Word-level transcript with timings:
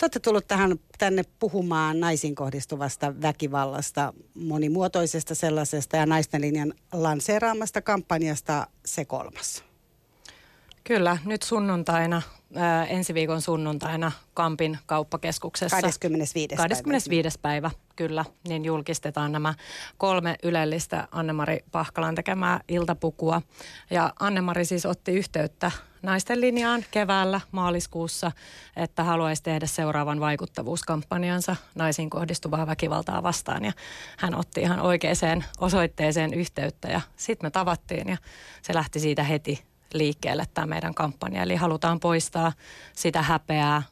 Te 0.00 0.04
olette 0.04 0.20
tullut 0.20 0.48
tähän, 0.48 0.78
tänne 0.98 1.22
puhumaan 1.38 2.00
naisiin 2.00 2.34
kohdistuvasta 2.34 3.22
väkivallasta, 3.22 4.12
monimuotoisesta 4.34 5.34
sellaisesta 5.34 5.96
ja 5.96 6.06
naisten 6.06 6.40
linjan 6.40 6.74
lanseeraamasta 6.92 7.82
kampanjasta 7.82 8.66
Se 8.86 9.04
kolmas. 9.04 9.64
Kyllä, 10.84 11.18
nyt 11.24 11.42
sunnuntaina, 11.42 12.22
ää, 12.56 12.86
ensi 12.86 13.14
viikon 13.14 13.42
sunnuntaina 13.42 14.12
Kampin 14.34 14.78
kauppakeskuksessa. 14.86 15.80
25. 15.80 16.56
25. 16.56 17.38
päivä. 17.42 17.70
päivä, 17.70 17.70
kyllä, 17.96 18.24
niin 18.48 18.64
julkistetaan 18.64 19.32
nämä 19.32 19.54
kolme 19.98 20.36
ylellistä 20.42 21.08
Annemari 21.10 21.58
Pahkalan 21.72 22.14
tekemää 22.14 22.60
iltapukua. 22.68 23.42
Ja 23.90 24.12
Annemari 24.20 24.64
siis 24.64 24.86
otti 24.86 25.12
yhteyttä 25.12 25.70
naisten 26.02 26.40
linjaan 26.40 26.84
keväällä 26.90 27.40
maaliskuussa, 27.52 28.32
että 28.76 29.04
haluaisi 29.04 29.42
tehdä 29.42 29.66
seuraavan 29.66 30.20
vaikuttavuuskampanjansa 30.20 31.56
naisiin 31.74 32.10
kohdistuvaa 32.10 32.66
väkivaltaa 32.66 33.22
vastaan. 33.22 33.64
Ja 33.64 33.72
hän 34.18 34.34
otti 34.34 34.60
ihan 34.60 34.80
oikeaan 34.80 35.44
osoitteeseen 35.58 36.34
yhteyttä 36.34 36.88
ja 36.88 37.00
sitten 37.16 37.46
me 37.46 37.50
tavattiin 37.50 38.08
ja 38.08 38.16
se 38.62 38.74
lähti 38.74 39.00
siitä 39.00 39.22
heti 39.22 39.64
liikkeelle 39.94 40.46
tämä 40.54 40.66
meidän 40.66 40.94
kampanja. 40.94 41.42
Eli 41.42 41.56
halutaan 41.56 42.00
poistaa 42.00 42.52
sitä 42.96 43.22
häpeää, 43.22 43.82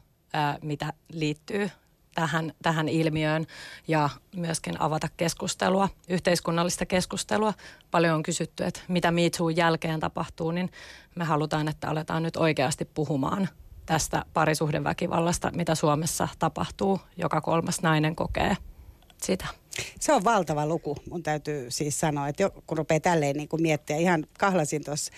mitä 0.61 0.93
liittyy 1.13 1.69
tähän, 2.15 2.53
tähän 2.61 2.89
ilmiöön 2.89 3.45
ja 3.87 4.09
myöskin 4.35 4.81
avata 4.81 5.07
keskustelua, 5.17 5.89
yhteiskunnallista 6.09 6.85
keskustelua. 6.85 7.53
Paljon 7.91 8.15
on 8.15 8.23
kysytty, 8.23 8.63
että 8.63 8.79
mitä 8.87 9.11
Me 9.11 9.49
jälkeen 9.55 9.99
tapahtuu, 9.99 10.51
niin 10.51 10.71
me 11.15 11.25
halutaan, 11.25 11.67
että 11.67 11.89
aletaan 11.89 12.23
nyt 12.23 12.35
oikeasti 12.35 12.85
puhumaan 12.85 13.49
tästä 13.85 14.25
parisuhdeväkivallasta, 14.33 15.51
mitä 15.55 15.75
Suomessa 15.75 16.27
tapahtuu. 16.39 16.99
Joka 17.17 17.41
kolmas 17.41 17.81
nainen 17.81 18.15
kokee 18.15 18.57
sitä. 19.23 19.45
Se 19.99 20.13
on 20.13 20.23
valtava 20.23 20.65
luku, 20.65 20.97
mun 21.09 21.23
täytyy 21.23 21.71
siis 21.71 21.99
sanoa, 21.99 22.27
että 22.27 22.49
kun 22.67 22.77
rupeaa 22.77 22.99
tälleen 22.99 23.35
niin 23.35 23.49
miettiä, 23.61 23.97
ihan 23.97 24.25
kahlasin 24.39 24.83
tuossa 24.83 25.13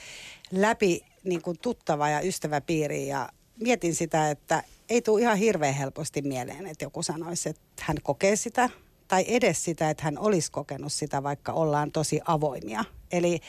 läpi 0.51 1.01
niin 1.23 1.41
kuin 1.41 1.57
tuttava 1.61 2.09
ja 2.09 2.21
ystäväpiiri 2.21 3.07
ja 3.07 3.29
mietin 3.61 3.95
sitä, 3.95 4.31
että 4.31 4.63
ei 4.89 5.01
tule 5.01 5.21
ihan 5.21 5.37
hirveän 5.37 5.73
helposti 5.73 6.21
mieleen, 6.21 6.67
että 6.67 6.85
joku 6.85 7.03
sanoisi, 7.03 7.49
että 7.49 7.61
hän 7.79 7.97
kokee 8.03 8.35
sitä 8.35 8.69
tai 9.07 9.25
edes 9.27 9.63
sitä, 9.63 9.89
että 9.89 10.03
hän 10.03 10.17
olisi 10.19 10.51
kokenut 10.51 10.93
sitä, 10.93 11.23
vaikka 11.23 11.53
ollaan 11.53 11.91
tosi 11.91 12.21
avoimia. 12.25 12.85
Eli, 13.11 13.39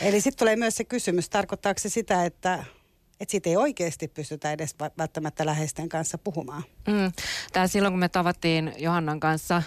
eli 0.00 0.20
sitten 0.20 0.38
tulee 0.38 0.56
myös 0.56 0.76
se 0.76 0.84
kysymys, 0.84 1.30
tarkoittaako 1.30 1.80
se 1.80 1.88
sitä, 1.88 2.24
että 2.24 2.64
että 3.20 3.30
siitä 3.30 3.50
ei 3.50 3.56
oikeasti 3.56 4.08
pystytä 4.08 4.52
edes 4.52 4.76
välttämättä 4.98 5.46
läheisten 5.46 5.88
kanssa 5.88 6.18
puhumaan. 6.18 6.62
Mm. 6.86 7.12
Tää 7.52 7.66
silloin 7.66 7.92
kun 7.92 7.98
me 7.98 8.08
tavattiin 8.08 8.72
Johannan 8.78 9.20
kanssa 9.20 9.62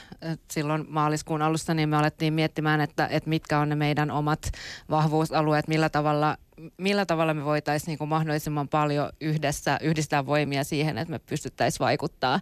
silloin 0.51 0.85
maaliskuun 0.89 1.41
alussa, 1.41 1.73
niin 1.73 1.89
me 1.89 1.97
alettiin 1.97 2.33
miettimään, 2.33 2.81
että, 2.81 3.07
että 3.11 3.29
mitkä 3.29 3.59
on 3.59 3.69
ne 3.69 3.75
meidän 3.75 4.11
omat 4.11 4.51
vahvuusalueet, 4.89 5.67
millä 5.67 5.89
tavalla 5.89 6.37
millä 6.77 7.05
tavalla 7.05 7.33
me 7.33 7.45
voitaisiin 7.45 7.97
niin 7.99 8.09
mahdollisimman 8.09 8.67
paljon 8.67 9.09
yhdessä 9.21 9.79
yhdistää 9.81 10.25
voimia 10.25 10.63
siihen, 10.63 10.97
että 10.97 11.11
me 11.11 11.19
pystyttäisiin 11.19 11.79
vaikuttaa 11.79 12.39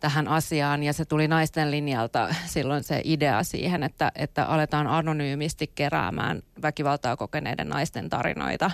tähän 0.00 0.28
asiaan. 0.28 0.82
Ja 0.82 0.92
se 0.92 1.04
tuli 1.04 1.28
naisten 1.28 1.70
linjalta 1.70 2.34
silloin 2.46 2.84
se 2.84 3.00
idea 3.04 3.42
siihen, 3.42 3.82
että, 3.82 4.12
että 4.14 4.44
aletaan 4.44 4.86
anonyymisti 4.86 5.72
keräämään 5.74 6.42
väkivaltaa 6.62 7.16
kokeneiden 7.16 7.68
naisten 7.68 8.10
tarinoita. 8.10 8.70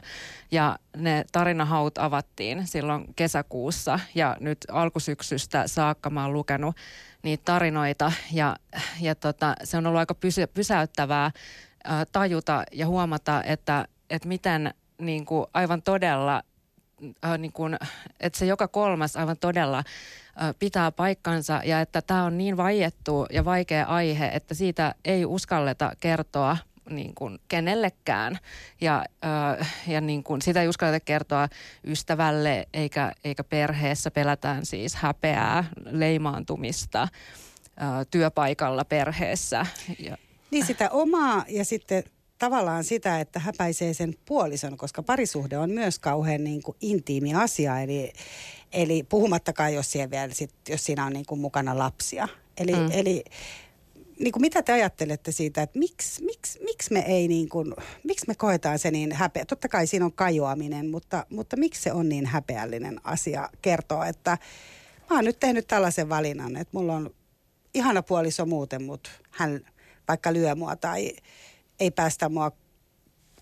Ja 0.50 0.78
ne 0.96 1.24
tarinahaut 1.32 1.98
avattiin 1.98 2.66
silloin 2.66 3.04
kesäkuussa 3.16 4.00
ja 4.14 4.36
nyt 4.40 4.58
alkusyksystä 4.70 5.68
saakka 5.68 6.10
mä 6.10 6.22
oon 6.22 6.32
lukenut 6.32 6.76
niitä 7.22 7.42
tarinoita 7.44 8.12
ja, 8.32 8.56
ja 9.00 9.14
tota, 9.14 9.54
se 9.64 9.76
on 9.76 9.86
ollut 9.86 9.98
aika 9.98 10.14
pysy, 10.14 10.46
pysäyttävää 10.46 11.30
tajuta 12.12 12.64
ja 12.72 12.86
huomata, 12.86 13.42
että, 13.42 13.88
että 14.10 14.28
miten 14.28 14.74
niin 14.98 15.24
kuin 15.24 15.46
aivan 15.54 15.82
todella, 15.82 16.42
äh, 17.24 17.38
niin 17.38 17.52
kuin, 17.52 17.76
että 18.20 18.38
se 18.38 18.46
joka 18.46 18.68
kolmas 18.68 19.16
aivan 19.16 19.36
todella 19.40 19.84
pitää 20.58 20.92
paikkansa 20.92 21.60
ja 21.64 21.80
että 21.80 22.02
tämä 22.02 22.24
on 22.24 22.38
niin 22.38 22.56
vaiettu 22.56 23.26
ja 23.30 23.44
vaikea 23.44 23.84
aihe, 23.84 24.26
että 24.26 24.54
siitä 24.54 24.94
ei 25.04 25.24
uskalleta 25.24 25.92
kertoa 26.00 26.56
niin 26.90 27.14
kuin 27.14 27.38
kenellekään 27.48 28.38
ja, 28.80 29.04
ja 29.86 30.00
niin 30.00 30.22
kuin 30.22 30.42
sitä 30.42 30.62
ei 30.62 30.68
uskalleta 30.68 31.04
kertoa 31.04 31.48
ystävälle 31.84 32.68
eikä, 32.74 33.12
eikä 33.24 33.44
perheessä 33.44 34.10
pelätään 34.10 34.66
siis 34.66 34.94
häpeää, 34.94 35.64
leimaantumista 35.84 37.08
työpaikalla 38.10 38.84
perheessä. 38.84 39.66
Ja. 39.98 40.16
Niin 40.50 40.66
sitä 40.66 40.90
omaa 40.90 41.44
ja 41.48 41.64
sitten 41.64 42.04
tavallaan 42.38 42.84
sitä, 42.84 43.20
että 43.20 43.38
häpäisee 43.38 43.94
sen 43.94 44.14
puolison, 44.26 44.76
koska 44.76 45.02
parisuhde 45.02 45.58
on 45.58 45.70
myös 45.70 45.98
kauhean 45.98 46.44
niin 46.44 46.62
kuin 46.62 46.76
intiimi 46.80 47.34
asia. 47.34 47.80
Eli, 47.80 48.12
eli 48.72 49.02
puhumattakaan, 49.02 49.74
jos, 49.74 49.94
vielä, 50.10 50.34
sit, 50.34 50.54
jos 50.68 50.84
siinä 50.84 51.06
on 51.06 51.12
niin 51.12 51.26
kuin 51.26 51.40
mukana 51.40 51.78
lapsia. 51.78 52.28
Eli, 52.56 52.72
mm. 52.72 52.88
eli 52.92 53.24
niin 54.18 54.32
kuin 54.32 54.40
mitä 54.40 54.62
te 54.62 54.72
ajattelette 54.72 55.32
siitä, 55.32 55.62
että 55.62 55.78
miksi, 55.78 56.24
miksi, 56.24 56.58
miksi 56.62 56.92
me 56.92 57.00
ei 57.00 57.28
niin 57.28 57.48
kuin, 57.48 57.74
miksi 58.04 58.26
me 58.28 58.34
koetaan 58.34 58.78
se 58.78 58.90
niin 58.90 59.12
häpeä? 59.12 59.44
Totta 59.44 59.68
kai 59.68 59.86
siinä 59.86 60.04
on 60.04 60.12
kajoaminen, 60.12 60.90
mutta, 60.90 61.26
mutta 61.30 61.56
miksi 61.56 61.82
se 61.82 61.92
on 61.92 62.08
niin 62.08 62.26
häpeällinen 62.26 63.00
asia 63.04 63.48
kertoa, 63.62 64.06
että 64.06 64.38
mä 65.10 65.16
oon 65.16 65.24
nyt 65.24 65.40
tehnyt 65.40 65.66
tällaisen 65.66 66.08
valinnan, 66.08 66.56
että 66.56 66.78
mulla 66.78 66.94
on 66.94 67.10
ihana 67.74 68.02
puoliso 68.02 68.46
muuten, 68.46 68.82
mutta 68.82 69.10
hän 69.30 69.60
vaikka 70.08 70.32
lyö 70.32 70.54
mua 70.54 70.76
tai 70.76 71.12
ei 71.80 71.90
päästä 71.90 72.28
mua 72.28 72.52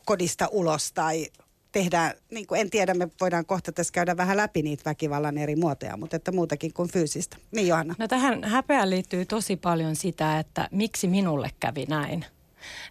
kodista 0.07 0.49
ulos 0.51 0.93
tai 0.93 1.27
tehdään, 1.73 2.13
niin 2.31 2.47
kuin 2.47 2.61
en 2.61 2.71
tiedä, 2.71 2.95
me 2.95 3.09
voidaan 3.21 3.47
kohta 3.47 3.73
tässä 3.73 3.93
käydä 3.93 4.17
vähän 4.17 4.37
läpi 4.37 4.63
niitä 4.63 4.83
väkivallan 4.85 5.39
eri 5.39 5.57
muotoja, 5.57 5.97
mutta 5.97 6.17
että 6.17 6.33
muutakin 6.33 6.73
kuin 6.73 6.93
fyysistä. 6.93 7.37
Niin 7.51 7.67
Johanna. 7.67 7.95
No 7.99 8.09
tähän 8.09 8.45
häpeään 8.45 8.91
liittyy 8.91 9.25
tosi 9.25 9.57
paljon 9.57 9.97
sitä, 9.97 10.39
että 10.39 10.69
miksi 10.71 11.09
minulle 11.09 11.51
kävi 11.61 11.87
näin. 11.89 12.25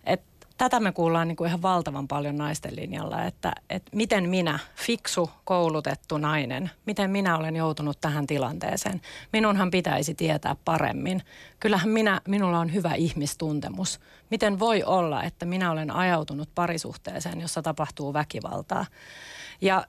Et 0.06 0.22
tätä 0.60 0.80
me 0.80 0.92
kuullaan 0.92 1.28
niin 1.28 1.36
kuin 1.36 1.48
ihan 1.48 1.62
valtavan 1.62 2.08
paljon 2.08 2.38
naisten 2.38 2.76
linjalla, 2.76 3.26
että, 3.26 3.54
että 3.70 3.92
miten 3.96 4.30
minä, 4.30 4.60
fiksu, 4.76 5.30
koulutettu 5.44 6.18
nainen, 6.18 6.72
miten 6.86 7.12
minä 7.12 7.38
olen 7.38 7.56
joutunut 7.56 8.02
tähän 8.02 8.28
tilanteeseen. 8.28 9.02
Minunhan 9.34 9.72
pitäisi 9.72 10.16
tietää 10.16 10.56
paremmin. 10.66 11.24
Kyllähän 11.60 11.90
minä, 11.90 12.22
minulla 12.28 12.60
on 12.60 12.74
hyvä 12.74 12.94
ihmistuntemus. 12.94 14.00
Miten 14.30 14.60
voi 14.60 14.84
olla, 14.84 15.24
että 15.24 15.46
minä 15.46 15.72
olen 15.72 15.92
ajautunut 15.92 16.50
parisuhteeseen, 16.56 17.42
jossa 17.42 17.62
tapahtuu 17.62 18.14
väkivaltaa? 18.14 18.86
Ja 19.62 19.86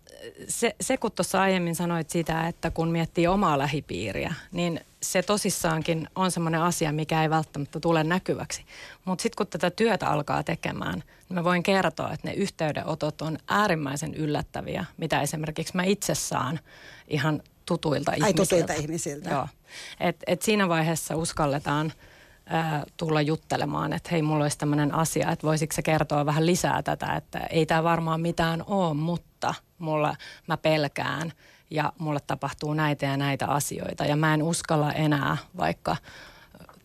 se, 0.49 0.77
se 0.81 0.97
kun 0.97 1.13
tuossa 1.13 1.41
aiemmin 1.41 1.75
sanoit 1.75 2.11
sitä, 2.11 2.49
että 2.49 2.71
kun 2.71 2.89
miettii 2.89 3.27
omaa 3.27 3.59
lähipiiriä, 3.59 4.35
niin 4.53 4.81
se 5.03 5.23
tosissaankin 5.23 6.09
on 6.15 6.31
semmoinen 6.31 6.63
asia, 6.63 6.93
mikä 6.93 7.23
ei 7.23 7.31
välttämättä 7.31 7.81
tule 7.81 8.05
näkyväksi. 8.05 8.65
Mutta 9.05 9.23
sitten 9.23 9.37
kun 9.37 9.47
tätä 9.47 9.71
työtä 9.71 10.07
alkaa 10.07 10.43
tekemään, 10.43 11.03
niin 11.29 11.35
mä 11.35 11.45
voin 11.45 11.63
kertoa, 11.63 12.13
että 12.13 12.29
ne 12.29 12.35
yhteydenotot 12.35 13.23
on 13.23 13.39
äärimmäisen 13.49 14.15
yllättäviä, 14.15 14.85
mitä 14.97 15.21
esimerkiksi 15.21 15.77
mä 15.77 15.83
itse 15.83 16.15
saan 16.15 16.61
ihan 17.09 17.43
tutuilta 17.67 18.11
Ai, 18.11 18.17
ihmisiltä. 18.17 18.43
tutuilta 18.43 18.73
ihmisiltä. 18.73 19.31
Joo. 19.31 19.49
Et, 20.01 20.17
et 20.27 20.43
siinä 20.43 20.69
vaiheessa 20.69 21.17
uskalletaan 21.17 21.93
ää, 22.47 22.85
tulla 22.97 23.21
juttelemaan, 23.23 23.93
että 23.93 24.09
hei, 24.13 24.23
mulla 24.23 24.45
olisi 24.45 24.59
tämmöinen 24.59 24.95
asia, 24.95 25.31
että 25.31 25.47
voisiko 25.47 25.75
se 25.75 25.83
kertoa 25.83 26.27
vähän 26.27 26.47
lisää 26.47 26.83
tätä, 26.83 27.15
että 27.15 27.39
ei 27.39 27.67
tämä 27.67 27.85
varmaan 27.85 28.21
mitään 28.21 28.65
ole, 28.67 28.95
mutta 28.95 29.55
mulla, 29.79 30.17
mä 30.47 30.57
pelkään 30.57 31.33
ja 31.71 31.93
mulle 31.99 32.21
tapahtuu 32.27 32.75
näitä 32.75 33.07
ja 33.07 33.17
näitä 33.17 33.47
asioita 33.47 34.05
ja 34.05 34.17
mä 34.17 34.35
en 34.35 34.43
uskalla 34.43 34.93
enää 34.93 35.37
vaikka 35.57 35.97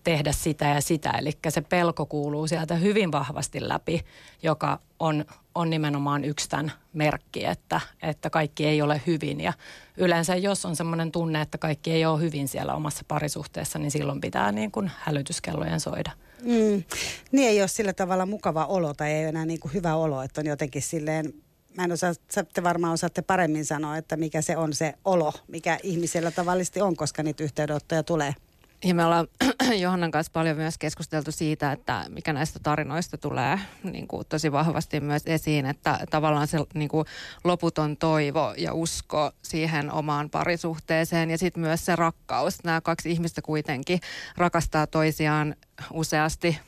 tehdä 0.05 0.31
sitä 0.31 0.65
ja 0.65 0.81
sitä. 0.81 1.09
Eli 1.09 1.31
se 1.49 1.61
pelko 1.61 2.05
kuuluu 2.05 2.47
sieltä 2.47 2.75
hyvin 2.75 3.11
vahvasti 3.11 3.67
läpi, 3.67 4.05
joka 4.43 4.79
on, 4.99 5.25
on 5.55 5.69
nimenomaan 5.69 6.25
yksi 6.25 6.49
tämän 6.49 6.71
merkki, 6.93 7.45
että, 7.45 7.81
että 8.01 8.29
kaikki 8.29 8.65
ei 8.65 8.81
ole 8.81 9.01
hyvin. 9.07 9.41
Ja 9.41 9.53
yleensä 9.97 10.35
jos 10.35 10.65
on 10.65 10.75
sellainen 10.75 11.11
tunne, 11.11 11.41
että 11.41 11.57
kaikki 11.57 11.91
ei 11.91 12.05
ole 12.05 12.21
hyvin 12.21 12.47
siellä 12.47 12.73
omassa 12.73 13.03
parisuhteessa, 13.07 13.79
niin 13.79 13.91
silloin 13.91 14.21
pitää 14.21 14.51
niin 14.51 14.71
kuin 14.71 14.91
hälytyskellojen 14.97 15.79
soida. 15.79 16.11
Mm. 16.41 16.83
Niin 17.31 17.49
ei 17.49 17.61
ole 17.61 17.67
sillä 17.67 17.93
tavalla 17.93 18.25
mukava 18.25 18.65
olo 18.65 18.93
tai 18.93 19.11
ei 19.11 19.19
ole 19.23 19.29
enää 19.29 19.45
niin 19.45 19.59
kuin 19.59 19.73
hyvä 19.73 19.95
olo, 19.95 20.21
että 20.21 20.41
on 20.41 20.47
jotenkin 20.47 20.81
silleen 20.81 21.33
mä 21.77 21.83
en 21.83 21.91
osaa, 21.91 22.13
te 22.53 22.63
varmaan 22.63 22.93
osaatte 22.93 23.21
paremmin 23.21 23.65
sanoa, 23.65 23.97
että 23.97 24.17
mikä 24.17 24.41
se 24.41 24.57
on 24.57 24.73
se 24.73 24.93
olo, 25.05 25.33
mikä 25.47 25.79
ihmisellä 25.83 26.31
tavallisesti 26.31 26.81
on, 26.81 26.95
koska 26.95 27.23
niitä 27.23 27.43
yhteydenottoja 27.43 28.03
tulee. 28.03 28.35
Ja 28.83 28.95
me 28.95 29.05
ollaan 29.05 29.27
Johannan 29.81 30.11
kanssa 30.11 30.31
paljon 30.31 30.57
myös 30.57 30.77
keskusteltu 30.77 31.31
siitä, 31.31 31.71
että 31.71 32.05
mikä 32.09 32.33
näistä 32.33 32.59
tarinoista 32.63 33.17
tulee 33.17 33.59
niin 33.83 34.07
kuin 34.07 34.27
tosi 34.29 34.51
vahvasti 34.51 34.99
myös 34.99 35.23
esiin, 35.25 35.65
että 35.65 35.99
tavallaan 36.09 36.47
se 36.47 36.57
niin 36.73 36.89
kuin 36.89 37.05
loputon 37.43 37.97
toivo 37.97 38.53
ja 38.57 38.73
usko 38.73 39.31
siihen 39.41 39.91
omaan 39.91 40.29
parisuhteeseen 40.29 41.29
ja 41.29 41.37
sitten 41.37 41.61
myös 41.61 41.85
se 41.85 41.95
rakkaus. 41.95 42.63
Nämä 42.63 42.81
kaksi 42.81 43.11
ihmistä 43.11 43.41
kuitenkin 43.41 43.99
rakastaa 44.37 44.87
toisiaan 44.87 45.55
useasti 45.93 46.59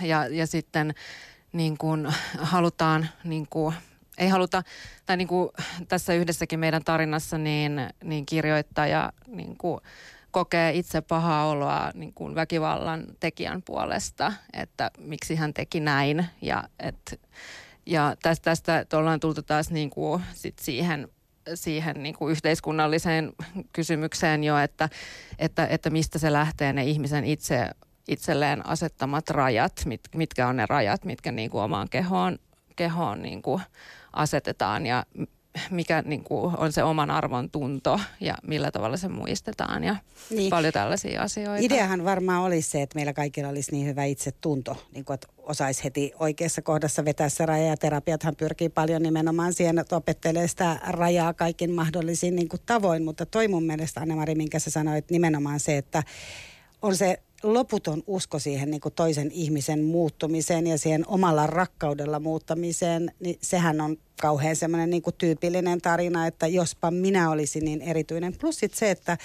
ja, 0.00 0.26
ja 0.26 0.46
sitten 0.46 0.94
niin 1.52 1.78
kuin 1.78 2.08
halutaan 2.38 3.08
niin 3.24 3.46
kuin 3.50 3.74
ei 4.18 4.28
haluta, 4.28 4.62
tai 5.06 5.16
niin 5.16 5.28
kuin 5.28 5.48
tässä 5.88 6.14
yhdessäkin 6.14 6.58
meidän 6.58 6.84
tarinassa, 6.84 7.38
niin, 7.38 7.80
niin 8.04 8.26
kirjoittaja 8.26 9.12
niin 9.26 9.56
kuin 9.58 9.80
kokee 10.30 10.72
itse 10.72 11.00
pahaa 11.00 11.46
oloa 11.46 11.90
niin 11.94 12.12
kuin 12.12 12.34
väkivallan 12.34 13.04
tekijän 13.20 13.62
puolesta, 13.62 14.32
että 14.52 14.90
miksi 14.98 15.36
hän 15.36 15.54
teki 15.54 15.80
näin. 15.80 16.26
Ja, 16.42 16.68
et, 16.78 17.20
ja 17.86 18.16
tästä, 18.22 18.44
tästä 18.44 18.98
ollaan 18.98 19.20
tultu 19.20 19.42
taas 19.42 19.70
niin 19.70 19.90
kuin 19.90 20.22
sit 20.34 20.58
siihen 20.58 21.08
siihen 21.54 22.02
niin 22.02 22.14
kuin 22.14 22.32
yhteiskunnalliseen 22.32 23.32
kysymykseen 23.72 24.44
jo, 24.44 24.58
että, 24.58 24.88
että, 25.38 25.66
että 25.66 25.90
mistä 25.90 26.18
se 26.18 26.32
lähtee 26.32 26.72
ne 26.72 26.84
ihmisen 26.84 27.24
itse, 27.24 27.70
itselleen 28.08 28.66
asettamat 28.66 29.30
rajat, 29.30 29.72
mit, 29.84 30.00
mitkä 30.14 30.48
on 30.48 30.56
ne 30.56 30.66
rajat, 30.66 31.04
mitkä 31.04 31.32
niin 31.32 31.50
kuin 31.50 31.62
omaan 31.62 31.88
kehoon, 31.88 32.38
kehoon 32.76 33.22
niin 33.22 33.42
kuin 33.42 33.62
asetetaan 34.16 34.86
ja 34.86 35.04
mikä 35.70 36.02
niin 36.06 36.24
kuin 36.24 36.56
on 36.58 36.72
se 36.72 36.82
oman 36.82 37.10
arvon 37.10 37.50
tunto 37.50 38.00
ja 38.20 38.34
millä 38.46 38.70
tavalla 38.70 38.96
se 38.96 39.08
muistetaan 39.08 39.84
ja 39.84 39.96
niin. 40.30 40.50
paljon 40.50 40.72
tällaisia 40.72 41.22
asioita. 41.22 41.64
Ideahan 41.64 42.04
varmaan 42.04 42.42
olisi 42.42 42.70
se, 42.70 42.82
että 42.82 42.94
meillä 42.94 43.12
kaikilla 43.12 43.48
olisi 43.48 43.72
niin 43.72 43.86
hyvä 43.86 44.04
itsetunto, 44.04 44.76
niin 44.92 45.04
kuin, 45.04 45.14
että 45.14 45.26
osaisi 45.38 45.84
heti 45.84 46.12
oikeassa 46.18 46.62
kohdassa 46.62 47.04
vetää 47.04 47.28
se 47.28 47.46
raja. 47.46 47.66
Ja 47.66 47.76
terapiathan 47.76 48.36
pyrkii 48.36 48.68
paljon 48.68 49.02
nimenomaan 49.02 49.52
siihen, 49.52 49.78
että 49.78 49.96
opettelee 49.96 50.48
sitä 50.48 50.80
rajaa 50.86 51.34
kaikin 51.34 51.72
mahdollisin 51.72 52.36
niin 52.36 52.48
kuin 52.48 52.62
tavoin. 52.66 53.04
Mutta 53.04 53.26
toi 53.26 53.48
mun 53.48 53.64
mielestä, 53.64 54.00
Anne-Mari, 54.00 54.34
minkä 54.34 54.58
sä 54.58 54.70
sanoit, 54.70 55.10
nimenomaan 55.10 55.60
se, 55.60 55.76
että 55.76 56.02
on 56.82 56.96
se 56.96 57.22
loputon 57.54 58.02
usko 58.06 58.38
siihen 58.38 58.70
niin 58.70 58.80
kuin 58.80 58.94
toisen 58.94 59.30
ihmisen 59.30 59.84
muuttumiseen 59.84 60.66
ja 60.66 60.78
siihen 60.78 61.04
omalla 61.06 61.46
rakkaudella 61.46 62.20
muuttamiseen, 62.20 63.12
niin 63.20 63.38
sehän 63.42 63.80
on 63.80 63.96
kauhean 64.20 64.56
semmoinen 64.56 64.90
niin 64.90 65.02
tyypillinen 65.18 65.80
tarina, 65.80 66.26
että 66.26 66.46
jospa 66.46 66.90
minä 66.90 67.30
olisin 67.30 67.64
niin 67.64 67.82
erityinen. 67.82 68.36
Plus 68.40 68.60
se, 68.72 68.90
että 68.90 69.18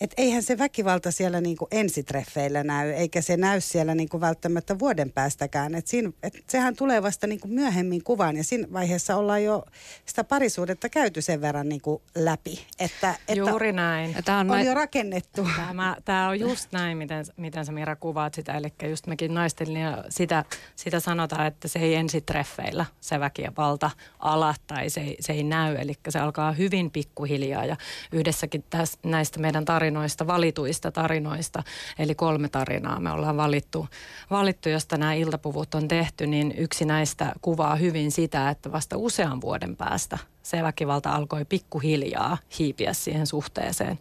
että 0.00 0.22
eihän 0.22 0.42
se 0.42 0.58
väkivalta 0.58 1.10
siellä 1.10 1.40
niinku 1.40 1.68
ensitreffeillä 1.70 2.64
näy, 2.64 2.90
eikä 2.90 3.20
se 3.20 3.36
näy 3.36 3.60
siellä 3.60 3.94
niinku 3.94 4.20
välttämättä 4.20 4.78
vuoden 4.78 5.12
päästäkään. 5.12 5.74
Et 5.74 5.86
siinä, 5.86 6.12
et 6.22 6.44
sehän 6.48 6.76
tulee 6.76 7.02
vasta 7.02 7.26
niinku 7.26 7.48
myöhemmin 7.48 8.04
kuvaan 8.04 8.36
ja 8.36 8.44
siinä 8.44 8.68
vaiheessa 8.72 9.16
ollaan 9.16 9.44
jo 9.44 9.64
sitä 10.06 10.24
parisuudetta 10.24 10.88
käyty 10.88 11.22
sen 11.22 11.40
verran 11.40 11.68
niinku 11.68 12.02
läpi. 12.14 12.66
Että, 12.78 13.14
että 13.28 13.50
Juuri 13.50 13.72
näin. 13.72 14.16
Tämä 14.24 14.38
on, 14.38 14.50
on 14.50 14.56
näin. 14.56 14.66
jo 14.66 14.74
rakennettu. 14.74 15.48
Tämä, 15.56 15.96
tämä 16.04 16.28
on 16.28 16.40
just 16.40 16.72
näin, 16.72 16.98
miten, 16.98 17.24
miten 17.36 17.66
sä 17.66 17.72
Mira 17.72 17.96
kuvaat 17.96 18.34
sitä. 18.34 18.56
Eli 18.56 18.72
just 18.90 19.06
mekin 19.06 19.34
naisten 19.34 19.76
ja 19.76 20.04
sitä, 20.08 20.44
sitä 20.76 21.00
sanotaan, 21.00 21.46
että 21.46 21.68
se 21.68 21.78
ei 21.78 21.94
ensitreffeillä 21.94 22.86
se 23.00 23.20
väkivalta 23.20 23.90
ala 24.18 24.54
tai 24.66 24.90
se 24.90 25.00
ei, 25.00 25.16
se 25.20 25.32
ei 25.32 25.42
näy. 25.42 25.76
Eli 25.76 25.94
se 26.08 26.18
alkaa 26.18 26.52
hyvin 26.52 26.90
pikkuhiljaa 26.90 27.64
ja 27.64 27.76
yhdessäkin 28.12 28.64
tästä, 28.70 29.08
näistä 29.08 29.40
meidän 29.40 29.64
tarinoista 29.64 29.89
tarinoista, 29.90 30.26
valituista 30.26 30.90
tarinoista, 30.90 31.62
eli 31.98 32.14
kolme 32.14 32.48
tarinaa 32.48 33.00
me 33.00 33.10
ollaan 33.10 33.36
valittu, 33.36 33.88
valittu, 34.30 34.68
josta 34.68 34.96
nämä 34.96 35.14
iltapuvut 35.14 35.74
on 35.74 35.88
tehty, 35.88 36.26
niin 36.26 36.54
yksi 36.56 36.84
näistä 36.84 37.32
kuvaa 37.42 37.76
hyvin 37.76 38.10
sitä, 38.10 38.50
että 38.50 38.72
vasta 38.72 38.96
usean 38.96 39.40
vuoden 39.40 39.76
päästä 39.76 40.18
se 40.42 40.62
väkivalta 40.62 41.10
alkoi 41.10 41.44
pikkuhiljaa 41.44 42.38
hiipiä 42.58 42.92
siihen 42.92 43.26
suhteeseen. 43.26 43.98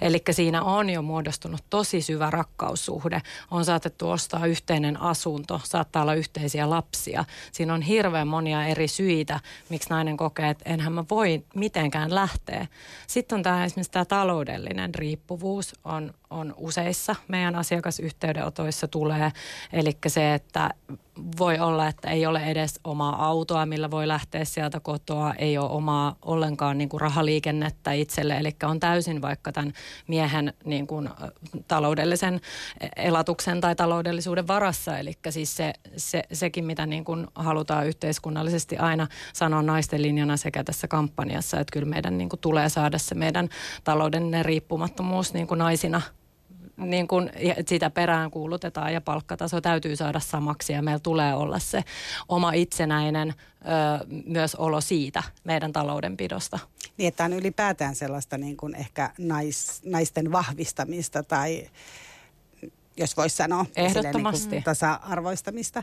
Eli 0.00 0.22
siinä 0.30 0.62
on 0.62 0.90
jo 0.90 1.02
muodostunut 1.02 1.64
tosi 1.70 2.02
syvä 2.02 2.30
rakkaussuhde. 2.30 3.22
On 3.50 3.64
saatettu 3.64 4.10
ostaa 4.10 4.46
yhteinen 4.46 5.00
asunto, 5.00 5.60
saattaa 5.64 6.02
olla 6.02 6.14
yhteisiä 6.14 6.70
lapsia. 6.70 7.24
Siinä 7.52 7.74
on 7.74 7.82
hirveän 7.82 8.28
monia 8.28 8.66
eri 8.66 8.88
syitä, 8.88 9.40
miksi 9.68 9.90
nainen 9.90 10.16
kokee, 10.16 10.50
että 10.50 10.70
enhän 10.70 10.92
mä 10.92 11.04
voi 11.10 11.44
mitenkään 11.54 12.14
lähteä. 12.14 12.66
Sitten 13.06 13.36
on 13.36 13.42
tämä 13.42 13.64
esimerkiksi 13.64 13.92
tämä 13.92 14.04
taloudellinen 14.04 14.94
riippuvuus 14.94 15.74
on, 15.84 16.14
on 16.32 16.54
useissa 16.56 17.16
meidän 17.28 17.54
asiakasyhteydenotoissa 17.54 18.88
tulee. 18.88 19.32
Eli 19.72 19.98
se, 20.06 20.34
että 20.34 20.70
voi 21.38 21.58
olla, 21.58 21.88
että 21.88 22.10
ei 22.10 22.26
ole 22.26 22.44
edes 22.44 22.80
omaa 22.84 23.26
autoa, 23.26 23.66
millä 23.66 23.90
voi 23.90 24.08
lähteä 24.08 24.44
sieltä 24.44 24.80
kotoa, 24.80 25.34
ei 25.34 25.58
ole 25.58 25.70
omaa 25.70 26.16
ollenkaan 26.22 26.78
niin 26.78 26.88
kuin 26.88 27.00
rahaliikennettä 27.00 27.92
itselle, 27.92 28.36
eli 28.36 28.56
on 28.62 28.80
täysin 28.80 29.22
vaikka 29.22 29.52
tämän 29.52 29.72
miehen 30.08 30.52
niin 30.64 30.86
kuin, 30.86 31.08
taloudellisen 31.68 32.40
elatuksen 32.96 33.60
tai 33.60 33.76
taloudellisuuden 33.76 34.46
varassa, 34.48 34.98
eli 34.98 35.12
siis 35.30 35.56
se, 35.56 35.72
se, 35.96 36.22
sekin, 36.32 36.64
mitä 36.64 36.86
niin 36.86 37.04
kuin 37.04 37.26
halutaan 37.34 37.86
yhteiskunnallisesti 37.86 38.76
aina 38.76 39.06
sanoa 39.32 39.62
naisten 39.62 40.02
linjana 40.02 40.36
sekä 40.36 40.64
tässä 40.64 40.88
kampanjassa, 40.88 41.60
että 41.60 41.72
kyllä 41.72 41.86
meidän 41.86 42.18
niin 42.18 42.28
kuin 42.28 42.40
tulee 42.40 42.68
saada 42.68 42.98
se 42.98 43.14
meidän 43.14 43.48
taloudellinen 43.84 44.44
riippumattomuus 44.44 45.34
niin 45.34 45.46
kuin 45.46 45.58
naisina 45.58 46.02
niin 46.76 47.08
kuin 47.08 47.30
sitä 47.68 47.90
perään 47.90 48.30
kuulutetaan 48.30 48.92
ja 48.92 49.00
palkkataso 49.00 49.60
täytyy 49.60 49.96
saada 49.96 50.20
samaksi 50.20 50.72
ja 50.72 50.82
meillä 50.82 51.00
tulee 51.02 51.34
olla 51.34 51.58
se 51.58 51.84
oma 52.28 52.52
itsenäinen 52.52 53.28
ö, 53.28 53.34
myös 54.26 54.54
olo 54.54 54.80
siitä 54.80 55.22
meidän 55.44 55.72
taloudenpidosta. 55.72 56.58
Niin, 56.96 57.08
että 57.08 57.24
on 57.24 57.32
ylipäätään 57.32 57.94
sellaista 57.94 58.38
niin 58.38 58.56
kuin 58.56 58.74
ehkä 58.74 59.10
nais, 59.18 59.80
naisten 59.84 60.32
vahvistamista 60.32 61.22
tai 61.22 61.68
jos 62.96 63.16
voisi 63.16 63.36
sanoa. 63.36 63.66
Ehdottomasti. 63.76 64.50
Niin 64.50 64.62
tasa-arvoistamista. 64.62 65.82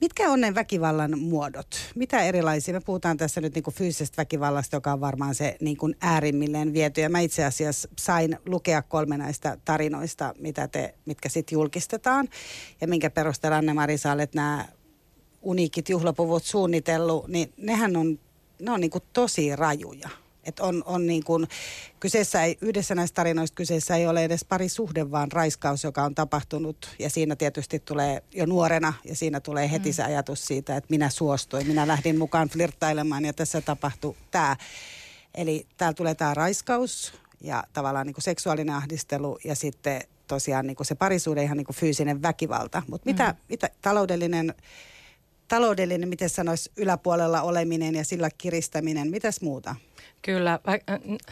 Mitkä 0.00 0.30
on 0.30 0.40
ne 0.40 0.54
väkivallan 0.54 1.18
muodot? 1.18 1.76
Mitä 1.94 2.22
erilaisia? 2.22 2.74
Me 2.74 2.80
puhutaan 2.80 3.16
tässä 3.16 3.40
nyt 3.40 3.54
niin 3.54 3.62
kuin 3.62 3.74
fyysisestä 3.74 4.16
väkivallasta, 4.16 4.76
joka 4.76 4.92
on 4.92 5.00
varmaan 5.00 5.34
se 5.34 5.56
niin 5.60 5.76
kuin 5.76 5.96
äärimmilleen 6.00 6.72
viety. 6.72 7.00
Ja 7.00 7.08
mä 7.08 7.20
itse 7.20 7.44
asiassa 7.44 7.88
sain 7.98 8.38
lukea 8.46 8.82
kolme 8.82 9.18
näistä 9.18 9.58
tarinoista, 9.64 10.34
mitä 10.38 10.68
te, 10.68 10.94
mitkä 11.04 11.28
sitten 11.28 11.56
julkistetaan. 11.56 12.28
Ja 12.80 12.88
minkä 12.88 13.10
perusteella 13.10 13.56
Anne-Mari 13.56 13.96
olet 14.12 14.34
nämä 14.34 14.68
uniikit 15.42 15.88
juhlapuvut 15.88 16.44
suunnitellut, 16.44 17.28
niin 17.28 17.52
nehän 17.56 17.96
on, 17.96 18.18
ne 18.60 18.70
on 18.70 18.80
niin 18.80 18.90
kuin 18.90 19.04
tosi 19.12 19.56
rajuja. 19.56 20.08
Et 20.44 20.60
on, 20.60 20.82
on 20.86 21.06
niin 21.06 21.24
kuin, 21.24 21.48
kyseessä 22.00 22.44
ei, 22.44 22.58
yhdessä 22.60 22.94
näistä 22.94 23.14
tarinoista 23.14 23.54
kyseessä 23.54 23.96
ei 23.96 24.06
ole 24.06 24.24
edes 24.24 24.44
pari 24.44 24.68
suhde, 24.68 25.10
vaan 25.10 25.32
raiskaus, 25.32 25.84
joka 25.84 26.02
on 26.02 26.14
tapahtunut. 26.14 26.88
Ja 26.98 27.10
siinä 27.10 27.36
tietysti 27.36 27.78
tulee 27.78 28.22
jo 28.34 28.46
nuorena 28.46 28.92
ja 29.04 29.16
siinä 29.16 29.40
tulee 29.40 29.70
heti 29.70 29.88
mm. 29.88 29.92
se 29.92 30.02
ajatus 30.02 30.44
siitä, 30.44 30.76
että 30.76 30.90
minä 30.90 31.10
suostuin, 31.10 31.66
minä 31.66 31.88
lähdin 31.88 32.18
mukaan 32.18 32.48
flirttailemaan 32.48 33.24
ja 33.24 33.32
tässä 33.32 33.60
tapahtui 33.60 34.16
tämä. 34.30 34.56
Eli 35.34 35.66
täällä 35.76 35.94
tulee 35.94 36.14
tämä 36.14 36.34
raiskaus 36.34 37.12
ja 37.40 37.64
tavallaan 37.72 38.06
niin 38.06 38.14
kuin 38.14 38.24
seksuaalinen 38.24 38.74
ahdistelu 38.74 39.38
ja 39.44 39.54
sitten 39.54 40.02
tosiaan 40.26 40.66
niin 40.66 40.76
kuin 40.76 40.86
se 40.86 40.94
parisuuden 40.94 41.44
ihan 41.44 41.56
niin 41.56 41.66
kuin 41.66 41.76
fyysinen 41.76 42.22
väkivalta. 42.22 42.82
Mutta 42.88 43.10
mitä, 43.10 43.28
mm. 43.28 43.36
mitä 43.48 43.70
taloudellinen 43.82 44.54
taloudellinen, 45.50 46.08
miten 46.08 46.30
sanoisi, 46.30 46.70
yläpuolella 46.76 47.42
oleminen 47.42 47.94
ja 47.94 48.04
sillä 48.04 48.30
kiristäminen, 48.38 49.10
mitäs 49.10 49.40
muuta? 49.40 49.76
Kyllä, 50.22 50.58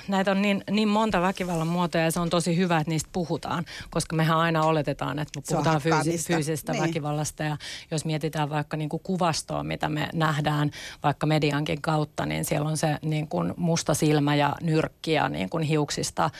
näitä 0.08 0.30
on 0.30 0.42
niin, 0.42 0.64
niin 0.70 0.88
monta 0.88 1.22
väkivallan 1.22 1.66
muotoja 1.66 2.04
ja 2.04 2.10
se 2.10 2.20
on 2.20 2.30
tosi 2.30 2.56
hyvä, 2.56 2.78
että 2.78 2.90
niistä 2.90 3.10
puhutaan, 3.12 3.64
koska 3.90 4.16
mehän 4.16 4.38
aina 4.38 4.62
oletetaan, 4.62 5.18
että 5.18 5.38
me 5.40 5.42
puhutaan 5.48 5.80
fyysi, 5.80 6.18
fyysisestä 6.26 6.72
niin. 6.72 6.82
väkivallasta. 6.82 7.42
Ja 7.42 7.56
jos 7.90 8.04
mietitään 8.04 8.50
vaikka 8.50 8.76
niin 8.76 8.88
kuin 8.88 9.02
kuvastoa, 9.02 9.62
mitä 9.64 9.88
me 9.88 10.08
nähdään 10.14 10.70
vaikka 11.02 11.26
mediankin 11.26 11.82
kautta, 11.82 12.26
niin 12.26 12.44
siellä 12.44 12.68
on 12.68 12.76
se 12.76 12.98
niin 13.02 13.28
kuin 13.28 13.54
musta 13.56 13.94
silmä 13.94 14.34
ja 14.34 14.56
nyrkki 14.62 15.12
ja 15.12 15.28
niin 15.28 15.50
kuin 15.50 15.62
hiuksista 15.62 16.30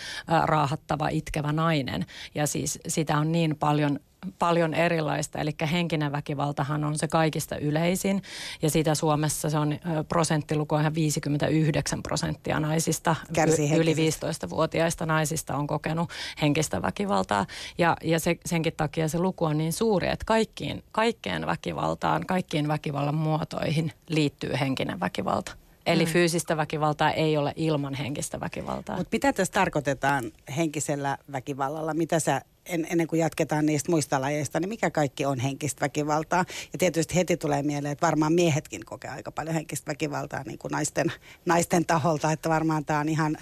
raahattava 0.44 1.08
itkevä 1.08 1.52
nainen. 1.52 2.06
Ja 2.35 2.47
siis 2.47 2.78
sitä 2.88 3.18
on 3.18 3.32
niin 3.32 3.56
paljon 3.56 3.99
paljon 4.38 4.75
erilaista, 4.75 5.38
eli 5.38 5.54
henkinen 5.73 6.12
väkivaltahan 6.12 6.85
on 6.85 6.99
se 6.99 7.08
kaikista 7.08 7.56
yleisin. 7.56 8.23
Ja 8.62 8.70
sitä 8.70 8.94
Suomessa 8.94 9.50
se 9.50 9.58
on 9.58 9.78
prosenttiluku 10.08 10.76
ihan 10.76 10.94
59 10.94 12.02
prosenttia 12.02 12.17
naisista, 12.60 13.16
y- 13.58 13.76
yli 13.76 13.94
15-vuotiaista 13.94 15.06
naisista 15.06 15.56
on 15.56 15.66
kokenut 15.66 16.10
henkistä 16.42 16.82
väkivaltaa 16.82 17.46
ja, 17.78 17.96
ja 18.04 18.20
se, 18.20 18.37
senkin 18.46 18.72
takia 18.76 19.08
se 19.08 19.18
luku 19.18 19.44
on 19.44 19.58
niin 19.58 19.72
suuri, 19.72 20.08
että 20.08 20.25
kaikkiin, 20.26 20.84
kaikkeen 20.92 21.46
väkivaltaan, 21.46 22.26
kaikkiin 22.26 22.68
väkivallan 22.68 23.14
muotoihin 23.14 23.92
liittyy 24.08 24.52
henkinen 24.60 25.00
väkivalta. 25.00 25.52
Eli 25.87 26.04
mm. 26.04 26.10
fyysistä 26.10 26.56
väkivaltaa 26.56 27.10
ei 27.10 27.37
ole 27.37 27.52
ilman 27.56 27.94
henkistä 27.94 28.40
väkivaltaa. 28.40 28.96
Mutta 28.96 29.08
mitä 29.12 29.32
tässä 29.32 29.52
tarkoitetaan 29.52 30.32
henkisellä 30.56 31.18
väkivallalla? 31.32 31.94
Mitä 31.94 32.20
sä 32.20 32.42
en, 32.68 32.87
ennen 32.90 33.06
kuin 33.06 33.20
jatketaan 33.20 33.66
niistä 33.66 33.90
muista 33.90 34.20
lajeista, 34.20 34.60
niin 34.60 34.68
mikä 34.68 34.90
kaikki 34.90 35.26
on 35.26 35.40
henkistä 35.40 35.80
väkivaltaa. 35.80 36.44
Ja 36.72 36.78
tietysti 36.78 37.14
heti 37.14 37.37
tulee 37.37 37.62
mieleen, 37.62 37.92
että 37.92 38.06
varmaan 38.06 38.32
miehetkin 38.32 38.84
kokee 38.84 39.10
aika 39.10 39.32
paljon 39.32 39.54
henkistä 39.54 39.90
väkivaltaa 39.90 40.42
niin 40.46 40.58
kuin 40.58 40.72
naisten, 40.72 41.12
naisten 41.46 41.87
taholta, 41.87 42.32
että 42.32 42.48
varmaan 42.48 42.84
tämä 42.84 43.00
on 43.00 43.08
ihan 43.08 43.38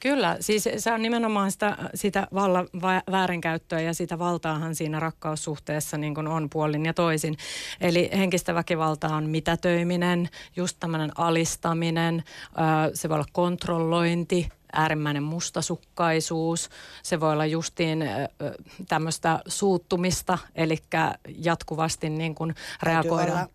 Kyllä, 0.00 0.36
siis 0.40 0.68
se 0.78 0.92
on 0.92 1.02
nimenomaan 1.02 1.52
sitä, 1.52 1.76
sitä 1.94 2.26
vallan 2.34 2.68
väärinkäyttöä 3.10 3.80
ja 3.80 3.94
sitä 3.94 4.18
valtaahan 4.18 4.74
siinä 4.74 5.00
rakkaussuhteessa 5.00 5.98
niin 5.98 6.14
kuin 6.14 6.28
on 6.28 6.50
puolin 6.50 6.86
ja 6.86 6.94
toisin. 6.94 7.36
Eli 7.80 8.10
henkistä 8.12 8.54
väkivaltaa 8.54 9.16
on 9.16 9.28
mitätöiminen, 9.30 10.28
just 10.56 10.76
tämmöinen 10.80 11.10
alistaminen, 11.18 12.22
se 12.94 13.08
voi 13.08 13.14
olla 13.14 13.26
kontrollointi, 13.32 14.48
äärimmäinen 14.72 15.22
mustasukkaisuus. 15.22 16.68
Se 17.02 17.20
voi 17.20 17.32
olla 17.32 17.46
justiin 17.46 18.04
tämmöistä 18.88 19.40
suuttumista, 19.46 20.38
eli 20.54 20.78
jatkuvasti 21.38 22.10
niin 22.10 22.34
kuin 22.34 22.54
reagoida 22.82 23.46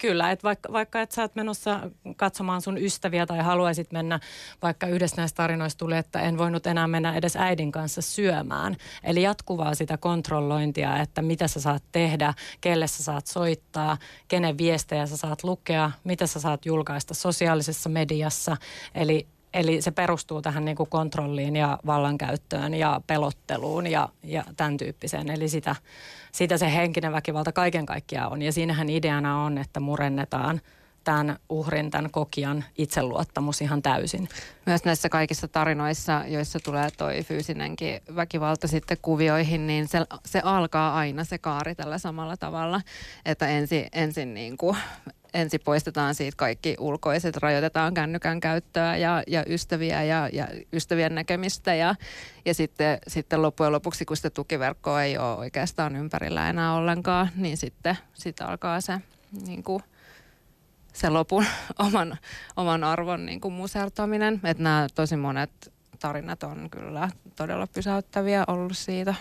Kyllä, 0.00 0.30
että 0.30 0.42
vaikka, 0.42 0.72
vaikka 0.72 1.00
et 1.00 1.12
sä 1.12 1.22
oot 1.22 1.34
menossa 1.34 1.90
katsomaan 2.16 2.62
sun 2.62 2.78
ystäviä 2.78 3.26
tai 3.26 3.38
haluaisit 3.38 3.92
mennä, 3.92 4.20
vaikka 4.62 4.86
yhdessä 4.86 5.16
näistä 5.16 5.36
tarinoista 5.36 5.78
tulee, 5.78 5.98
että 5.98 6.20
en 6.20 6.38
voinut 6.38 6.66
enää 6.66 6.86
mennä 6.86 7.16
edes 7.16 7.36
äidin 7.36 7.72
kanssa 7.72 8.02
syömään. 8.02 8.76
Eli 9.04 9.22
jatkuvaa 9.22 9.74
sitä 9.74 9.96
kontrollointia, 9.96 10.96
että 11.02 11.22
mitä 11.22 11.48
sä 11.48 11.60
saat 11.60 11.82
tehdä, 11.92 12.34
kelle 12.60 12.86
sä 12.86 13.02
saat 13.02 13.26
soittaa, 13.26 13.96
kenen 14.28 14.58
viestejä 14.58 15.06
sä 15.06 15.16
saat 15.16 15.44
lukea, 15.44 15.90
mitä 16.04 16.26
sä 16.26 16.40
saat 16.40 16.66
julkaista 16.66 17.14
sosiaalisessa 17.14 17.88
mediassa. 17.88 18.56
Eli 18.94 19.26
Eli 19.56 19.82
se 19.82 19.90
perustuu 19.90 20.42
tähän 20.42 20.64
niin 20.64 20.76
kuin 20.76 20.90
kontrolliin 20.90 21.56
ja 21.56 21.78
vallankäyttöön 21.86 22.74
ja 22.74 23.00
pelotteluun 23.06 23.86
ja, 23.86 24.08
ja 24.22 24.44
tämän 24.56 24.76
tyyppiseen. 24.76 25.30
Eli 25.30 25.48
sitä, 25.48 25.76
sitä 26.32 26.58
se 26.58 26.72
henkinen 26.72 27.12
väkivalta 27.12 27.52
kaiken 27.52 27.86
kaikkiaan 27.86 28.32
on. 28.32 28.42
Ja 28.42 28.52
siinähän 28.52 28.90
ideana 28.90 29.44
on, 29.44 29.58
että 29.58 29.80
murennetaan 29.80 30.60
tämän 31.06 31.36
uhrin, 31.48 31.90
tämän 31.90 32.10
kokijan 32.10 32.64
itseluottamus 32.78 33.60
ihan 33.60 33.82
täysin. 33.82 34.28
Myös 34.66 34.84
näissä 34.84 35.08
kaikissa 35.08 35.48
tarinoissa, 35.48 36.24
joissa 36.26 36.58
tulee 36.64 36.88
toi 36.90 37.22
fyysinenkin 37.22 38.00
väkivalta 38.16 38.68
sitten 38.68 38.96
kuvioihin, 39.02 39.66
niin 39.66 39.88
se, 39.88 39.98
se 40.24 40.40
alkaa 40.44 40.94
aina 40.96 41.24
se 41.24 41.38
kaari 41.38 41.74
tällä 41.74 41.98
samalla 41.98 42.36
tavalla, 42.36 42.80
että 43.24 43.48
ensin, 43.48 43.86
ensin 43.92 44.34
niin 44.34 44.56
kuin 44.56 44.76
ensin 45.34 45.60
poistetaan 45.64 46.14
siitä 46.14 46.36
kaikki 46.36 46.76
ulkoiset, 46.78 47.36
rajoitetaan 47.36 47.94
kännykän 47.94 48.40
käyttöä 48.40 48.96
ja, 48.96 49.22
ja 49.26 49.44
ystäviä 49.48 50.02
ja, 50.02 50.28
ja 50.32 50.48
ystävien 50.72 51.14
näkemistä 51.14 51.74
ja, 51.74 51.94
ja 52.44 52.54
sitten, 52.54 52.98
sitten 53.08 53.42
loppujen 53.42 53.72
lopuksi, 53.72 54.04
kun 54.04 54.16
sitä 54.16 54.30
tukiverkkoa 54.30 55.02
ei 55.02 55.18
ole 55.18 55.36
oikeastaan 55.36 55.96
ympärillä 55.96 56.50
enää 56.50 56.74
ollenkaan, 56.74 57.28
niin 57.36 57.56
sitten 57.56 57.96
sit 58.14 58.40
alkaa 58.40 58.80
se, 58.80 58.92
niin 59.46 59.62
kuin, 59.62 59.82
se 60.96 61.10
lopun 61.10 61.44
oman, 61.86 62.18
oman 62.56 62.84
arvon 62.84 63.26
niin 63.26 63.40
kuin 63.40 63.54
musertaminen. 63.54 64.40
Että 64.44 64.62
nämä 64.62 64.86
tosi 64.94 65.16
monet 65.16 65.72
tarinat 65.98 66.42
on 66.42 66.68
kyllä 66.70 67.10
todella 67.36 67.66
pysäyttäviä 67.66 68.44
ollut 68.46 68.76
siitä. 68.76 69.14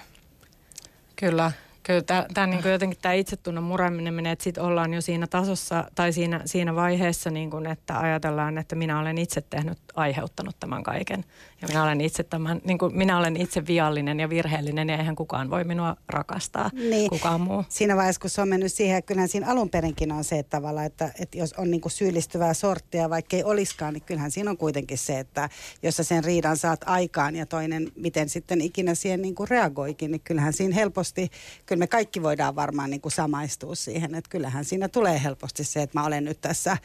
Kyllä, 1.15 1.51
Kyllä 1.85 2.01
tämä 2.33 2.47
niin 2.47 2.71
jotenkin 2.71 2.99
tämä 3.01 3.13
itsetunnon 3.13 3.63
mureminen, 3.63 4.25
että 4.25 4.43
sitten 4.43 4.63
ollaan 4.63 4.93
jo 4.93 5.01
siinä 5.01 5.27
tasossa 5.27 5.91
tai 5.95 6.13
siinä, 6.13 6.41
siinä 6.45 6.75
vaiheessa, 6.75 7.29
niin 7.29 7.51
kuin, 7.51 7.65
että 7.65 7.99
ajatellaan, 7.99 8.57
että 8.57 8.75
minä 8.75 8.99
olen 8.99 9.17
itse 9.17 9.41
tehnyt, 9.41 9.77
aiheuttanut 9.95 10.55
tämän 10.59 10.83
kaiken. 10.83 11.25
Ja 11.61 11.67
minä 11.67 11.83
olen 11.83 12.01
itse, 12.01 12.23
tämän, 12.23 12.61
niin 12.63 12.77
kuin, 12.77 12.97
minä 12.97 13.17
olen 13.17 13.37
itse 13.37 13.67
viallinen 13.67 14.19
ja 14.19 14.29
virheellinen 14.29 14.89
ja 14.89 14.97
eihän 14.97 15.15
kukaan 15.15 15.49
voi 15.49 15.63
minua 15.63 15.95
rakastaa, 16.09 16.69
niin. 16.73 17.09
kukaan 17.09 17.41
muu. 17.41 17.65
Siinä 17.69 17.95
vaiheessa, 17.95 18.21
kun 18.21 18.29
se 18.29 18.41
on 18.41 18.49
mennyt 18.49 18.73
siihen, 18.73 18.97
että 18.97 19.07
kyllähän 19.07 19.29
siinä 19.29 19.47
alun 19.47 19.69
perinkin 19.69 20.11
on 20.11 20.23
se 20.23 20.39
että 20.39 20.57
tavalla, 20.57 20.83
että, 20.83 21.11
että 21.19 21.37
jos 21.37 21.53
on 21.53 21.71
niin 21.71 21.81
kuin 21.81 21.91
syyllistyvää 21.91 22.53
sorttia, 22.53 23.09
vaikka 23.09 23.35
ei 23.35 23.43
olisikaan, 23.43 23.93
niin 23.93 24.03
kyllähän 24.03 24.31
siinä 24.31 24.51
on 24.51 24.57
kuitenkin 24.57 24.97
se, 24.97 25.19
että 25.19 25.49
jos 25.83 25.97
sä 25.97 26.03
sen 26.03 26.23
riidan 26.23 26.57
saat 26.57 26.81
aikaan 26.85 27.35
ja 27.35 27.45
toinen, 27.45 27.91
miten 27.95 28.29
sitten 28.29 28.61
ikinä 28.61 28.95
siihen 28.95 29.21
niin 29.21 29.35
kuin 29.35 29.49
reagoikin, 29.49 30.11
niin 30.11 30.21
kyllähän 30.21 30.53
siinä 30.53 30.75
helposti, 30.75 31.29
kyllä 31.75 31.83
me 31.83 31.87
kaikki 31.87 32.23
voidaan 32.23 32.55
varmaan 32.55 32.89
niin 32.89 33.01
kuin 33.01 33.11
samaistua 33.11 33.75
siihen, 33.75 34.15
että 34.15 34.29
kyllähän 34.29 34.65
siinä 34.65 34.87
tulee 34.87 35.23
helposti 35.23 35.63
se, 35.63 35.81
että 35.81 35.99
mä 35.99 36.05
olen 36.05 36.23
nyt 36.23 36.41
tässä, 36.41 36.77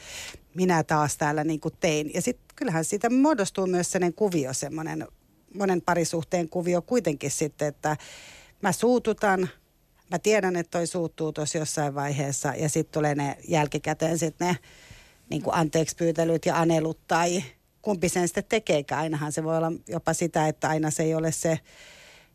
minä 0.55 0.83
taas 0.83 1.17
täällä 1.17 1.45
niin 1.45 1.61
kuin 1.61 1.75
tein. 1.81 2.11
Ja 2.15 2.23
sitten 2.23 2.57
kyllähän 2.57 2.85
siitä 2.85 3.11
muodostuu 3.11 3.67
myös 3.67 3.93
sellainen 3.93 4.15
kuvio, 4.15 4.53
semmoinen 4.53 5.07
monen 5.55 5.83
parisuhteen 5.83 6.49
kuvio 6.49 6.83
kuitenkin 6.83 7.31
sitten, 7.31 7.69
että 7.69 7.97
mä 8.63 8.73
suututan, 8.73 9.49
mä 10.11 10.19
tiedän, 10.19 10.57
että 10.57 10.79
toi 10.79 10.87
suuttuu 10.87 11.33
tuossa 11.33 11.59
jossain 11.59 11.95
vaiheessa 11.95 12.55
ja 12.55 12.69
sitten 12.69 12.93
tulee 12.93 13.15
ne 13.15 13.37
jälkikäteen 13.49 14.19
sitten 14.19 14.49
ne 14.49 14.57
niin 15.29 15.43
kuin 15.43 15.55
anteeksi 15.55 15.97
pyytelyt 15.97 16.47
ja 16.47 16.61
anelut 16.61 16.99
tai 17.09 17.45
kumpi 17.83 18.09
sen 18.09 18.29
sitten 18.29 18.45
tekeekään. 18.49 19.01
Ainahan 19.01 19.33
se 19.33 19.45
voi 19.45 19.57
olla 19.57 19.73
jopa 19.89 20.13
sitä, 20.13 20.49
että 20.49 20.69
aina 20.69 20.91
se 20.91 21.03
ei 21.03 21.15
ole 21.15 21.33
se 21.33 21.59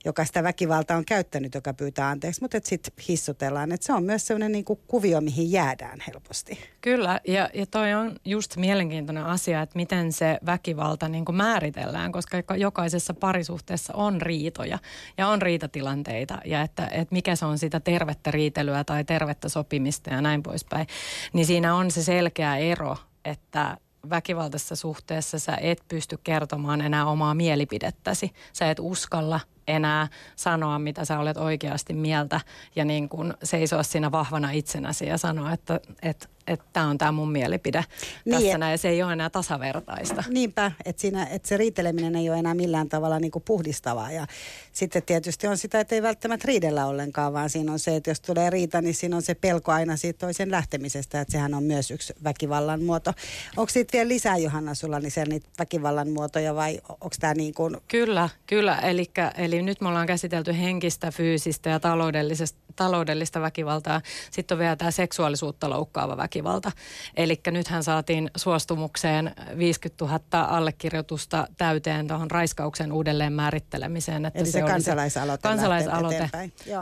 joka 0.06 0.26
sitä 0.26 0.44
väkivaltaa 0.44 0.98
on 0.98 1.06
käyttänyt, 1.06 1.56
joka 1.56 1.74
pyytää 1.74 2.10
anteeksi, 2.10 2.42
mutta 2.42 2.58
sitten 2.64 2.94
hissutellaan. 3.08 3.72
Että 3.72 3.86
se 3.86 3.94
on 3.94 4.04
myös 4.04 4.28
sellainen 4.28 4.52
niin 4.52 4.66
kuin 4.66 4.80
kuvio, 4.88 5.22
mihin 5.22 5.52
jäädään 5.52 6.00
helposti. 6.08 6.60
Kyllä, 6.82 7.22
ja, 7.28 7.50
ja 7.54 7.66
toi 7.66 7.94
on 7.94 8.16
just 8.26 8.56
mielenkiintoinen 8.58 9.26
asia, 9.26 9.62
että 9.62 9.76
miten 9.76 10.14
se 10.14 10.38
väkivalta 10.46 11.10
niin 11.10 11.26
kuin 11.26 11.36
määritellään, 11.36 12.12
koska 12.12 12.38
jokaisessa 12.58 13.14
parisuhteessa 13.14 13.94
on 13.94 14.22
riitoja 14.22 14.80
ja 15.18 15.28
on 15.28 15.42
riitatilanteita 15.42 16.38
ja 16.46 16.62
että, 16.62 16.88
että 16.88 17.16
mikä 17.16 17.36
se 17.36 17.46
on 17.46 17.58
sitä 17.58 17.80
tervettä 17.80 18.32
riitelyä 18.32 18.84
tai 18.84 19.04
tervettä 19.04 19.50
sopimista 19.50 20.10
ja 20.10 20.22
näin 20.22 20.44
poispäin. 20.44 20.88
Niin 21.34 21.46
siinä 21.46 21.76
on 21.76 21.92
se 21.92 22.04
selkeä 22.04 22.58
ero, 22.58 22.98
että 23.26 23.78
väkivaltaisessa 24.10 24.76
suhteessa 24.76 25.40
sä 25.40 25.58
et 25.62 25.84
pysty 25.88 26.18
kertomaan 26.24 26.82
enää 26.82 27.06
omaa 27.06 27.34
mielipidettäsi. 27.34 28.32
Sä 28.54 28.72
et 28.72 28.80
uskalla 28.82 29.40
enää 29.68 30.08
sanoa, 30.36 30.80
mitä 30.80 31.06
sä 31.06 31.20
olet 31.20 31.38
oikeasti 31.38 31.94
mieltä 31.94 32.42
ja 32.76 32.86
niin 32.86 33.10
kuin 33.10 33.34
seisoa 33.44 33.84
siinä 33.84 34.12
vahvana 34.12 34.52
itsenäsi 34.52 35.06
ja 35.06 35.18
sanoa, 35.18 35.54
että, 35.54 35.80
että 36.02 36.28
että 36.48 36.66
tämä 36.74 36.88
on 36.88 36.98
tämä 36.98 37.12
mun 37.12 37.32
mielipide 37.32 37.84
niin, 38.26 38.42
tässä 38.42 38.58
näin, 38.58 38.72
ja 38.72 38.78
se 38.78 38.90
ei 38.90 39.04
ole 39.04 39.14
enää 39.14 39.30
tasavertaista. 39.30 40.24
Niinpä, 40.30 40.72
että, 40.86 41.02
siinä, 41.02 41.26
että 41.26 41.48
se 41.48 41.58
riiteleminen 41.58 42.16
ei 42.16 42.30
ole 42.30 42.40
enää 42.40 42.54
millään 42.54 42.90
tavalla 42.90 43.20
niin 43.20 43.32
kuin 43.32 43.44
puhdistavaa. 43.44 44.12
Ja 44.12 44.28
sitten 44.72 45.04
tietysti 45.04 45.48
on 45.48 45.58
sitä, 45.58 45.80
että 45.80 45.96
ei 45.96 46.02
välttämättä 46.02 46.48
riidellä 46.48 46.86
ollenkaan, 46.86 47.34
vaan 47.34 47.50
siinä 47.50 47.72
on 47.72 47.80
se, 47.80 47.96
että 47.96 48.12
jos 48.12 48.22
tulee 48.22 48.50
riita, 48.50 48.82
niin 48.82 48.96
siinä 48.96 49.16
on 49.16 49.22
se 49.22 49.36
pelko 49.36 49.72
aina 49.72 49.98
siitä 49.98 50.20
toisen 50.20 50.52
lähtemisestä, 50.52 51.22
että 51.22 51.32
sehän 51.32 51.54
on 51.54 51.64
myös 51.64 51.92
yksi 51.92 52.14
väkivallan 52.24 52.84
muoto. 52.84 53.14
Onko 53.58 53.70
siitä 53.70 53.94
vielä 53.94 54.08
lisää, 54.08 54.38
Johanna, 54.38 54.74
sulla 54.74 55.00
niin 55.00 55.12
niitä 55.28 55.48
väkivallan 55.60 56.10
muotoja 56.10 56.56
vai 56.56 56.80
onko 56.90 57.16
tämä 57.20 57.34
niin 57.34 57.54
kuin... 57.54 57.78
Kyllä, 57.88 58.30
kyllä. 58.48 58.76
Elikkä, 58.76 59.32
eli 59.56 59.64
nyt 59.64 59.82
me 59.82 59.88
ollaan 59.88 60.08
käsitelty 60.08 60.58
henkistä, 60.58 61.12
fyysistä 61.12 61.70
ja 61.70 61.80
taloudellista, 61.80 62.58
taloudellista 62.76 63.42
väkivaltaa. 63.42 64.02
Sitten 64.32 64.56
on 64.56 64.60
vielä 64.60 64.76
tämä 64.76 64.92
seksuaalisuutta 64.92 65.70
loukkaava 65.70 66.18
väkivalta. 66.18 66.72
Eli 67.18 67.42
nythän 67.52 67.84
saatiin 67.84 68.32
suostumukseen 68.38 69.32
50 69.58 70.06
000 70.06 70.44
allekirjoitusta 70.46 71.48
täyteen 71.58 72.08
tuohon 72.08 72.32
raiskauksen 72.32 72.92
uudelleen 72.92 73.34
määrittelemiseen. 73.34 74.26
Että 74.26 74.40
Eli 74.40 74.48
se, 74.48 74.52
se 74.52 74.62
kansalaisaloite, 74.62 75.42
kansalaisaloite, 75.42 76.30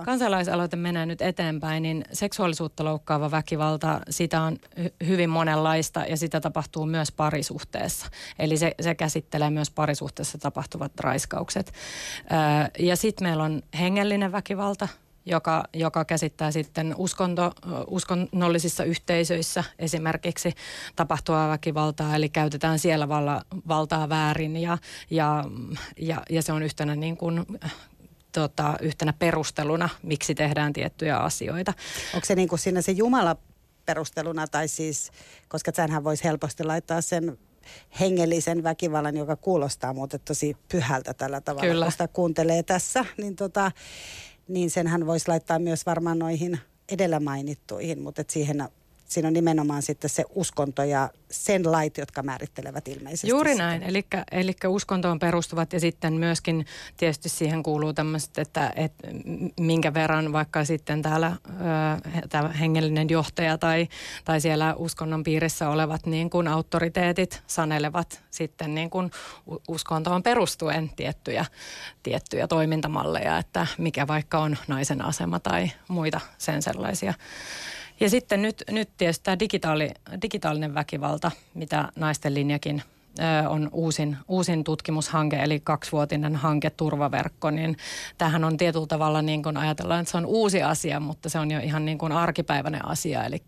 kansalaisaloite 0.05 0.75
menee 0.75 1.05
nyt 1.05 1.21
eteenpäin, 1.21 1.83
niin 1.83 2.05
seksuaalisuutta 2.13 2.83
loukkaava 2.83 3.31
väkivalta, 3.31 4.01
sitä 4.09 4.41
on 4.41 4.57
hy- 4.79 5.07
hyvin 5.07 5.29
monenlaista 5.29 6.05
ja 6.09 6.17
sitä 6.17 6.41
tapahtuu 6.41 6.85
myös 6.85 7.11
parisuhteessa. 7.11 8.07
Eli 8.39 8.57
se, 8.57 8.75
se 8.81 8.95
käsittelee 8.95 9.49
myös 9.49 9.71
parisuhteessa 9.71 10.37
tapahtuvat 10.37 10.91
raiskaukset. 10.99 11.73
Ja 12.79 12.95
sitten 12.95 13.27
meillä 13.27 13.43
on 13.43 13.61
hengellinen 13.79 14.31
väkivalta, 14.31 14.87
joka, 15.25 15.63
joka 15.73 16.05
käsittää 16.05 16.51
sitten 16.51 16.95
uskonto, 16.97 17.51
uskonnollisissa 17.87 18.83
yhteisöissä 18.83 19.63
esimerkiksi 19.79 20.53
tapahtuvaa 20.95 21.49
väkivaltaa, 21.49 22.15
eli 22.15 22.29
käytetään 22.29 22.79
siellä 22.79 23.09
valla, 23.09 23.41
valtaa 23.67 24.09
väärin 24.09 24.57
ja, 24.57 24.77
ja, 25.09 25.43
ja, 25.99 26.21
ja 26.29 26.41
se 26.41 26.53
on 26.53 26.63
yhtenä 26.63 26.95
niin 26.95 27.17
kuin 27.17 27.45
tota, 28.31 28.75
yhtenä 28.81 29.13
perusteluna, 29.13 29.89
miksi 30.03 30.35
tehdään 30.35 30.73
tiettyjä 30.73 31.17
asioita. 31.17 31.73
Onko 32.13 32.25
se 32.25 32.35
niin 32.35 32.49
kuin 32.49 32.59
siinä 32.59 32.81
se 32.81 32.91
Jumala 32.91 33.35
perusteluna, 33.85 34.47
tai 34.47 34.67
siis, 34.67 35.11
koska 35.47 35.71
sähän 35.75 36.03
voisi 36.03 36.23
helposti 36.23 36.63
laittaa 36.63 37.01
sen 37.01 37.37
hengellisen 37.99 38.63
väkivallan, 38.63 39.17
joka 39.17 39.35
kuulostaa 39.35 39.93
muuten 39.93 40.19
tosi 40.25 40.57
pyhältä 40.71 41.13
tällä 41.13 41.41
tavalla, 41.41 41.69
Kyllä. 41.69 41.85
kun 41.85 41.91
sitä 41.91 42.07
kuuntelee 42.07 42.63
tässä, 42.63 43.05
niin 43.17 43.35
tota, 43.35 43.71
niin 44.47 44.69
senhän 44.69 45.05
voisi 45.05 45.27
laittaa 45.27 45.59
myös 45.59 45.85
varmaan 45.85 46.19
noihin 46.19 46.59
edellä 46.91 47.19
mainittuihin, 47.19 48.01
mutta 48.01 48.21
et 48.21 48.29
siihen 48.29 48.67
siinä 49.05 49.27
on 49.27 49.33
nimenomaan 49.33 49.81
sitten 49.81 50.09
se 50.09 50.23
uskonto 50.29 50.83
ja 50.83 51.09
sen 51.31 51.71
lait, 51.71 51.97
jotka 51.97 52.23
määrittelevät 52.23 52.87
ilmeisesti. 52.87 53.27
Juuri 53.27 53.55
näin, 53.55 53.83
eli, 53.83 54.05
eli 54.31 54.55
uskontoon 54.67 55.19
perustuvat 55.19 55.73
ja 55.73 55.79
sitten 55.79 56.13
myöskin 56.13 56.65
tietysti 56.97 57.29
siihen 57.29 57.63
kuuluu 57.63 57.93
tämmöiset, 57.93 58.37
että, 58.37 58.73
että 58.75 59.07
minkä 59.59 59.93
verran 59.93 60.33
vaikka 60.33 60.65
sitten 60.65 61.01
täällä 61.01 61.35
tämä 62.29 62.49
hengellinen 62.49 63.09
johtaja 63.09 63.57
tai, 63.57 63.87
tai 64.25 64.41
siellä 64.41 64.75
uskonnon 64.75 65.23
piirissä 65.23 65.69
olevat 65.69 66.05
niin 66.05 66.29
kuin 66.29 66.47
auktoriteetit 66.47 67.43
sanelevat 67.47 68.23
sitten 68.31 68.75
niin 68.75 68.89
kuin 68.89 69.11
uskontoon 69.67 70.23
perustuen 70.23 70.91
tiettyjä, 70.95 71.45
tiettyjä 72.03 72.47
toimintamalleja, 72.47 73.37
että 73.37 73.67
mikä 73.77 74.07
vaikka 74.07 74.39
on 74.39 74.57
naisen 74.67 75.05
asema 75.05 75.39
tai 75.39 75.71
muita 75.87 76.19
sen 76.37 76.61
sellaisia. 76.61 77.13
Ja 77.99 78.09
sitten 78.09 78.41
nyt, 78.41 78.63
nyt 78.71 78.89
tietysti 78.97 79.23
tämä 79.23 79.39
digitaali, 79.39 79.89
digitaalinen 80.21 80.73
väkivalta, 80.73 81.31
mitä 81.53 81.89
naisten 81.95 82.33
linjakin 82.33 82.83
on 83.47 83.69
uusin, 83.71 84.17
uusin 84.27 84.63
tutkimushanke, 84.63 85.35
eli 85.35 85.59
kaksivuotinen 85.59 86.35
hanke 86.35 86.69
Turvaverkko, 86.69 87.51
niin 87.51 87.77
tähän 88.17 88.43
on 88.43 88.57
tietyllä 88.57 88.87
tavalla 88.87 89.21
niin 89.21 89.43
kuin 89.43 89.57
ajatellaan, 89.57 89.99
että 89.99 90.11
se 90.11 90.17
on 90.17 90.25
uusi 90.25 90.63
asia, 90.63 90.99
mutta 90.99 91.29
se 91.29 91.39
on 91.39 91.51
jo 91.51 91.59
ihan 91.59 91.85
niin 91.85 91.97
kuin 91.97 92.11
arkipäiväinen 92.11 92.85
asia, 92.85 93.25
eli, 93.25 93.43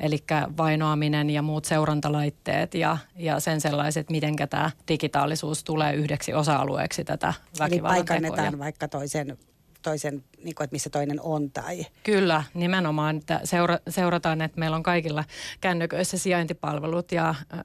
eli 0.00 0.18
vainoaminen 0.56 1.30
ja 1.30 1.42
muut 1.42 1.64
seurantalaitteet 1.64 2.74
ja, 2.74 2.98
ja 3.16 3.40
sen 3.40 3.60
sellaiset, 3.60 4.10
miten 4.10 4.36
tämä 4.50 4.70
digitaalisuus 4.88 5.64
tulee 5.64 5.94
yhdeksi 5.94 6.34
osa-alueeksi 6.34 7.04
tätä 7.04 7.34
väkivallan 7.58 7.96
Eli 7.96 8.04
paikannetaan 8.04 8.58
vaikka 8.58 8.88
toisen 8.88 9.38
toisen, 9.82 10.24
niin 10.44 10.54
kuin, 10.54 10.64
että 10.64 10.74
missä 10.74 10.90
toinen 10.90 11.20
on 11.20 11.50
tai... 11.50 11.86
Kyllä, 12.02 12.42
nimenomaan. 12.54 13.16
Että 13.16 13.40
seura, 13.44 13.78
seurataan, 13.88 14.42
että 14.42 14.60
meillä 14.60 14.76
on 14.76 14.82
kaikilla 14.82 15.24
kännyköissä 15.60 16.18
sijaintipalvelut 16.18 17.12
ja 17.12 17.28
äh, 17.28 17.60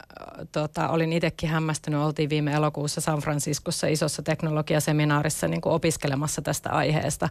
tota, 0.51 0.89
olin 0.89 1.13
itsekin 1.13 1.49
hämmästynyt. 1.49 1.99
Oltiin 1.99 2.29
viime 2.29 2.51
elokuussa 2.53 3.01
San 3.01 3.19
Franciscossa 3.19 3.87
isossa 3.87 4.21
teknologiaseminaarissa 4.21 5.47
niin 5.47 5.61
kuin 5.61 5.73
opiskelemassa 5.73 6.41
tästä 6.41 6.69
aiheesta. 6.69 7.29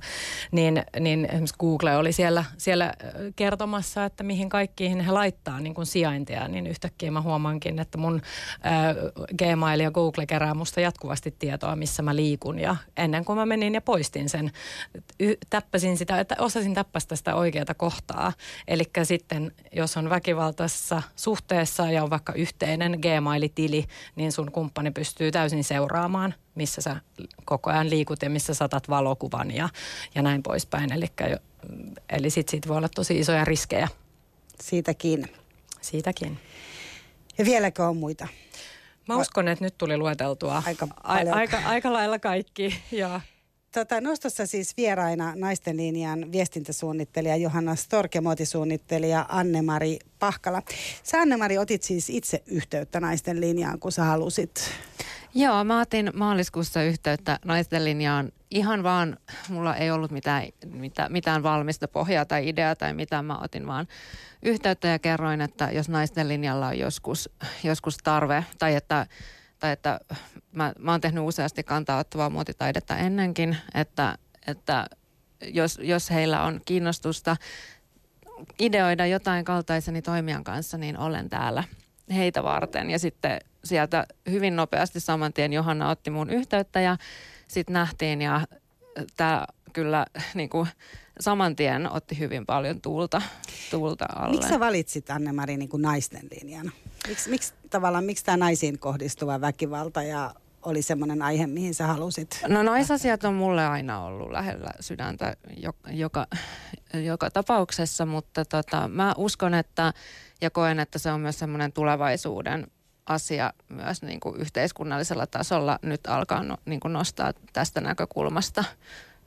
Niin, 0.52 0.82
niin 1.00 1.24
esimerkiksi 1.24 1.54
Google 1.58 1.96
oli 1.96 2.12
siellä, 2.12 2.44
siellä 2.58 2.92
kertomassa, 3.36 4.04
että 4.04 4.24
mihin 4.24 4.48
kaikkiin 4.48 5.00
he 5.00 5.12
laittaa 5.12 5.60
niin 5.60 5.74
kuin 5.74 5.86
sijaintia. 5.86 6.48
Niin 6.48 6.66
yhtäkkiä 6.66 7.10
mä 7.10 7.20
huomaankin, 7.20 7.78
että 7.78 7.98
mun 7.98 8.22
äh, 8.66 8.96
Gmail 9.38 9.80
ja 9.80 9.90
Google 9.90 10.26
kerää 10.26 10.54
musta 10.54 10.80
jatkuvasti 10.80 11.34
tietoa, 11.38 11.76
missä 11.76 12.02
mä 12.02 12.16
liikun. 12.16 12.58
Ja 12.58 12.76
ennen 12.96 13.24
kuin 13.24 13.38
mä 13.38 13.46
menin 13.46 13.74
ja 13.74 13.80
poistin 13.80 14.28
sen 14.28 14.50
täppäsin 15.50 15.96
sitä, 15.96 16.20
että 16.20 16.36
osasin 16.38 16.74
täppästä 16.74 17.16
sitä 17.16 17.34
oikeata 17.34 17.74
kohtaa. 17.74 18.32
Eli 18.68 18.84
sitten 19.02 19.52
jos 19.72 19.96
on 19.96 20.10
väkivaltaisessa 20.10 21.02
suhteessa 21.16 21.90
ja 21.90 22.02
on 22.02 22.10
vaikka 22.10 22.32
yhteinen 22.32 22.98
Gmail-tili, 23.00 23.84
niin 24.16 24.32
sun 24.32 24.52
kumppani 24.52 24.90
pystyy 24.90 25.30
täysin 25.30 25.64
seuraamaan, 25.64 26.34
missä 26.54 26.80
sä 26.80 26.96
koko 27.44 27.70
ajan 27.70 27.90
liikut 27.90 28.22
ja 28.22 28.30
missä 28.30 28.54
saatat 28.54 28.88
valokuvan 28.88 29.50
ja, 29.50 29.68
ja 30.14 30.22
näin 30.22 30.42
poispäin. 30.42 30.92
Eli, 30.92 31.06
eli 32.08 32.30
sitten 32.30 32.50
siitä 32.50 32.68
voi 32.68 32.76
olla 32.76 32.88
tosi 32.88 33.18
isoja 33.18 33.44
riskejä. 33.44 33.88
Siitäkin. 34.60 35.28
Siitäkin. 35.80 36.38
Ja 37.38 37.44
vieläkö 37.44 37.84
on 37.84 37.96
muita? 37.96 38.28
Mä 39.08 39.16
uskon, 39.16 39.48
että 39.48 39.64
nyt 39.64 39.78
tuli 39.78 39.96
lueteltua 39.96 40.62
aika, 40.66 40.88
a, 41.02 41.14
aika, 41.32 41.58
aika 41.64 41.92
lailla 41.92 42.18
kaikki. 42.18 42.82
Ja 42.92 43.20
Tota, 43.76 44.00
nostossa 44.00 44.46
siis 44.46 44.76
vieraina 44.76 45.32
naisten 45.36 45.76
linjan 45.76 46.32
viestintäsuunnittelija 46.32 47.36
Johanna 47.36 47.74
Stork 47.74 48.14
ja 48.14 48.22
muotisuunnittelija 48.22 49.26
Anne-Mari 49.28 49.98
Pahkala. 50.18 50.62
Sä 51.02 51.20
Anne-Mari 51.20 51.58
otit 51.58 51.82
siis 51.82 52.10
itse 52.10 52.42
yhteyttä 52.46 53.00
naisten 53.00 53.40
linjaan, 53.40 53.78
kun 53.80 53.92
sä 53.92 54.04
halusit. 54.04 54.70
Joo, 55.34 55.64
mä 55.64 55.80
otin 55.80 56.10
maaliskuussa 56.14 56.82
yhteyttä 56.82 57.38
naisten 57.44 57.84
linjaan 57.84 58.32
ihan 58.50 58.82
vaan, 58.82 59.16
mulla 59.48 59.76
ei 59.76 59.90
ollut 59.90 60.10
mitään, 60.10 60.48
mitään, 60.66 61.12
mitään 61.12 61.42
valmista 61.42 61.88
pohjaa 61.88 62.24
tai 62.24 62.48
ideaa 62.48 62.76
tai 62.76 62.94
mitään, 62.94 63.24
mä 63.24 63.38
otin 63.38 63.66
vaan 63.66 63.86
yhteyttä 64.42 64.88
ja 64.88 64.98
kerroin, 64.98 65.40
että 65.40 65.70
jos 65.72 65.88
naisten 65.88 66.28
linjalla 66.28 66.66
on 66.66 66.78
joskus, 66.78 67.30
joskus 67.64 67.96
tarve 68.04 68.44
tai 68.58 68.74
että 68.74 69.06
tai 69.58 69.72
että 69.72 70.00
mä, 70.52 70.72
mä 70.78 70.90
oon 70.90 71.00
tehnyt 71.00 71.24
useasti 71.24 71.62
kantaa 71.62 71.98
ottavaa 71.98 72.30
muotitaidetta 72.30 72.96
ennenkin, 72.96 73.56
että, 73.74 74.18
että 74.46 74.86
jos, 75.44 75.78
jos 75.82 76.10
heillä 76.10 76.42
on 76.42 76.60
kiinnostusta 76.64 77.36
ideoida 78.58 79.06
jotain 79.06 79.44
kaltaiseni 79.44 80.02
toimijan 80.02 80.44
kanssa, 80.44 80.78
niin 80.78 80.98
olen 80.98 81.30
täällä 81.30 81.64
heitä 82.14 82.42
varten. 82.42 82.90
Ja 82.90 82.98
sitten 82.98 83.40
sieltä 83.64 84.06
hyvin 84.30 84.56
nopeasti 84.56 85.00
saman 85.00 85.32
tien 85.32 85.52
Johanna 85.52 85.90
otti 85.90 86.10
mun 86.10 86.30
yhteyttä 86.30 86.80
ja 86.80 86.96
sitten 87.48 87.72
nähtiin 87.72 88.22
ja 88.22 88.40
tämä 89.16 89.46
kyllä 89.72 90.06
niin 90.34 90.48
kuin, 90.48 90.68
saman 91.20 91.56
tien 91.56 91.92
otti 91.92 92.18
hyvin 92.18 92.46
paljon 92.46 92.80
tuulta, 92.80 93.22
tuulta 93.70 94.06
alle. 94.16 94.34
Miksi 94.34 94.48
sä 94.48 94.60
valitsit 94.60 95.10
Anne-Mari 95.10 95.56
niin 95.56 95.68
kuin 95.68 95.82
naisten 95.82 96.28
linjan? 96.30 96.72
Miks, 97.08 97.28
miksi 97.28 97.54
tavallaan, 97.70 98.04
miksi 98.04 98.24
tämä 98.24 98.36
naisiin 98.36 98.78
kohdistuva 98.78 99.40
väkivalta 99.40 100.02
ja 100.02 100.34
oli 100.62 100.82
semmoinen 100.82 101.22
aihe, 101.22 101.46
mihin 101.46 101.74
sä 101.74 101.86
halusit? 101.86 102.40
No 102.48 102.62
naisasiat 102.62 103.24
on 103.24 103.34
mulle 103.34 103.66
aina 103.66 104.04
ollut 104.04 104.30
lähellä 104.30 104.70
sydäntä 104.80 105.36
joka, 105.56 105.90
joka, 105.90 106.26
joka 107.04 107.30
tapauksessa, 107.30 108.06
mutta 108.06 108.44
tota, 108.44 108.88
mä 108.88 109.14
uskon, 109.16 109.54
että 109.54 109.92
ja 110.40 110.50
koen, 110.50 110.80
että 110.80 110.98
se 110.98 111.10
on 111.10 111.20
myös 111.20 111.38
semmoinen 111.38 111.72
tulevaisuuden 111.72 112.66
asia 113.06 113.52
myös 113.68 114.02
niin 114.02 114.20
kuin 114.20 114.40
yhteiskunnallisella 114.40 115.26
tasolla 115.26 115.78
nyt 115.82 116.06
alkaa 116.06 116.42
no, 116.42 116.56
niin 116.64 116.80
kuin 116.80 116.92
nostaa 116.92 117.32
tästä 117.52 117.80
näkökulmasta 117.80 118.64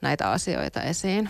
näitä 0.02 0.32
asioita 0.32 0.82
esiin. 0.82 1.30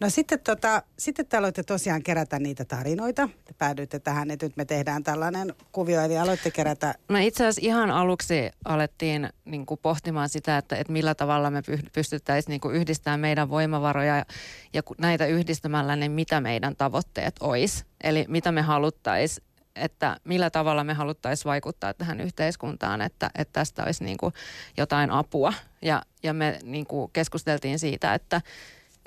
No 0.00 0.10
sitten, 0.10 0.40
tota, 0.40 0.82
sitten 0.98 1.26
te 1.26 1.36
aloitte 1.36 1.62
tosiaan 1.62 2.02
kerätä 2.02 2.38
niitä 2.38 2.64
tarinoita. 2.64 3.28
Te 3.44 3.54
päädyitte 3.58 3.98
tähän, 3.98 4.30
että 4.30 4.46
nyt 4.46 4.56
me 4.56 4.64
tehdään 4.64 5.04
tällainen 5.04 5.54
kuvio, 5.72 6.00
eli 6.00 6.18
aloitte 6.18 6.50
kerätä. 6.50 6.94
No 7.08 7.18
itse 7.18 7.46
asiassa 7.46 7.68
ihan 7.68 7.90
aluksi 7.90 8.50
alettiin 8.64 9.28
niin 9.44 9.66
kuin 9.66 9.80
pohtimaan 9.82 10.28
sitä, 10.28 10.58
että, 10.58 10.76
että 10.76 10.92
millä 10.92 11.14
tavalla 11.14 11.50
me 11.50 11.62
pystyttäisiin 11.92 12.50
niin 12.50 12.60
kuin 12.60 12.74
yhdistämään 12.74 13.20
meidän 13.20 13.50
voimavaroja 13.50 14.16
ja, 14.16 14.24
ja 14.72 14.82
näitä 14.98 15.26
yhdistämällä, 15.26 15.96
niin 15.96 16.12
mitä 16.12 16.40
meidän 16.40 16.76
tavoitteet 16.76 17.36
olisi. 17.40 17.84
Eli 18.04 18.24
mitä 18.28 18.52
me 18.52 18.62
haluttaisiin 18.62 19.46
että 19.76 20.16
millä 20.24 20.50
tavalla 20.50 20.84
me 20.84 20.94
haluttaisiin 20.94 21.44
vaikuttaa 21.44 21.94
tähän 21.94 22.20
yhteiskuntaan, 22.20 23.00
että, 23.00 23.30
että 23.34 23.52
tästä 23.52 23.84
olisi 23.84 24.04
niin 24.04 24.16
kuin 24.16 24.34
jotain 24.76 25.10
apua. 25.10 25.52
Ja, 25.82 26.02
ja 26.22 26.34
me 26.34 26.58
niin 26.62 26.86
kuin 26.86 27.10
keskusteltiin 27.12 27.78
siitä, 27.78 28.14
että, 28.14 28.40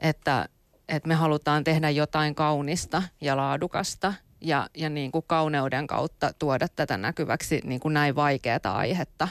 että, 0.04 0.50
että 0.88 1.08
me 1.08 1.16
halutaan 1.16 1.64
tehdä 1.64 1.90
jotain 1.90 2.36
kaunista 2.36 3.04
ja 3.22 3.38
laadukasta 3.38 4.14
ja, 4.42 4.70
ja 4.78 4.90
niin 4.90 5.12
kuin 5.12 5.26
kauneuden 5.28 5.88
kautta 5.88 6.34
tuoda 6.40 6.68
tätä 6.68 6.98
näkyväksi 6.98 7.62
niin 7.64 7.80
kuin 7.80 7.94
näin 7.94 8.16
vaikeaa 8.16 8.60
aihetta. 8.64 9.28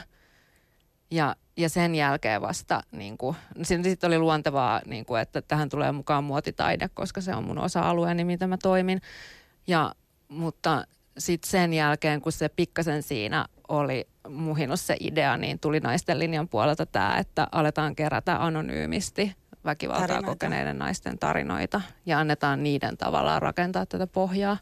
Ja, 1.11 1.35
ja 1.57 1.69
sen 1.69 1.95
jälkeen 1.95 2.41
vasta, 2.41 2.81
niin 2.91 3.17
kuin, 3.17 3.35
sitten 3.63 4.07
oli 4.07 4.19
luontevaa, 4.19 4.81
niin 4.85 5.05
kuin, 5.05 5.21
että 5.21 5.41
tähän 5.41 5.69
tulee 5.69 5.91
mukaan 5.91 6.23
muotitaide, 6.23 6.89
koska 6.93 7.21
se 7.21 7.35
on 7.35 7.43
mun 7.43 7.57
osa-alueeni, 7.57 8.23
mitä 8.23 8.47
mä 8.47 8.57
toimin. 8.57 9.01
Ja, 9.67 9.91
mutta 10.27 10.87
sitten 11.17 11.51
sen 11.51 11.73
jälkeen, 11.73 12.21
kun 12.21 12.31
se 12.31 12.49
pikkasen 12.49 13.03
siinä 13.03 13.45
oli 13.67 14.07
muhinut 14.29 14.79
se 14.79 14.97
idea, 14.99 15.37
niin 15.37 15.59
tuli 15.59 15.79
naisten 15.79 16.19
linjan 16.19 16.47
puolelta 16.47 16.85
tämä, 16.85 17.17
että 17.17 17.47
aletaan 17.51 17.95
kerätä 17.95 18.45
anonyymisti 18.45 19.35
väkivaltaa 19.65 20.07
tarinoita. 20.07 20.27
kokeneiden 20.27 20.77
naisten 20.77 21.19
tarinoita 21.19 21.81
ja 22.05 22.19
annetaan 22.19 22.63
niiden 22.63 22.97
tavallaan 22.97 23.41
rakentaa 23.41 23.85
tätä 23.85 24.07
pohjaa. 24.07 24.57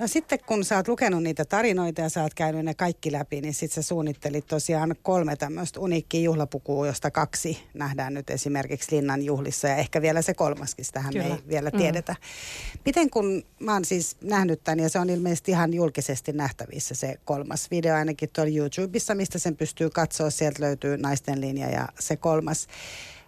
No 0.00 0.06
sitten 0.06 0.38
kun 0.46 0.64
sä 0.64 0.76
oot 0.76 0.88
lukenut 0.88 1.22
niitä 1.22 1.44
tarinoita 1.44 2.00
ja 2.00 2.08
sä 2.08 2.22
oot 2.22 2.34
käynyt 2.34 2.64
ne 2.64 2.74
kaikki 2.74 3.12
läpi, 3.12 3.40
niin 3.40 3.54
sitten 3.54 3.82
sä 3.82 3.88
suunnittelit 3.88 4.46
tosiaan 4.46 4.94
kolme 5.02 5.36
tämmöistä 5.36 5.80
uniikkiä 5.80 6.20
juhlapukua, 6.20 6.86
josta 6.86 7.10
kaksi 7.10 7.62
nähdään 7.74 8.14
nyt 8.14 8.30
esimerkiksi 8.30 8.96
Linnan 8.96 9.22
juhlissa 9.22 9.68
ja 9.68 9.76
ehkä 9.76 10.02
vielä 10.02 10.22
se 10.22 10.34
kolmaskin, 10.34 10.84
tähän 10.92 11.14
me 11.16 11.26
ei 11.26 11.38
vielä 11.48 11.70
mm. 11.70 11.78
tiedetä. 11.78 12.12
Mm. 12.12 12.80
Miten 12.84 13.10
kun 13.10 13.42
mä 13.58 13.72
oon 13.72 13.84
siis 13.84 14.16
nähnyt 14.20 14.64
tämän 14.64 14.80
ja 14.80 14.88
se 14.88 14.98
on 14.98 15.10
ilmeisesti 15.10 15.50
ihan 15.50 15.74
julkisesti 15.74 16.32
nähtävissä 16.32 16.94
se 16.94 17.16
kolmas 17.24 17.70
video 17.70 17.94
ainakin 17.94 18.30
tuolla 18.32 18.52
YouTubessa, 18.56 19.14
mistä 19.14 19.38
sen 19.38 19.56
pystyy 19.56 19.90
katsoa, 19.90 20.30
sieltä 20.30 20.62
löytyy 20.62 20.96
naisten 20.96 21.40
linja 21.40 21.70
ja 21.70 21.88
se 21.98 22.16
kolmas. 22.16 22.66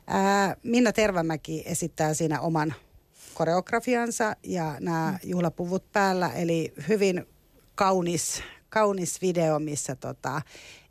Ää, 0.06 0.56
Minna 0.62 0.92
Tervamäki 0.92 1.62
esittää 1.66 2.14
siinä 2.14 2.40
oman 2.40 2.74
koreografiansa 3.34 4.36
ja 4.42 4.76
nämä 4.80 5.10
mm. 5.10 5.30
juhlapuvut 5.30 5.92
päällä, 5.92 6.28
eli 6.28 6.72
hyvin 6.88 7.26
kaunis, 7.74 8.42
kaunis 8.68 9.22
video, 9.22 9.58
missä 9.58 9.96
tota, 9.96 10.42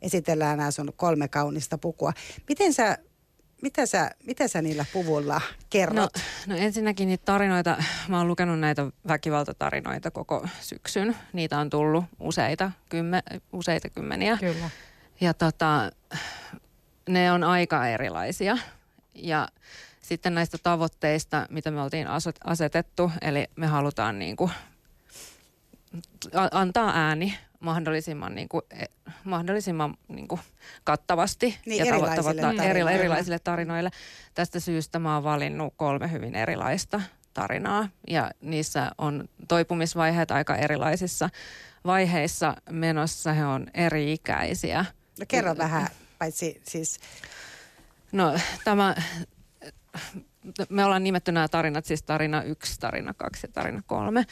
esitellään 0.02 0.58
nämä 0.58 0.70
sun 0.70 0.92
kolme 0.96 1.28
kaunista 1.28 1.78
pukua. 1.78 2.12
Miten 2.48 2.72
sä 2.72 2.98
mitä 3.62 3.86
sä, 3.86 4.10
mitä 4.26 4.48
sä 4.48 4.62
niillä 4.62 4.84
puvulla 4.92 5.40
kerrot? 5.70 5.96
No, 5.96 6.54
No 6.54 6.56
ensinnäkin 6.56 7.08
niitä 7.08 7.24
tarinoita, 7.24 7.82
mä 8.08 8.18
oon 8.18 8.28
lukenut 8.28 8.60
näitä 8.60 8.86
väkivaltatarinoita 9.08 10.10
koko 10.10 10.46
syksyn. 10.60 11.16
Niitä 11.32 11.58
on 11.58 11.70
tullut 11.70 12.04
useita, 12.20 12.70
kymmen, 12.88 13.22
useita 13.52 13.90
kymmeniä. 13.90 14.36
Kyllä. 14.40 14.70
Ja 15.20 15.34
tota, 15.34 15.90
ne 17.08 17.32
on 17.32 17.44
aika 17.44 17.88
erilaisia. 17.88 18.58
Ja 19.14 19.48
sitten 20.02 20.34
näistä 20.34 20.58
tavoitteista, 20.62 21.46
mitä 21.50 21.70
me 21.70 21.82
oltiin 21.82 22.06
asetettu, 22.44 23.12
eli 23.20 23.46
me 23.56 23.66
halutaan 23.66 24.18
niin 24.18 24.36
kuin 24.36 24.50
antaa 26.52 26.92
ääni 26.94 27.38
mahdollisimman, 27.60 28.34
niin 28.34 28.48
kuin, 28.48 28.62
e, 28.70 28.84
mahdollisimman 29.24 29.94
niin 30.08 30.28
kuin 30.28 30.40
kattavasti 30.84 31.58
niin, 31.66 31.78
ja 31.78 31.84
erilaisille, 31.84 32.42
tarinoille. 32.42 32.92
erilaisille 32.92 33.38
tarinoille. 33.38 33.90
Tästä 34.34 34.60
syystä 34.60 34.98
mä 34.98 35.14
oon 35.14 35.24
valinnut 35.24 35.74
kolme 35.76 36.10
hyvin 36.10 36.34
erilaista 36.34 37.00
tarinaa 37.34 37.88
ja 38.08 38.30
niissä 38.40 38.90
on 38.98 39.28
toipumisvaiheet 39.48 40.30
aika 40.30 40.56
erilaisissa 40.56 41.30
vaiheissa 41.84 42.56
menossa. 42.70 43.32
He 43.32 43.46
on 43.46 43.66
eri-ikäisiä. 43.74 44.84
No 45.20 45.24
kerro 45.28 45.56
vähän, 45.56 45.88
paitsi 46.18 46.62
siis... 46.68 47.00
No 48.12 48.38
tämä 48.64 48.94
me 50.68 50.84
ollaan 50.84 51.04
nimetty 51.04 51.32
nämä 51.32 51.48
tarinat, 51.48 51.84
siis 51.84 52.02
tarina 52.02 52.42
yksi, 52.42 52.80
tarina 52.80 53.14
kaksi 53.14 53.46
ja 53.46 53.52
tarina 53.52 53.82
kolme. 53.86 54.24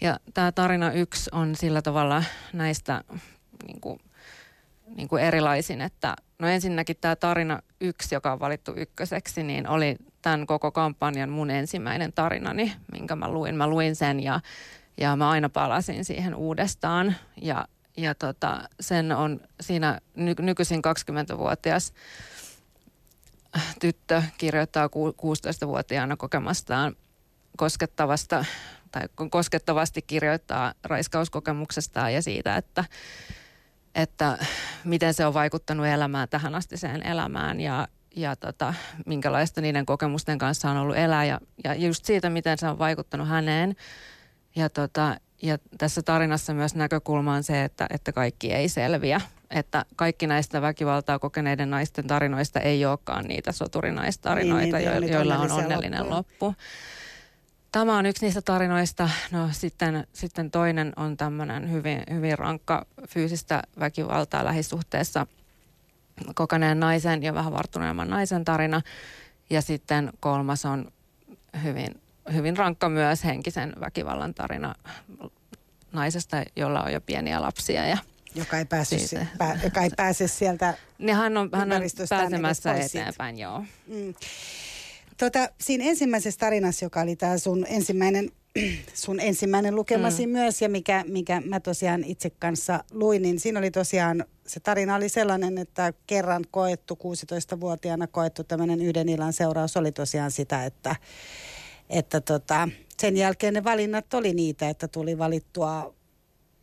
Ja 0.00 0.20
tämä 0.34 0.52
tarina 0.52 0.92
yksi 0.92 1.30
on 1.32 1.56
sillä 1.56 1.82
tavalla 1.82 2.24
näistä 2.52 3.04
niin 3.66 3.80
kuin, 3.80 4.00
niin 4.96 5.08
kuin 5.08 5.22
erilaisin, 5.22 5.80
että 5.80 6.16
no 6.38 6.48
ensinnäkin 6.48 6.96
tämä 7.00 7.16
tarina 7.16 7.62
yksi, 7.80 8.14
joka 8.14 8.32
on 8.32 8.40
valittu 8.40 8.72
ykköseksi, 8.76 9.42
niin 9.42 9.68
oli 9.68 9.96
tämän 10.22 10.46
koko 10.46 10.72
kampanjan 10.72 11.30
mun 11.30 11.50
ensimmäinen 11.50 12.12
tarinani, 12.12 12.72
minkä 12.92 13.16
mä 13.16 13.28
luin. 13.28 13.56
Mä 13.56 13.66
luin 13.66 13.96
sen 13.96 14.22
ja, 14.22 14.40
ja 14.96 15.16
mä 15.16 15.30
aina 15.30 15.48
palasin 15.48 16.04
siihen 16.04 16.34
uudestaan 16.34 17.16
ja, 17.42 17.68
ja 17.96 18.14
tota, 18.14 18.68
sen 18.80 19.12
on 19.12 19.40
siinä 19.60 20.00
ny, 20.14 20.34
nykyisin 20.40 20.80
20-vuotias 20.80 21.92
tyttö 23.80 24.22
kirjoittaa 24.38 24.86
16-vuotiaana 24.86 26.16
kokemastaan 26.16 26.96
koskettavasta 27.56 28.44
tai 28.92 29.02
koskettavasti 29.30 30.02
kirjoittaa 30.02 30.74
raiskauskokemuksestaan 30.84 32.14
ja 32.14 32.22
siitä, 32.22 32.56
että, 32.56 32.84
että 33.94 34.38
miten 34.84 35.14
se 35.14 35.26
on 35.26 35.34
vaikuttanut 35.34 35.86
elämään 35.86 36.28
tähän 36.28 36.54
astiseen 36.54 37.06
elämään 37.06 37.60
ja, 37.60 37.88
ja 38.16 38.36
tota, 38.36 38.74
minkälaista 39.06 39.60
niiden 39.60 39.86
kokemusten 39.86 40.38
kanssa 40.38 40.70
on 40.70 40.76
ollut 40.76 40.96
elää 40.96 41.24
ja, 41.24 41.40
ja 41.64 41.74
just 41.74 42.04
siitä, 42.04 42.30
miten 42.30 42.58
se 42.58 42.68
on 42.68 42.78
vaikuttanut 42.78 43.28
häneen. 43.28 43.76
Ja, 44.56 44.70
tota, 44.70 45.16
ja 45.42 45.58
tässä 45.78 46.02
tarinassa 46.02 46.54
myös 46.54 46.74
näkökulma 46.74 47.34
on 47.34 47.42
se, 47.42 47.64
että, 47.64 47.86
että 47.90 48.12
kaikki 48.12 48.52
ei 48.52 48.68
selviä 48.68 49.20
että 49.50 49.84
kaikki 49.96 50.26
näistä 50.26 50.62
väkivaltaa 50.62 51.18
kokeneiden 51.18 51.70
naisten 51.70 52.06
tarinoista 52.06 52.60
ei 52.60 52.84
olekaan 52.84 53.24
niitä 53.24 53.52
soturinaistarinoita, 53.52 54.78
niin, 54.78 55.00
niin, 55.00 55.12
joilla 55.12 55.38
on 55.38 55.52
onnellinen 55.52 56.10
loppu. 56.10 56.46
loppu. 56.46 56.54
Tämä 57.72 57.98
on 57.98 58.06
yksi 58.06 58.24
niistä 58.24 58.42
tarinoista. 58.42 59.10
No 59.30 59.48
sitten, 59.52 60.06
sitten 60.12 60.50
toinen 60.50 60.92
on 60.96 61.16
tämmöinen 61.16 61.70
hyvin, 61.70 62.02
hyvin 62.10 62.38
rankka 62.38 62.86
fyysistä 63.08 63.62
väkivaltaa 63.80 64.44
lähisuhteessa 64.44 65.26
kokeneen 66.34 66.80
naisen 66.80 67.22
ja 67.22 67.34
vähän 67.34 67.52
varttuneemman 67.52 68.10
naisen 68.10 68.44
tarina. 68.44 68.82
Ja 69.50 69.62
sitten 69.62 70.12
kolmas 70.20 70.64
on 70.64 70.92
hyvin, 71.62 72.00
hyvin 72.32 72.56
rankka 72.56 72.88
myös 72.88 73.24
henkisen 73.24 73.72
väkivallan 73.80 74.34
tarina 74.34 74.74
naisesta, 75.92 76.42
jolla 76.56 76.82
on 76.82 76.92
jo 76.92 77.00
pieniä 77.00 77.42
lapsia 77.42 77.86
ja 77.86 77.98
joka 78.34 78.58
ei, 78.58 78.64
päässyt, 78.64 79.00
si- 79.00 79.16
pää, 79.38 79.60
joka 79.64 79.82
ei 79.82 79.90
pääse 79.96 80.28
sieltä 80.28 80.74
niin 80.98 81.16
hän 81.16 81.36
on, 81.36 81.50
hän 81.52 81.72
on 81.72 81.82
pääsemässä 82.08 82.74
eteenpäin, 82.74 83.36
siitä. 83.36 83.42
joo. 83.42 83.64
Mm. 83.86 84.14
Tota, 85.16 85.48
siinä 85.60 85.84
ensimmäisessä 85.84 86.40
tarinassa, 86.40 86.84
joka 86.84 87.00
oli 87.00 87.16
tämä 87.16 87.38
sun 87.38 87.66
ensimmäinen, 87.68 88.30
sun 88.94 89.20
ensimmäinen 89.20 89.74
lukemasi 89.74 90.26
mm. 90.26 90.32
myös 90.32 90.62
ja 90.62 90.68
mikä, 90.68 91.04
mikä 91.08 91.42
mä 91.44 91.60
tosiaan 91.60 92.04
itse 92.04 92.30
kanssa 92.30 92.84
luin, 92.90 93.22
niin 93.22 93.40
siinä 93.40 93.58
oli 93.58 93.70
tosiaan, 93.70 94.24
se 94.46 94.60
tarina 94.60 94.94
oli 94.94 95.08
sellainen, 95.08 95.58
että 95.58 95.92
kerran 96.06 96.44
koettu, 96.50 96.94
16-vuotiaana 96.94 98.06
koettu 98.06 98.44
tämmöinen 98.44 98.80
yhden 98.80 99.08
illan 99.08 99.32
seuraus 99.32 99.76
oli 99.76 99.92
tosiaan 99.92 100.30
sitä, 100.30 100.64
että, 100.64 100.96
että 101.90 102.20
tota, 102.20 102.68
sen 103.00 103.16
jälkeen 103.16 103.54
ne 103.54 103.64
valinnat 103.64 104.14
oli 104.14 104.34
niitä, 104.34 104.68
että 104.68 104.88
tuli 104.88 105.18
valittua 105.18 105.94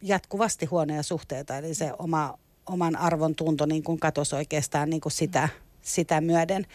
jatkuvasti 0.08 0.66
huonoja 0.66 1.04
suhteita, 1.04 1.58
eli 1.58 1.74
se 1.74 1.92
oma, 2.00 2.38
oman 2.66 2.96
arvon 2.96 3.36
tunto 3.36 3.66
niin 3.66 3.84
kuin 3.84 4.00
katosi 4.00 4.36
oikeastaan 4.36 4.90
niin 4.90 5.02
kuin 5.02 5.12
sitä, 5.12 5.50
sitä 5.82 6.22
myöden. 6.22 6.66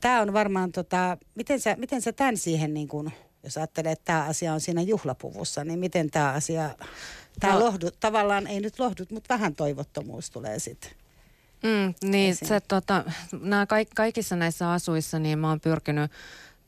Tämä 0.00 0.20
on 0.20 0.32
varmaan, 0.32 0.72
tota, 0.72 1.18
miten, 1.34 1.60
sä, 1.60 1.76
miten 1.78 2.02
sä 2.02 2.12
tämän 2.12 2.36
siihen, 2.36 2.74
niin 2.74 2.88
kuin, 2.88 3.12
jos 3.42 3.56
ajattelee, 3.56 3.92
että 3.92 4.04
tämä 4.04 4.24
asia 4.24 4.52
on 4.52 4.60
siinä 4.60 4.82
juhlapuvussa, 4.82 5.64
niin 5.64 5.78
miten 5.78 6.10
tämä 6.10 6.32
asia, 6.32 6.70
tämä 7.40 7.52
no. 7.52 7.60
lohdut, 7.60 8.00
tavallaan 8.00 8.46
ei 8.46 8.60
nyt 8.60 8.78
lohdut, 8.78 9.10
mutta 9.10 9.34
vähän 9.34 9.54
toivottomuus 9.54 10.30
tulee 10.30 10.58
sitten. 10.58 10.90
Mm, 11.62 12.10
niin, 12.10 12.36
se, 12.36 12.60
tota, 12.60 13.04
nämä 13.40 13.66
kaik, 13.66 13.88
kaikissa 13.94 14.36
näissä 14.36 14.72
asuissa, 14.72 15.18
niin 15.18 15.38
mä 15.38 15.48
oon 15.48 15.60
pyrkinyt 15.60 16.10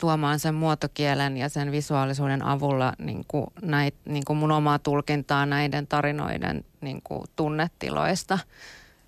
tuomaan 0.00 0.38
sen 0.38 0.54
muotokielen 0.54 1.36
ja 1.36 1.48
sen 1.48 1.72
visuaalisuuden 1.72 2.44
avulla 2.44 2.92
niin 2.98 3.24
kuin 3.28 3.46
näit, 3.62 3.94
niin 4.04 4.24
kuin 4.26 4.36
mun 4.36 4.52
omaa 4.52 4.78
tulkintaa 4.78 5.46
näiden 5.46 5.86
tarinoiden 5.86 6.64
niin 6.80 7.00
kuin 7.04 7.24
tunnetiloista. 7.36 8.38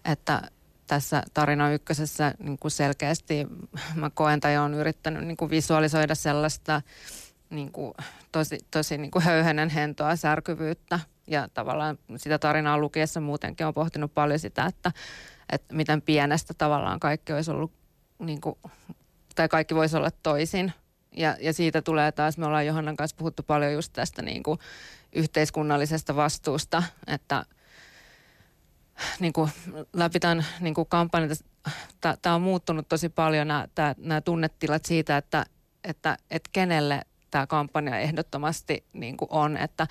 Että 0.05 0.43
tässä 0.87 1.23
tarina 1.35 1.71
ykkösessä 1.71 2.35
niin 2.39 2.59
kuin 2.59 2.73
selkeästi 2.73 3.47
mä 3.95 4.11
koen 4.11 4.41
tai 4.41 4.59
olen 4.59 4.75
yrittänyt 4.75 5.25
niin 5.25 5.37
kuin 5.37 5.51
visualisoida 5.51 6.15
sellaista 6.15 6.83
niin 7.51 7.73
kuin 7.73 7.95
tosi, 8.33 8.59
tosi 8.71 8.99
niin 8.99 9.11
kuin 9.11 9.23
höyhenen 9.23 9.69
hentoa, 9.69 10.17
särkyvyyttä. 10.17 11.01
Ja 11.27 11.49
tavallaan 11.55 11.99
sitä 12.17 12.39
tarinaa 12.39 12.79
lukiessa 12.79 13.21
muutenkin 13.21 13.67
on 13.67 13.75
pohtinut 13.75 14.15
paljon 14.15 14.39
sitä, 14.39 14.67
että, 14.67 14.93
että 15.53 15.75
miten 15.75 16.03
pienestä 16.03 16.55
tavallaan 16.55 17.01
kaikki 17.01 17.33
olisi 17.33 17.51
ollut 17.51 17.73
niin 18.19 18.41
kuin, 18.41 18.57
tai 19.35 19.49
kaikki 19.49 19.75
voisi 19.75 19.97
olla 19.97 20.11
toisin 20.23 20.73
ja, 21.17 21.37
ja 21.41 21.53
siitä 21.53 21.83
tulee 21.83 22.13
taas, 22.13 22.39
me 22.39 22.47
ollaan 22.47 22.67
Johannan 22.67 22.97
kanssa 22.97 23.17
puhuttu 23.17 23.43
paljon 23.43 23.73
just 23.73 23.93
tästä 23.93 24.23
niin 24.23 24.43
kuin 24.43 24.59
yhteiskunnallisesta 25.13 26.17
vastuusta, 26.17 26.83
että 27.07 27.47
niin 29.21 29.33
kuin 29.33 29.51
läpi 29.93 30.21
tämän 30.21 30.47
niin 30.61 30.75
kuin 30.75 30.89
kampanjan, 30.89 31.37
tämä 32.23 32.35
on 32.35 32.43
muuttunut 32.43 32.89
tosi 32.89 33.09
paljon 33.09 33.49
nämä 33.97 34.21
tunnetilat 34.21 34.85
siitä, 34.85 35.17
että, 35.17 35.47
että, 35.85 36.17
että 36.31 36.51
kenelle 36.53 37.03
tämä 37.33 37.47
kampanja 37.47 37.99
ehdottomasti 37.99 38.85
niin 38.93 39.17
kuin 39.17 39.29
on, 39.31 39.57
että 39.57 39.87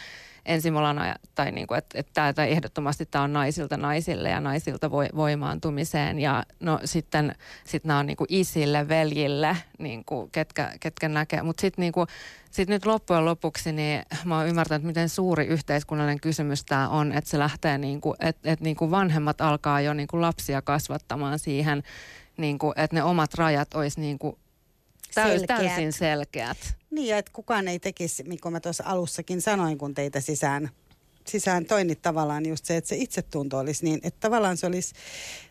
ensin 0.46 0.74
me 0.74 0.80
ollaan, 0.80 1.16
tai 1.36 1.52
niin 1.52 1.68
kuin, 1.68 1.78
että, 1.78 2.28
että 2.28 2.46
ehdottomasti 2.46 3.06
tämä 3.06 3.24
on 3.24 3.34
naisilta 3.34 3.78
naisille 3.78 4.30
ja 4.30 4.40
naisilta 4.40 4.92
voimaantumiseen. 4.92 6.20
Ja 6.20 6.44
no 6.60 6.80
sitten 6.86 7.36
sit 7.64 7.84
nämä 7.84 8.00
on 8.00 8.06
niin 8.06 8.18
kuin 8.18 8.28
isille, 8.30 8.88
veljille, 8.88 9.58
niin 9.80 10.06
kuin, 10.06 10.32
ketkä, 10.32 10.72
ketkä 10.80 11.10
näkee, 11.10 11.44
mutta 11.44 11.62
sitten 11.62 11.82
niin 11.82 11.94
kuin, 11.94 12.08
sit 12.52 12.70
nyt 12.70 12.86
loppujen 12.86 13.26
lopuksi 13.26 13.72
niin 13.72 14.04
mä 14.26 14.38
oon 14.38 14.48
ymmärtänyt, 14.48 14.88
miten 14.88 15.10
suuri 15.10 15.46
yhteiskunnallinen 15.46 16.22
kysymys 16.22 16.66
tämä 16.66 16.90
on, 16.90 17.12
että 17.12 17.30
se 17.30 17.40
lähtee 17.40 17.78
niin 17.78 18.02
kuin, 18.02 18.16
että, 18.20 18.52
että 18.52 18.64
niin 18.64 18.76
kuin 18.76 18.92
vanhemmat 18.92 19.42
alkaa 19.42 19.82
jo 19.82 19.94
niin 19.94 20.08
kuin 20.08 20.22
lapsia 20.22 20.62
kasvattamaan 20.62 21.40
siihen, 21.40 21.84
niin 22.38 22.60
kuin, 22.60 22.74
että 22.76 22.96
ne 22.96 23.04
omat 23.04 23.34
rajat 23.34 23.74
olisi 23.74 24.02
niin 24.02 24.20
kuin 24.20 24.38
Täys, 25.16 25.42
täysin 25.48 25.94
selkeät. 25.94 26.58
Niin, 26.92 27.16
että 27.16 27.32
kukaan 27.34 27.68
ei 27.68 27.80
tekisi, 27.80 28.24
niin 28.24 28.40
kuin 28.42 28.54
mä 28.54 28.60
tuossa 28.60 28.84
alussakin 28.88 29.42
sanoin, 29.42 29.78
kun 29.78 29.94
teitä 29.94 30.22
sisään, 30.22 30.70
sisään 31.28 31.66
toin, 31.66 31.88
niin 31.88 31.98
tavallaan 32.02 32.46
just 32.46 32.66
se, 32.66 32.78
että 32.78 32.88
se 32.88 32.96
itsetunto 32.96 33.58
olisi 33.58 33.86
niin, 33.86 34.00
että 34.04 34.20
tavallaan 34.20 34.58
se 34.58 34.68
olisi, 34.68 34.94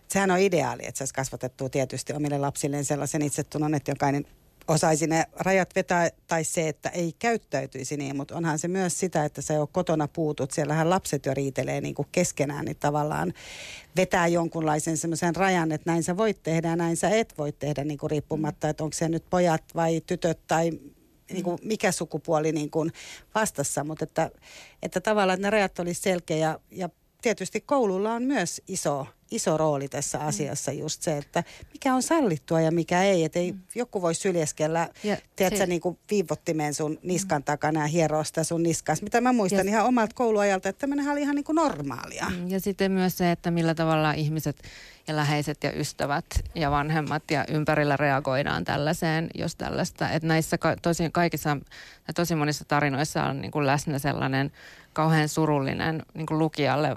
sehän 0.08 0.30
on 0.30 0.38
ideaali, 0.38 0.82
että 0.86 1.06
se 1.06 1.14
kasvatettu 1.14 1.68
tietysti 1.68 2.12
omille 2.12 2.38
lapsilleen 2.38 2.84
sellaisen 2.84 3.22
itsetunnon, 3.22 3.74
että 3.74 3.90
jokainen 3.90 4.26
osaisi 4.70 5.06
ne 5.06 5.24
rajat 5.36 5.74
vetää 5.76 6.10
tai 6.26 6.44
se, 6.44 6.68
että 6.68 6.88
ei 6.88 7.14
käyttäytyisi 7.18 7.96
niin, 7.96 8.16
mutta 8.16 8.36
onhan 8.36 8.58
se 8.58 8.68
myös 8.68 8.98
sitä, 8.98 9.24
että 9.24 9.42
sä 9.42 9.54
jo 9.54 9.66
kotona 9.66 10.08
puutut. 10.08 10.50
Siellähän 10.50 10.90
lapset 10.90 11.26
jo 11.26 11.34
riitelee 11.34 11.80
niin 11.80 11.94
kuin 11.94 12.08
keskenään, 12.12 12.64
niin 12.64 12.76
tavallaan 12.76 13.32
vetää 13.96 14.26
jonkunlaisen 14.26 14.96
semmoisen 14.96 15.36
rajan, 15.36 15.72
että 15.72 15.90
näin 15.90 16.02
sä 16.02 16.16
voit 16.16 16.42
tehdä 16.42 16.68
ja 16.68 16.76
näin 16.76 16.96
sä 16.96 17.10
et 17.10 17.34
voi 17.38 17.52
tehdä 17.52 17.84
niin 17.84 17.98
kuin 17.98 18.10
riippumatta, 18.10 18.68
että 18.68 18.84
onko 18.84 18.94
se 18.94 19.08
nyt 19.08 19.24
pojat 19.30 19.64
vai 19.74 20.00
tytöt 20.06 20.38
tai 20.46 20.70
niin 21.32 21.44
kuin 21.44 21.58
mikä 21.64 21.92
sukupuoli 21.92 22.52
niin 22.52 22.70
kuin 22.70 22.92
vastassa, 23.34 23.84
mutta 23.84 24.04
että, 24.04 24.30
että 24.82 25.00
tavallaan 25.00 25.38
että 25.38 25.46
ne 25.46 25.50
rajat 25.50 25.78
olisi 25.78 26.02
selkeä 26.02 26.36
ja, 26.36 26.60
ja 26.70 26.88
tietysti 27.22 27.60
koululla 27.60 28.12
on 28.12 28.22
myös 28.22 28.62
iso, 28.68 29.06
iso 29.30 29.56
rooli 29.56 29.88
tässä 29.88 30.18
mm. 30.18 30.26
asiassa 30.26 30.72
just 30.72 31.02
se, 31.02 31.16
että 31.16 31.44
mikä 31.72 31.94
on 31.94 32.02
sallittua 32.02 32.60
ja 32.60 32.70
mikä 32.70 33.02
ei. 33.02 33.24
Että 33.24 33.38
ei 33.38 33.52
mm. 33.52 33.60
joku 33.74 34.02
voi 34.02 34.14
syljeskellä, 34.14 34.88
ja 35.04 35.16
tiedätkö, 35.36 35.58
se... 35.58 35.66
niin 35.66 35.80
kuin 35.80 35.98
viivottimeen 36.10 36.74
sun 36.74 36.98
niskan 37.02 37.44
takana 37.44 37.80
ja 37.80 37.86
hieroa 37.86 38.24
sitä 38.24 38.44
sun 38.44 38.62
niskas. 38.62 39.02
Mitä 39.02 39.20
mä 39.20 39.32
muistan 39.32 39.66
ja... 39.66 39.72
ihan 39.72 39.86
omalta 39.86 40.14
kouluajalta, 40.14 40.68
että 40.68 40.80
tämmöinen 40.80 41.08
oli 41.08 41.22
ihan 41.22 41.34
niin 41.34 41.44
kuin 41.44 41.56
normaalia. 41.56 42.26
Mm, 42.30 42.48
ja 42.48 42.60
sitten 42.60 42.92
myös 42.92 43.18
se, 43.18 43.30
että 43.30 43.50
millä 43.50 43.74
tavalla 43.74 44.12
ihmiset 44.12 44.62
ja 45.08 45.16
läheiset 45.16 45.64
ja 45.64 45.72
ystävät 45.72 46.24
ja 46.54 46.70
vanhemmat 46.70 47.30
ja 47.30 47.44
ympärillä 47.48 47.96
reagoidaan 47.96 48.64
tällaiseen, 48.64 49.30
jos 49.34 49.56
tällaista. 49.56 50.10
Että 50.10 50.28
näissä 50.28 50.56
tosi, 50.82 51.10
kaikissa, 51.12 51.56
tosi 52.14 52.34
monissa 52.34 52.64
tarinoissa 52.64 53.24
on 53.24 53.40
niin 53.40 53.50
kuin 53.50 53.66
läsnä 53.66 53.98
sellainen 53.98 54.52
kauhean 54.92 55.28
surullinen 55.28 56.02
niin 56.14 56.26
kuin 56.26 56.38
lukijalle 56.38 56.96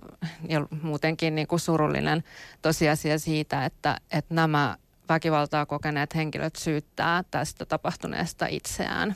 ja 0.50 0.68
muutenkin 0.82 1.36
niin 1.36 1.48
kuin 1.48 1.60
surullinen 1.60 2.24
tosiasia 2.62 3.20
siitä, 3.20 3.66
että, 3.66 3.98
että 4.12 4.34
nämä 4.34 4.78
väkivaltaa 5.10 5.66
kokeneet 5.66 6.16
henkilöt 6.16 6.56
syyttää 6.56 7.24
tästä 7.32 7.66
tapahtuneesta 7.66 8.46
itseään. 8.46 9.16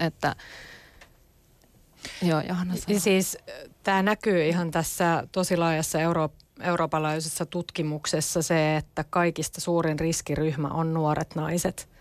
Että 0.00 0.36
Joo, 2.22 2.40
Johanna 2.40 2.74
Siis 2.98 3.38
tämä 3.82 4.02
näkyy 4.02 4.44
ihan 4.48 4.70
tässä 4.70 5.26
tosi 5.32 5.56
laajassa 5.56 6.00
Euro- 6.00 6.32
Euroopan 6.60 7.02
tutkimuksessa 7.50 8.42
se, 8.42 8.76
että 8.76 9.04
kaikista 9.10 9.60
suurin 9.60 10.00
riskiryhmä 10.00 10.68
on 10.68 10.94
nuoret 10.94 11.34
naiset– 11.34 11.88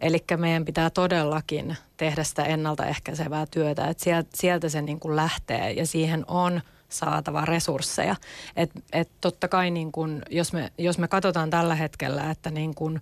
Eli 0.00 0.24
meidän 0.36 0.64
pitää 0.64 0.90
todellakin 0.90 1.76
tehdä 1.96 2.24
sitä 2.24 2.44
ennaltaehkäisevää 2.44 3.46
työtä, 3.50 3.86
että 3.86 4.24
sieltä, 4.34 4.68
se 4.68 4.82
niin 4.82 5.00
kuin 5.00 5.16
lähtee 5.16 5.72
ja 5.72 5.86
siihen 5.86 6.24
on 6.28 6.60
saatava 6.88 7.44
resursseja. 7.44 8.16
Et, 8.56 8.70
et 8.92 9.10
totta 9.20 9.48
kai 9.48 9.70
niin 9.70 9.92
kun, 9.92 10.22
jos, 10.30 10.52
me, 10.52 10.72
jos 10.78 10.98
me 10.98 11.08
katsotaan 11.08 11.50
tällä 11.50 11.74
hetkellä, 11.74 12.30
että 12.30 12.50
niin 12.50 12.74
kun, 12.74 13.00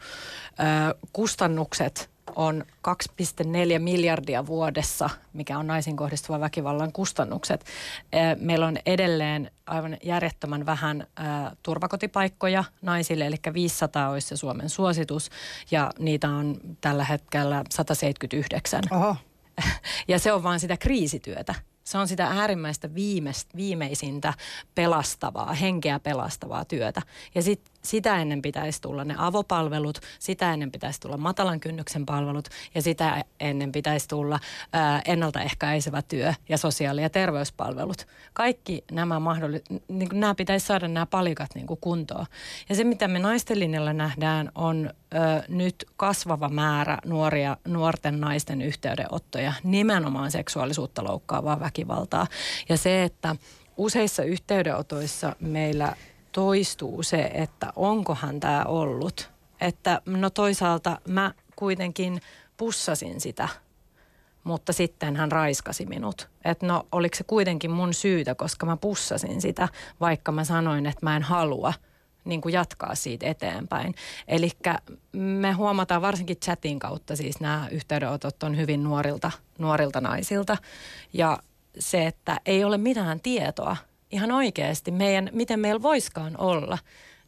ö, 0.50 0.94
kustannukset 1.12 2.10
on 2.36 2.64
2,4 2.88 3.78
miljardia 3.78 4.46
vuodessa, 4.46 5.10
mikä 5.32 5.58
on 5.58 5.66
naisiin 5.66 5.96
kohdistuva 5.96 6.40
väkivallan 6.40 6.92
kustannukset. 6.92 7.64
Meillä 8.40 8.66
on 8.66 8.78
edelleen 8.86 9.50
aivan 9.66 9.96
järjettömän 10.02 10.66
vähän 10.66 11.06
turvakotipaikkoja 11.62 12.64
naisille, 12.82 13.26
eli 13.26 13.36
500 13.52 14.10
olisi 14.10 14.28
se 14.28 14.36
Suomen 14.36 14.70
suositus, 14.70 15.30
ja 15.70 15.90
niitä 15.98 16.28
on 16.28 16.56
tällä 16.80 17.04
hetkellä 17.04 17.64
179. 17.70 18.82
Oho. 18.90 19.16
Ja 20.08 20.18
se 20.18 20.32
on 20.32 20.42
vain 20.42 20.60
sitä 20.60 20.76
kriisityötä. 20.76 21.54
Se 21.84 21.98
on 21.98 22.08
sitä 22.08 22.26
äärimmäistä 22.26 22.94
viimeist, 22.94 23.56
viimeisintä 23.56 24.34
pelastavaa, 24.74 25.52
henkeä 25.52 26.00
pelastavaa 26.00 26.64
työtä. 26.64 27.02
Ja 27.34 27.42
sit, 27.42 27.60
sitä 27.82 28.16
ennen 28.16 28.42
pitäisi 28.42 28.82
tulla 28.82 29.04
ne 29.04 29.14
avopalvelut, 29.18 29.98
sitä 30.18 30.52
ennen 30.52 30.72
pitäisi 30.72 31.00
tulla 31.00 31.16
matalan 31.16 31.60
kynnyksen 31.60 32.06
palvelut 32.06 32.48
ja 32.74 32.82
sitä 32.82 33.24
ennen 33.40 33.72
pitäisi 33.72 34.08
tulla 34.08 34.38
ää, 34.72 35.02
ennaltaehkäisevä 35.04 36.02
työ 36.02 36.34
ja 36.48 36.58
sosiaali- 36.58 37.02
ja 37.02 37.10
terveyspalvelut. 37.10 38.06
Kaikki 38.32 38.84
nämä, 38.90 39.18
mahdolli- 39.18 39.80
niin 39.88 40.08
nämä 40.12 40.34
pitäisi 40.34 40.66
saada 40.66 40.88
nämä 40.88 41.06
palikat 41.06 41.54
niin 41.54 41.66
kuin 41.66 41.80
kuntoon. 41.80 42.26
Ja 42.68 42.74
se, 42.74 42.84
mitä 42.84 43.08
me 43.08 43.18
naisten 43.18 43.60
linjalla 43.60 43.92
nähdään, 43.92 44.52
on 44.54 44.90
ö, 45.14 45.42
nyt 45.48 45.84
kasvava 45.96 46.48
määrä 46.48 46.98
nuoria, 47.04 47.56
nuorten 47.66 48.20
naisten 48.20 48.62
yhteydenottoja, 48.62 49.52
nimenomaan 49.64 50.30
seksuaalisuutta 50.30 51.04
loukkaavaa 51.04 51.60
väkivaltaa. 51.60 52.26
Ja 52.68 52.76
se, 52.76 53.02
että 53.02 53.36
useissa 53.76 54.22
yhteydenotoissa 54.22 55.36
meillä 55.40 55.96
toistuu 56.38 57.02
se, 57.02 57.30
että 57.34 57.72
onkohan 57.76 58.40
tämä 58.40 58.64
ollut. 58.64 59.30
Että 59.60 60.02
no 60.06 60.30
toisaalta 60.30 61.00
mä 61.08 61.34
kuitenkin 61.56 62.20
pussasin 62.56 63.20
sitä, 63.20 63.48
mutta 64.44 64.72
sitten 64.72 65.16
hän 65.16 65.32
raiskasi 65.32 65.86
minut. 65.86 66.28
Että 66.44 66.66
no 66.66 66.86
oliko 66.92 67.16
se 67.16 67.24
kuitenkin 67.24 67.70
mun 67.70 67.94
syytä, 67.94 68.34
koska 68.34 68.66
mä 68.66 68.76
pussasin 68.76 69.40
sitä, 69.40 69.68
vaikka 70.00 70.32
mä 70.32 70.44
sanoin, 70.44 70.86
että 70.86 71.06
mä 71.06 71.16
en 71.16 71.22
halua 71.22 71.72
niin 72.24 72.40
kuin 72.40 72.52
jatkaa 72.52 72.94
siitä 72.94 73.26
eteenpäin. 73.26 73.94
Eli 74.28 74.50
me 75.12 75.52
huomataan 75.52 76.02
varsinkin 76.02 76.36
chatin 76.36 76.78
kautta, 76.78 77.16
siis 77.16 77.40
nämä 77.40 77.68
yhteydenotot 77.70 78.42
on 78.42 78.56
hyvin 78.56 78.84
nuorilta, 78.84 79.30
nuorilta 79.58 80.00
naisilta. 80.00 80.56
Ja 81.12 81.38
se, 81.78 82.06
että 82.06 82.40
ei 82.46 82.64
ole 82.64 82.78
mitään 82.78 83.20
tietoa 83.20 83.76
ihan 84.10 84.32
oikeasti 84.32 84.90
meidän, 84.90 85.30
miten 85.32 85.60
meillä 85.60 85.82
voiskaan 85.82 86.34
olla 86.38 86.78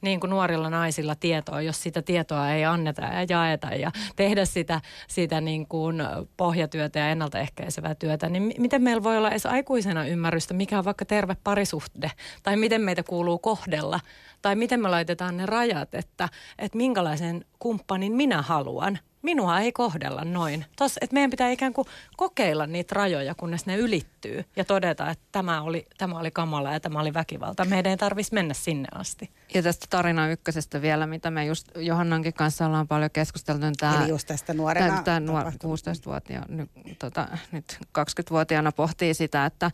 niin 0.01 0.21
kuin 0.21 0.31
nuorilla 0.31 0.71
naisilla 0.71 1.14
tietoa, 1.14 1.62
jos 1.62 1.83
sitä 1.83 2.03
tietoa 2.03 2.51
ei 2.51 2.64
anneta 2.64 3.03
ja 3.03 3.27
jaeta 3.29 3.66
ja 3.66 3.93
tehdä 4.16 4.45
sitä, 4.45 4.81
sitä 5.09 5.40
niin 5.40 5.66
kuin 5.66 6.03
pohjatyötä 6.37 6.99
ja 6.99 7.11
ennaltaehkäisevää 7.11 7.95
työtä, 7.95 8.29
niin 8.29 8.55
miten 8.59 8.83
meillä 8.83 9.03
voi 9.03 9.19
olla 9.19 9.31
edes 9.31 9.47
aikuisena 9.47 10.07
ymmärrystä, 10.07 10.55
mikä 10.55 10.79
on 10.79 10.85
vaikka 10.85 11.05
terve 11.05 11.37
parisuhde, 11.45 12.11
tai 12.43 12.57
miten 12.57 12.81
meitä 12.81 13.03
kuuluu 13.03 13.38
kohdella, 13.38 14.01
tai 14.43 14.57
miten 14.57 14.81
me 14.81 14.88
laitetaan 14.88 15.37
ne 15.37 15.47
rajat, 15.47 15.95
että, 15.95 16.29
että 16.59 16.79
minkälaisen 16.79 17.45
kumppanin 17.59 18.12
minä 18.12 18.43
haluan– 18.43 18.99
minua 19.22 19.61
ei 19.61 19.72
kohdella 19.72 20.24
noin. 20.24 20.64
Tos, 20.76 20.98
että 21.00 21.14
meidän 21.14 21.30
pitää 21.30 21.50
ikään 21.50 21.72
kuin 21.72 21.88
kokeilla 22.16 22.66
niitä 22.66 22.94
rajoja, 22.94 23.35
kunnes 23.35 23.66
ne 23.66 23.76
ylittyy 23.76 24.44
ja 24.56 24.64
todeta, 24.64 25.11
että 25.11 25.24
tämä 25.33 25.62
oli, 25.62 25.87
tämä 25.98 26.18
oli 26.18 26.30
kamala 26.30 26.72
ja 26.72 26.80
tämä 26.80 27.00
oli 27.00 27.14
väkivalta. 27.14 27.64
Meidän 27.64 27.90
ei 27.90 27.96
tarvitsisi 27.96 28.35
mennä 28.35 28.54
sinne 28.54 28.88
asti. 28.94 29.30
Ja 29.55 29.63
tästä 29.63 29.87
tarina 29.91 30.29
ykkösestä 30.29 30.83
vielä, 30.83 31.07
mitä 31.07 31.31
me 31.31 31.45
just 31.45 31.69
Johannankin 31.77 32.35
kanssa 32.35 32.67
ollaan 32.67 32.89
paljon 32.89 33.11
keskusteltu. 33.11 33.61
Niin 33.61 33.75
tämä, 33.79 34.03
Eli 34.03 34.09
just 34.09 34.29
tästä 34.29 34.55
nuorena 34.55 35.03
tämä 35.03 35.21
nuor, 35.21 35.47
16-vuotiaana, 35.47 36.47
nyt, 36.57 36.71
tota, 36.99 37.29
nyt 37.53 37.79
20-vuotiaana 37.99 38.73
pohtii 38.73 39.15
sitä, 39.15 39.47
että, 39.47 39.71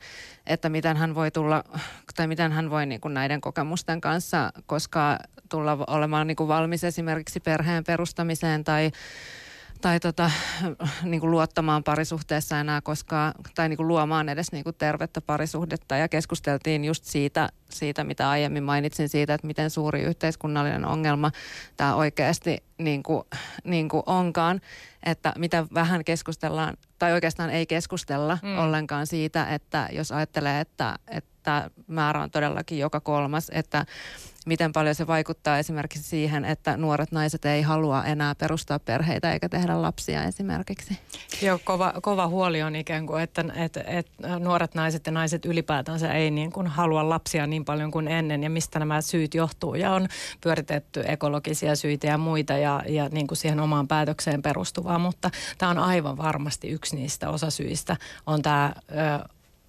että 0.47 0.69
miten 0.69 0.97
hän 0.97 1.15
voi 1.15 1.31
tulla, 1.31 1.65
tai 2.17 2.27
miten 2.27 2.53
hän 2.53 2.71
voi 2.71 2.87
niin 2.87 3.01
kuin 3.01 3.15
näiden 3.15 3.41
kokemusten 3.41 4.01
kanssa, 4.01 4.53
koska 4.67 5.19
tulla 5.49 5.79
olemaan 5.87 6.27
niin 6.27 6.37
kuin 6.37 6.49
valmis 6.49 6.85
esimerkiksi 6.85 7.41
perheen 7.41 7.85
perustamiseen 7.85 8.65
tai 8.65 8.91
tai 9.81 10.01
tota, 10.01 10.31
niin 11.03 11.21
kuin 11.21 11.31
luottamaan 11.31 11.85
parisuhteessa 11.85 12.61
enää 12.61 12.81
koskaan, 12.81 13.33
tai 13.55 13.69
niin 13.69 13.77
kuin 13.77 13.89
luomaan 13.89 14.29
edes 14.29 14.53
niin 14.53 14.65
kuin 14.65 14.77
tervettä 14.79 15.21
parisuhdetta. 15.21 15.97
Ja 15.97 16.09
keskusteltiin 16.09 16.85
just 16.85 17.05
siitä, 17.05 17.49
siitä, 17.71 18.05
mitä 18.05 18.31
aiemmin 18.31 18.63
mainitsin 18.63 19.09
siitä, 19.09 19.35
että 19.35 19.47
miten 19.47 19.71
suuri 19.71 20.03
yhteiskunnallinen 20.03 20.85
ongelma 20.85 21.31
tämä 21.77 21.95
oikeasti 21.95 22.65
niin 22.79 23.03
kuin, 23.03 23.23
niin 23.65 23.89
kuin 23.89 24.03
onkaan. 24.07 24.61
Että 25.03 25.33
mitä 25.39 25.67
vähän 25.75 26.05
keskustellaan, 26.05 26.77
tai 26.99 27.13
oikeastaan 27.13 27.51
ei 27.51 27.67
keskustella 27.67 28.39
mm. 28.43 28.59
ollenkaan 28.59 29.07
siitä, 29.07 29.47
että 29.55 29.89
jos 29.93 30.13
ajattelee, 30.13 30.61
että, 30.61 30.99
että 31.09 31.71
määrä 31.87 32.23
on 32.23 32.31
todellakin 32.31 32.79
joka 32.79 33.01
kolmas, 33.01 33.51
että 33.55 33.87
miten 34.47 34.73
paljon 34.73 34.95
se 34.95 35.07
vaikuttaa 35.07 35.59
esimerkiksi 35.59 36.09
siihen, 36.09 36.45
että 36.45 36.77
nuoret 36.77 37.13
naiset 37.13 37.45
ei 37.45 37.63
halua 37.63 38.05
enää 38.05 38.35
perustaa 38.35 38.79
perheitä 38.79 39.33
eikä 39.33 39.49
tehdä 39.49 39.83
lapsia 39.83 40.25
esimerkiksi. 40.25 40.99
Joo, 41.43 41.59
kova, 41.65 41.93
kova 42.03 42.29
huoli 42.29 42.63
on 42.63 42.77
ikään 42.77 43.07
kuin, 43.07 43.23
että, 43.23 43.45
että, 43.55 43.81
että 43.87 44.39
nuoret 44.39 44.75
naiset 44.75 45.07
ja 45.07 45.13
naiset 45.13 45.45
ylipäätänsä 45.45 46.13
ei 46.13 46.31
niin 46.31 46.53
kuin 46.53 46.67
halua 46.67 47.09
lapsia 47.09 47.47
niin 47.47 47.65
paljon 47.65 47.91
kuin 47.91 48.09
ennen 48.09 48.43
ja 48.43 48.51
mistä 48.51 48.79
nämä 48.79 49.01
syyt 49.01 49.35
johtuu. 49.35 49.75
Ja 49.75 49.93
on 49.93 50.09
pyöritetty 50.41 51.05
ekologisia 51.07 51.77
syitä 51.77 52.07
ja 52.07 52.19
muita 52.19 52.53
ja, 52.53 52.83
ja 52.89 53.09
niin 53.09 53.27
kuin 53.27 53.39
siihen 53.39 53.61
omaan 53.61 53.89
päätökseen 53.89 54.43
perustuvaa, 54.43 54.99
mutta 54.99 55.31
tämä 55.59 55.71
on 55.71 55.79
aivan 55.79 56.17
varmasti 56.17 56.69
yksi 56.69 56.97
niistä 56.97 57.31
osasyistä 57.31 57.97
on 58.27 58.43
tämä 58.43 58.73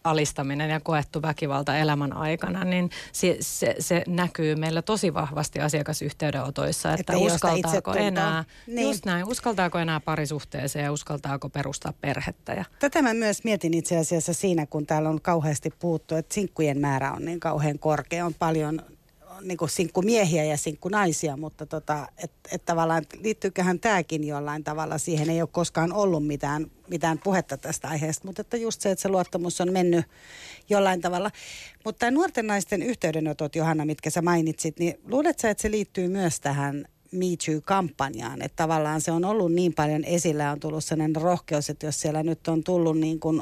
alistaminen 0.04 0.70
ja 0.70 0.80
koettu 0.80 1.22
väkivalta 1.22 1.78
elämän 1.78 2.14
aikana, 2.14 2.64
niin 2.64 2.90
se, 3.12 3.38
se, 3.40 3.76
se 3.80 4.04
näkyy 4.08 4.56
meillä 4.56 4.82
tosi 4.82 5.14
vahvasti 5.14 5.60
asiakasyhteydenotoissa, 5.60 6.94
että, 6.94 7.14
että 7.14 7.34
uskaltaako 7.34 7.94
enää, 7.94 8.44
niin. 8.68 8.88
just 8.88 9.06
näin, 9.06 9.28
uskaltaako 9.28 9.78
enää 9.78 10.00
parisuhteeseen 10.00 10.86
ja 10.86 10.92
uskaltaako 10.92 11.50
perustaa 11.50 11.94
perhettä. 12.02 12.54
Ja. 12.54 12.66
Tätä 12.80 13.02
mä 13.02 13.14
myös 13.14 13.44
mietin 13.44 13.74
itse 13.74 13.98
asiassa 13.98 14.34
siinä, 14.34 14.66
kun 14.66 14.86
täällä 14.86 15.10
on 15.10 15.22
kauheasti 15.22 15.70
puhuttu, 15.80 16.16
että 16.16 16.34
sinkkujen 16.34 16.80
määrä 16.80 17.12
on 17.12 17.26
niin 17.26 17.40
kauhean 17.40 17.80
korkea, 17.80 18.26
on 18.26 18.34
paljon 18.34 18.82
niin 19.42 19.58
kuin 19.58 19.70
sinkkumiehiä 19.70 20.44
ja 20.44 20.58
sinkkunaisia, 20.58 21.38
mutta 21.38 21.66
tota, 21.66 22.08
et, 22.24 22.32
et 22.52 22.66
tavallaan 22.66 23.06
liittyyköhän 23.24 23.80
tämäkin 23.80 24.24
jollain 24.24 24.64
tavalla 24.64 24.98
siihen, 24.98 25.30
ei 25.30 25.42
ole 25.42 25.50
koskaan 25.52 25.94
ollut 25.94 26.28
mitään, 26.28 26.72
mitään 26.88 27.20
puhetta 27.24 27.58
tästä 27.58 27.88
aiheesta, 27.88 28.26
mutta 28.26 28.42
että 28.42 28.58
just 28.58 28.82
se, 28.82 28.92
että 28.92 29.02
se 29.02 29.10
luottamus 29.10 29.62
on 29.62 29.74
mennyt 29.74 30.06
jollain 30.70 31.02
tavalla. 31.02 31.32
Mutta 31.86 32.12
nuorten 32.12 32.48
naisten 32.48 32.84
yhteydenotot, 32.84 33.56
Johanna, 33.56 33.86
mitkä 33.86 34.10
sä 34.10 34.22
mainitsit, 34.22 34.80
niin 34.80 35.00
luuletko 35.06 35.48
että 35.48 35.62
se 35.62 35.72
liittyy 35.72 36.08
myös 36.08 36.40
tähän 36.40 36.86
Me 37.12 37.26
Too-kampanjaan, 37.46 38.42
että 38.42 38.56
tavallaan 38.56 39.02
se 39.02 39.12
on 39.12 39.26
ollut 39.26 39.54
niin 39.54 39.74
paljon 39.74 40.04
esillä, 40.04 40.52
on 40.52 40.60
tullut 40.60 40.84
sellainen 40.84 41.22
rohkeus, 41.22 41.70
että 41.70 41.86
jos 41.86 42.02
siellä 42.02 42.24
nyt 42.24 42.48
on 42.48 42.64
tullut 42.64 42.98
niin 43.00 43.20
kuin 43.20 43.42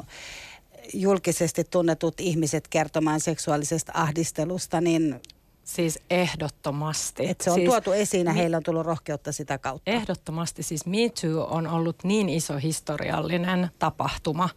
julkisesti 0.94 1.64
tunnetut 1.64 2.20
ihmiset 2.20 2.68
kertomaan 2.68 3.20
seksuaalisesta 3.20 3.92
ahdistelusta, 3.94 4.80
niin 4.80 5.20
Siis 5.66 5.98
ehdottomasti. 6.10 7.28
Et 7.28 7.40
se 7.40 7.50
on 7.50 7.54
siis, 7.56 7.68
tuotu 7.68 7.92
esiin 7.92 8.26
ja 8.26 8.32
mi- 8.32 8.38
heillä 8.38 8.56
on 8.56 8.62
tullut 8.62 8.86
rohkeutta 8.86 9.32
sitä 9.32 9.58
kautta. 9.58 9.90
Ehdottomasti. 9.90 10.62
Siis 10.62 10.86
Me 10.86 10.96
Too 11.20 11.44
on 11.44 11.66
ollut 11.66 11.96
niin 12.04 12.28
iso 12.28 12.56
historiallinen 12.56 13.70
tapahtuma, 13.78 14.48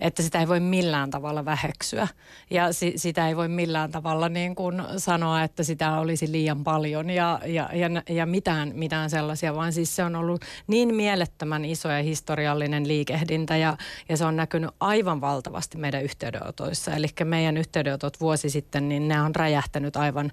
että 0.00 0.22
sitä 0.22 0.40
ei 0.40 0.48
voi 0.48 0.60
millään 0.60 1.10
tavalla 1.10 1.44
väheksyä. 1.44 2.08
Ja 2.50 2.72
si- 2.72 2.92
sitä 2.96 3.28
ei 3.28 3.36
voi 3.36 3.48
millään 3.48 3.90
tavalla 3.90 4.28
niin 4.28 4.54
kuin 4.54 4.82
sanoa, 4.96 5.42
että 5.42 5.62
sitä 5.62 5.98
olisi 5.98 6.32
liian 6.32 6.64
paljon 6.64 7.10
ja, 7.10 7.40
ja, 7.46 7.70
ja, 7.72 7.88
ja 8.08 8.26
mitään, 8.26 8.72
mitään 8.74 9.10
sellaisia, 9.10 9.54
vaan 9.54 9.72
siis 9.72 9.96
se 9.96 10.04
on 10.04 10.16
ollut 10.16 10.44
niin 10.66 10.94
mielettömän 10.94 11.64
iso 11.64 11.88
ja 11.88 12.02
historiallinen 12.02 12.88
liikehdintä 12.88 13.56
ja, 13.56 13.76
ja 14.08 14.16
se 14.16 14.24
on 14.24 14.36
näkynyt 14.36 14.70
aivan 14.80 15.20
valtavasti 15.20 15.78
meidän 15.78 16.02
yhteydenotoissa. 16.02 16.94
Eli 16.94 17.06
meidän 17.24 17.56
yhteydenotot 17.56 18.20
vuosi 18.20 18.50
sitten, 18.50 18.88
niin 18.88 19.08
ne 19.08 19.20
on 19.22 19.34
räjähtänyt 19.34 19.96
aivan 19.96 20.32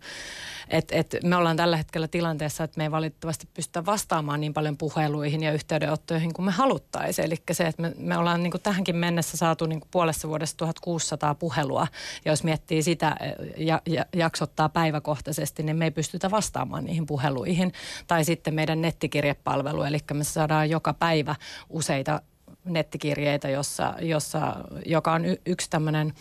et, 0.72 0.92
et 0.92 1.16
me 1.24 1.36
ollaan 1.36 1.58
tällä 1.58 1.78
hetkellä 1.78 2.08
tilanteessa, 2.08 2.64
että 2.64 2.78
me 2.78 2.84
ei 2.84 2.92
valitettavasti 2.92 3.48
pystytä 3.54 3.86
vastaamaan 3.86 4.42
niin 4.42 4.54
paljon 4.54 4.78
puheluihin 4.78 5.44
ja 5.44 5.52
yhteydenottoihin 5.52 6.34
kuin 6.34 6.46
me 6.46 6.52
haluttaisiin. 6.52 7.26
Eli 7.26 7.36
se, 7.52 7.68
että 7.68 7.82
me, 7.82 7.94
me 7.98 8.18
ollaan 8.18 8.44
niin 8.44 8.52
kuin 8.52 8.62
tähänkin 8.62 8.96
mennessä 8.96 9.38
saatu 9.38 9.66
niin 9.66 9.80
kuin 9.80 9.90
puolessa 9.92 10.28
vuodessa 10.28 10.58
1600 10.58 11.36
puhelua. 11.36 11.88
Ja 12.26 12.32
jos 12.32 12.44
miettii 12.44 12.84
sitä 12.84 13.16
ja, 13.58 13.82
ja 13.86 14.06
jaksottaa 14.16 14.70
päiväkohtaisesti, 14.70 15.64
niin 15.64 15.76
me 15.76 15.86
ei 15.86 15.92
pystytä 15.92 16.32
vastaamaan 16.32 16.86
niihin 16.86 17.06
puheluihin. 17.06 17.74
Tai 18.08 18.26
sitten 18.26 18.54
meidän 18.54 18.82
nettikirjepalvelu, 18.82 19.84
eli 19.84 19.98
me 20.14 20.24
saadaan 20.24 20.70
joka 20.70 20.94
päivä 20.94 21.36
useita 21.70 22.22
nettikirjeitä, 22.66 23.50
jossa, 23.50 23.94
jossa, 24.02 24.56
joka 24.86 25.14
on 25.14 25.26
y, 25.26 25.36
yksi 25.46 25.70
tämmöinen 25.70 26.14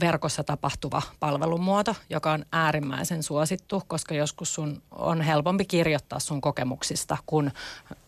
verkossa 0.00 0.44
tapahtuva 0.44 1.02
palvelumuoto, 1.20 1.96
joka 2.10 2.32
on 2.32 2.44
äärimmäisen 2.52 3.22
suosittu, 3.22 3.82
koska 3.86 4.14
joskus 4.14 4.54
sun 4.54 4.82
on 4.90 5.20
helpompi 5.20 5.64
kirjoittaa 5.64 6.18
sun 6.18 6.40
kokemuksista 6.40 7.16
kuin 7.26 7.52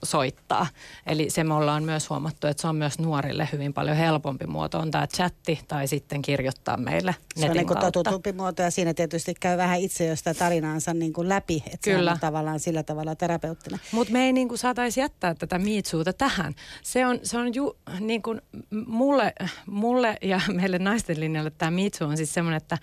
soittaa. 0.04 0.66
Eli 1.06 1.30
se 1.30 1.44
me 1.44 1.54
ollaan 1.54 1.84
myös 1.84 2.10
huomattu, 2.10 2.46
että 2.46 2.60
se 2.60 2.68
on 2.68 2.76
myös 2.76 2.98
nuorille 2.98 3.48
hyvin 3.52 3.74
paljon 3.74 3.96
helpompi 3.96 4.46
muoto. 4.46 4.78
On 4.78 4.90
tämä 4.90 5.06
chatti 5.06 5.60
tai 5.68 5.86
sitten 5.88 6.22
kirjoittaa 6.22 6.76
meille 6.76 7.10
netin 7.10 7.42
Se 7.42 7.50
on 7.50 7.56
niin 7.56 7.66
kuin 7.66 7.78
totutumpi 7.78 8.32
muoto 8.32 8.62
ja 8.62 8.70
siinä 8.70 8.94
tietysti 8.94 9.34
käy 9.40 9.56
vähän 9.56 9.80
itse 9.80 10.06
jo 10.06 10.16
sitä 10.16 10.34
tarinaansa 10.34 10.94
niin 10.94 11.12
kuin 11.12 11.28
läpi, 11.28 11.62
että 11.66 11.90
Kyllä. 11.90 12.10
se 12.10 12.14
on 12.14 12.20
tavallaan 12.20 12.60
sillä 12.60 12.82
tavalla 12.82 13.14
terapeuttinen. 13.14 13.80
Mutta 13.92 14.12
me 14.12 14.26
ei 14.26 14.32
niin 14.32 14.48
kuin 14.48 14.58
saataisi 14.58 15.00
jättää 15.00 15.34
tätä 15.34 15.58
miitsuuta 15.58 16.12
tähän. 16.12 16.54
Se 16.82 17.06
on, 17.06 17.20
se 17.22 17.35
on 17.36 17.54
ju, 17.54 17.76
niin 18.00 18.22
kuin 18.22 18.42
mulle, 18.86 19.32
mulle 19.66 20.16
ja 20.22 20.40
meille 20.52 20.78
naisten 20.78 21.20
linjalle 21.20 21.50
tämä 21.50 21.70
miitsu 21.70 22.04
on 22.04 22.16
siis 22.16 22.34
semmoinen, 22.34 22.56
että 22.56 22.78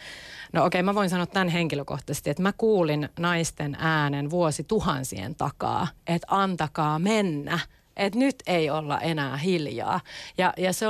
no 0.53 0.65
okei 0.65 0.83
mä 0.83 0.95
voin 0.95 1.09
sanoa 1.09 1.25
tämän 1.25 1.49
henkilökohtaisesti, 1.49 2.29
että 2.29 2.43
mä 2.43 2.53
kuulin 2.57 3.09
naisten 3.19 3.77
äänen 3.79 4.29
vuosi 4.29 4.63
tuhansien 4.63 5.35
takaa, 5.35 5.87
että 6.07 6.27
antakaa 6.29 6.99
mennä– 6.99 7.59
että 7.97 8.19
nyt 8.19 8.35
ei 8.47 8.69
olla 8.69 8.99
enää 8.99 9.37
hiljaa. 9.37 9.99
Ja, 10.37 10.53
ja, 10.57 10.73
se, 10.73 10.85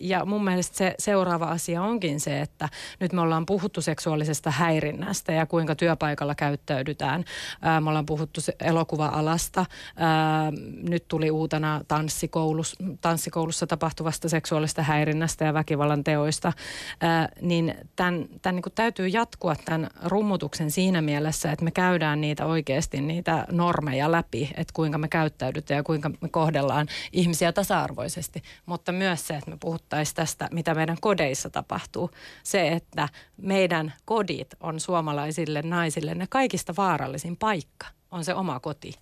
ja 0.00 0.24
mun 0.24 0.44
mielestä 0.44 0.76
se 0.76 0.94
seuraava 0.98 1.44
asia 1.44 1.82
onkin 1.82 2.20
se, 2.20 2.40
että 2.40 2.68
nyt 3.00 3.12
me 3.12 3.20
ollaan 3.20 3.46
puhuttu 3.46 3.82
seksuaalisesta 3.82 4.50
häirinnästä 4.50 5.32
ja 5.32 5.46
kuinka 5.46 5.74
työpaikalla 5.74 6.34
käyttäydytään. 6.34 7.24
Ää, 7.62 7.80
me 7.80 7.88
ollaan 7.88 8.06
puhuttu 8.06 8.40
elokuva-alasta. 8.60 9.66
Ää, 9.96 10.52
nyt 10.88 11.08
tuli 11.08 11.30
uutena 11.30 11.80
tanssikoulus, 11.88 12.76
tanssikoulussa 13.00 13.66
tapahtuvasta 13.66 14.28
seksuaalisesta 14.28 14.82
häirinnästä 14.82 15.44
ja 15.44 15.54
väkivallan 15.54 16.04
teoista. 16.04 16.52
Ää, 17.00 17.28
niin 17.40 17.74
tämän, 17.96 18.26
tämän 18.42 18.56
niin 18.56 18.72
täytyy 18.74 19.08
jatkua 19.08 19.56
tämän 19.64 19.90
rummutuksen 20.04 20.70
siinä 20.70 21.02
mielessä, 21.02 21.52
että 21.52 21.64
me 21.64 21.70
käydään 21.70 22.20
niitä 22.20 22.46
oikeasti 22.46 23.00
niitä 23.00 23.46
normeja 23.50 24.12
läpi, 24.12 24.50
että 24.56 24.72
kuinka 24.74 24.98
me 24.98 25.08
käyttäydytään 25.08 25.76
ja 25.76 25.82
kuinka 25.82 26.10
me 26.20 26.28
kohdellaan 26.34 26.88
ihmisiä 27.12 27.52
tasa-arvoisesti, 27.52 28.42
mutta 28.66 28.92
myös 28.92 29.26
se, 29.26 29.34
että 29.34 29.50
me 29.50 29.56
puhuttaisiin 29.60 30.16
tästä, 30.16 30.48
mitä 30.52 30.74
meidän 30.74 30.96
kodeissa 31.00 31.50
tapahtuu. 31.50 32.10
Se, 32.42 32.68
että 32.68 33.08
meidän 33.36 33.94
kodit 34.04 34.54
on 34.60 34.80
suomalaisille 34.80 35.62
naisille 35.62 36.14
ne 36.14 36.26
kaikista 36.30 36.74
vaarallisin 36.76 37.36
paikka, 37.36 37.86
on 38.10 38.24
se 38.24 38.34
oma 38.34 38.60
koti. 38.60 38.92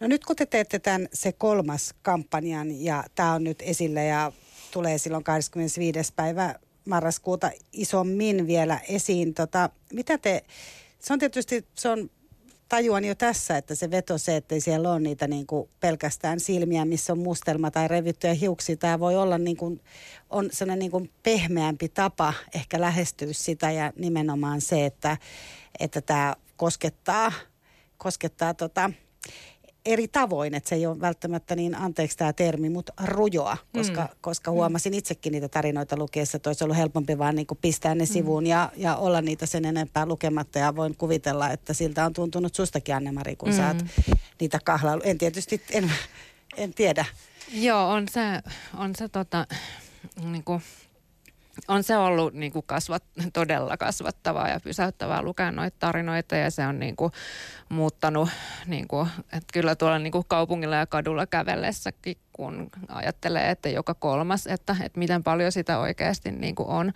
No 0.00 0.06
nyt 0.06 0.24
kun 0.24 0.36
te 0.36 0.46
teette 0.46 0.78
tämän 0.78 1.08
se 1.12 1.32
kolmas 1.32 1.94
kampanjan 2.02 2.84
ja 2.84 3.04
tämä 3.14 3.32
on 3.32 3.44
nyt 3.44 3.62
esillä 3.62 4.02
ja 4.02 4.32
tulee 4.70 4.98
silloin 4.98 5.24
25. 5.24 6.12
päivä 6.16 6.54
marraskuuta 6.84 7.50
isommin 7.72 8.46
vielä 8.46 8.80
esiin. 8.88 9.34
Tota, 9.34 9.70
mitä 9.92 10.18
te, 10.18 10.44
se 10.98 11.12
on 11.12 11.18
tietysti, 11.18 11.66
se 11.74 11.88
on 11.88 12.10
tajuan 12.68 13.04
jo 13.04 13.14
tässä, 13.14 13.56
että 13.56 13.74
se 13.74 13.90
veto 13.90 14.18
se, 14.18 14.36
että 14.36 14.54
siellä 14.58 14.92
on 14.92 15.02
niitä 15.02 15.28
niin 15.28 15.46
kuin 15.46 15.68
pelkästään 15.80 16.40
silmiä, 16.40 16.84
missä 16.84 17.12
on 17.12 17.18
mustelma 17.18 17.70
tai 17.70 17.88
revittyjä 17.88 18.34
hiuksia. 18.34 18.76
Tämä 18.76 19.00
voi 19.00 19.16
olla 19.16 19.38
niin 19.38 19.56
kuin, 19.56 19.80
on 20.30 20.48
sellainen 20.52 20.78
niin 20.78 20.90
kuin 20.90 21.10
pehmeämpi 21.22 21.88
tapa 21.88 22.34
ehkä 22.54 22.80
lähestyä 22.80 23.28
sitä 23.32 23.70
ja 23.70 23.92
nimenomaan 23.96 24.60
se, 24.60 24.86
että, 24.86 25.16
että 25.80 26.00
tämä 26.00 26.34
koskettaa, 26.56 27.32
koskettaa 27.98 28.54
tota, 28.54 28.90
eri 29.84 30.08
tavoin, 30.08 30.54
että 30.54 30.68
se 30.68 30.74
ei 30.74 30.86
ole 30.86 31.00
välttämättä 31.00 31.56
niin, 31.56 31.74
anteeksi 31.74 32.16
tämä 32.16 32.32
termi, 32.32 32.70
mutta 32.70 32.92
rujoa, 33.04 33.56
koska, 33.72 34.00
mm. 34.00 34.08
koska 34.20 34.50
huomasin 34.50 34.94
itsekin 34.94 35.32
niitä 35.32 35.48
tarinoita 35.48 35.96
lukeessa, 35.96 36.36
että 36.36 36.50
olisi 36.50 36.64
ollut 36.64 36.76
helpompi 36.76 37.18
vaan 37.18 37.34
niin 37.34 37.46
kuin 37.46 37.58
pistää 37.62 37.94
ne 37.94 38.04
mm. 38.04 38.08
sivuun 38.08 38.46
ja, 38.46 38.72
ja 38.76 38.96
olla 38.96 39.20
niitä 39.20 39.46
sen 39.46 39.64
enempää 39.64 40.06
lukematta 40.06 40.58
ja 40.58 40.76
voin 40.76 40.96
kuvitella, 40.96 41.50
että 41.50 41.74
siltä 41.74 42.04
on 42.04 42.12
tuntunut 42.12 42.54
sustakin 42.54 42.94
Anne-Mari, 42.94 43.36
kun 43.36 43.48
mm. 43.48 43.56
sä 43.56 43.68
oot 43.68 43.84
niitä 44.40 44.58
kahlailu. 44.64 45.02
En 45.04 45.18
tietysti, 45.18 45.62
en, 45.70 45.92
en 46.56 46.74
tiedä. 46.74 47.04
Joo, 47.52 47.90
on 47.90 48.06
se, 48.10 48.20
on 48.78 48.92
se 48.96 49.08
tota, 49.08 49.46
niin 50.22 50.44
kuin 50.44 50.62
on 51.68 51.82
se 51.82 51.96
ollut 51.96 52.34
niin 52.34 52.52
kuin 52.52 52.66
kasvat, 52.66 53.04
todella 53.32 53.76
kasvattavaa 53.76 54.48
ja 54.48 54.60
pysäyttävää 54.60 55.22
lukea 55.22 55.52
noita 55.52 55.76
tarinoita 55.78 56.36
ja 56.36 56.50
se 56.50 56.66
on 56.66 56.78
niin 56.78 56.96
kuin 56.96 57.12
muuttanut, 57.68 58.28
niin 58.66 58.88
kuin, 58.88 59.08
että 59.18 59.52
kyllä 59.52 59.74
tuolla 59.74 59.98
niin 59.98 60.12
kuin 60.12 60.24
kaupungilla 60.28 60.76
ja 60.76 60.86
kadulla 60.86 61.26
kävellessäkin, 61.26 62.16
kun 62.32 62.70
ajattelee, 62.88 63.50
että 63.50 63.68
joka 63.68 63.94
kolmas, 63.94 64.46
että, 64.46 64.76
että 64.82 64.98
miten 64.98 65.22
paljon 65.22 65.52
sitä 65.52 65.78
oikeasti 65.78 66.32
niin 66.32 66.54
kuin 66.54 66.68
on 66.68 66.92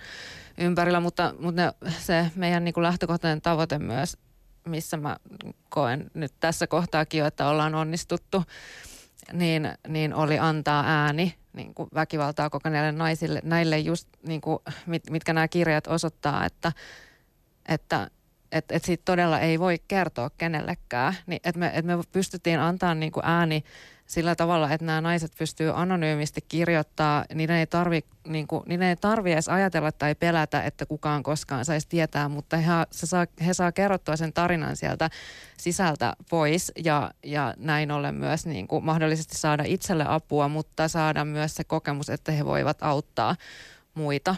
ympärillä, 0.59 1.01
mutta, 1.01 1.35
mutta 1.38 1.62
ne, 1.62 1.72
se 1.98 2.31
meidän 2.35 2.64
niin 2.64 2.75
kuin 2.75 2.85
lähtökohtainen 2.85 3.42
tavoite 3.42 3.79
myös, 3.79 4.16
missä 4.64 4.96
mä 4.96 5.16
koen 5.68 6.11
nyt 6.14 6.33
tässä 6.40 6.66
kohtaakin 6.66 7.18
jo, 7.18 7.27
että 7.27 7.48
ollaan 7.48 7.75
onnistuttu, 7.75 8.44
niin, 9.33 9.72
niin 9.88 10.14
oli 10.14 10.38
antaa 10.38 10.85
ääni 10.87 11.35
niin 11.53 11.75
kuin 11.75 11.88
väkivaltaa 11.95 12.51
kokeneille 12.51 12.93
naisille, 12.93 13.41
näille 13.45 13.79
just 13.79 14.09
niin 14.27 14.41
kuin, 14.41 14.59
mit, 14.87 15.11
mitkä 15.11 15.33
nämä 15.33 15.49
kirjat 15.49 15.87
osoittaa, 15.87 16.45
että, 16.45 16.73
että 17.69 18.11
että 18.53 18.75
et 18.75 18.85
siitä 18.85 19.03
todella 19.05 19.41
ei 19.41 19.61
voi 19.61 19.79
kertoa 19.88 20.31
kenellekään. 20.38 21.15
Niin, 21.27 21.41
että 21.45 21.59
me, 21.59 21.71
et 21.75 21.85
me 21.85 21.93
pystyttiin 22.12 22.61
antaa 22.61 22.95
niin 22.95 23.12
kuin 23.12 23.27
ääni 23.27 23.65
sillä 24.07 24.35
tavalla, 24.35 24.73
että 24.73 24.85
nämä 24.85 25.01
naiset 25.01 25.33
pystyy 25.38 25.81
anonyymisti 25.81 26.41
kirjoittaa. 26.49 27.25
Niiden 27.35 27.57
ei 27.57 27.67
tarvi, 27.67 28.05
niin 28.27 28.47
kuin, 28.47 28.62
niiden 28.67 28.88
ei 28.88 28.97
tarvi 28.97 29.33
edes 29.33 29.49
ajatella 29.49 29.93
tai 29.93 30.15
pelätä, 30.15 30.62
että 30.62 30.87
kukaan 30.87 31.23
koskaan 31.23 31.65
saisi 31.65 31.88
tietää, 31.88 32.29
mutta 32.29 32.57
he, 32.57 32.73
se 32.91 33.07
saa, 33.07 33.27
he 33.47 33.55
saa 33.55 33.73
kerrottua 33.73 34.17
sen 34.17 34.33
tarinan 34.33 34.77
sieltä 34.77 35.11
sisältä 35.57 36.17
pois 36.31 36.73
ja, 36.85 37.11
ja 37.25 37.55
näin 37.57 37.91
ollen 37.91 38.15
myös 38.15 38.47
niin 38.47 38.69
kuin, 38.69 38.85
mahdollisesti 38.85 39.38
saada 39.38 39.62
itselle 39.67 40.05
apua, 40.09 40.49
mutta 40.49 40.88
saada 40.88 41.25
myös 41.25 41.55
se 41.55 41.65
kokemus, 41.65 42.11
että 42.11 42.33
he 42.33 42.45
voivat 42.45 42.79
auttaa 42.81 43.37
muita. 43.95 44.37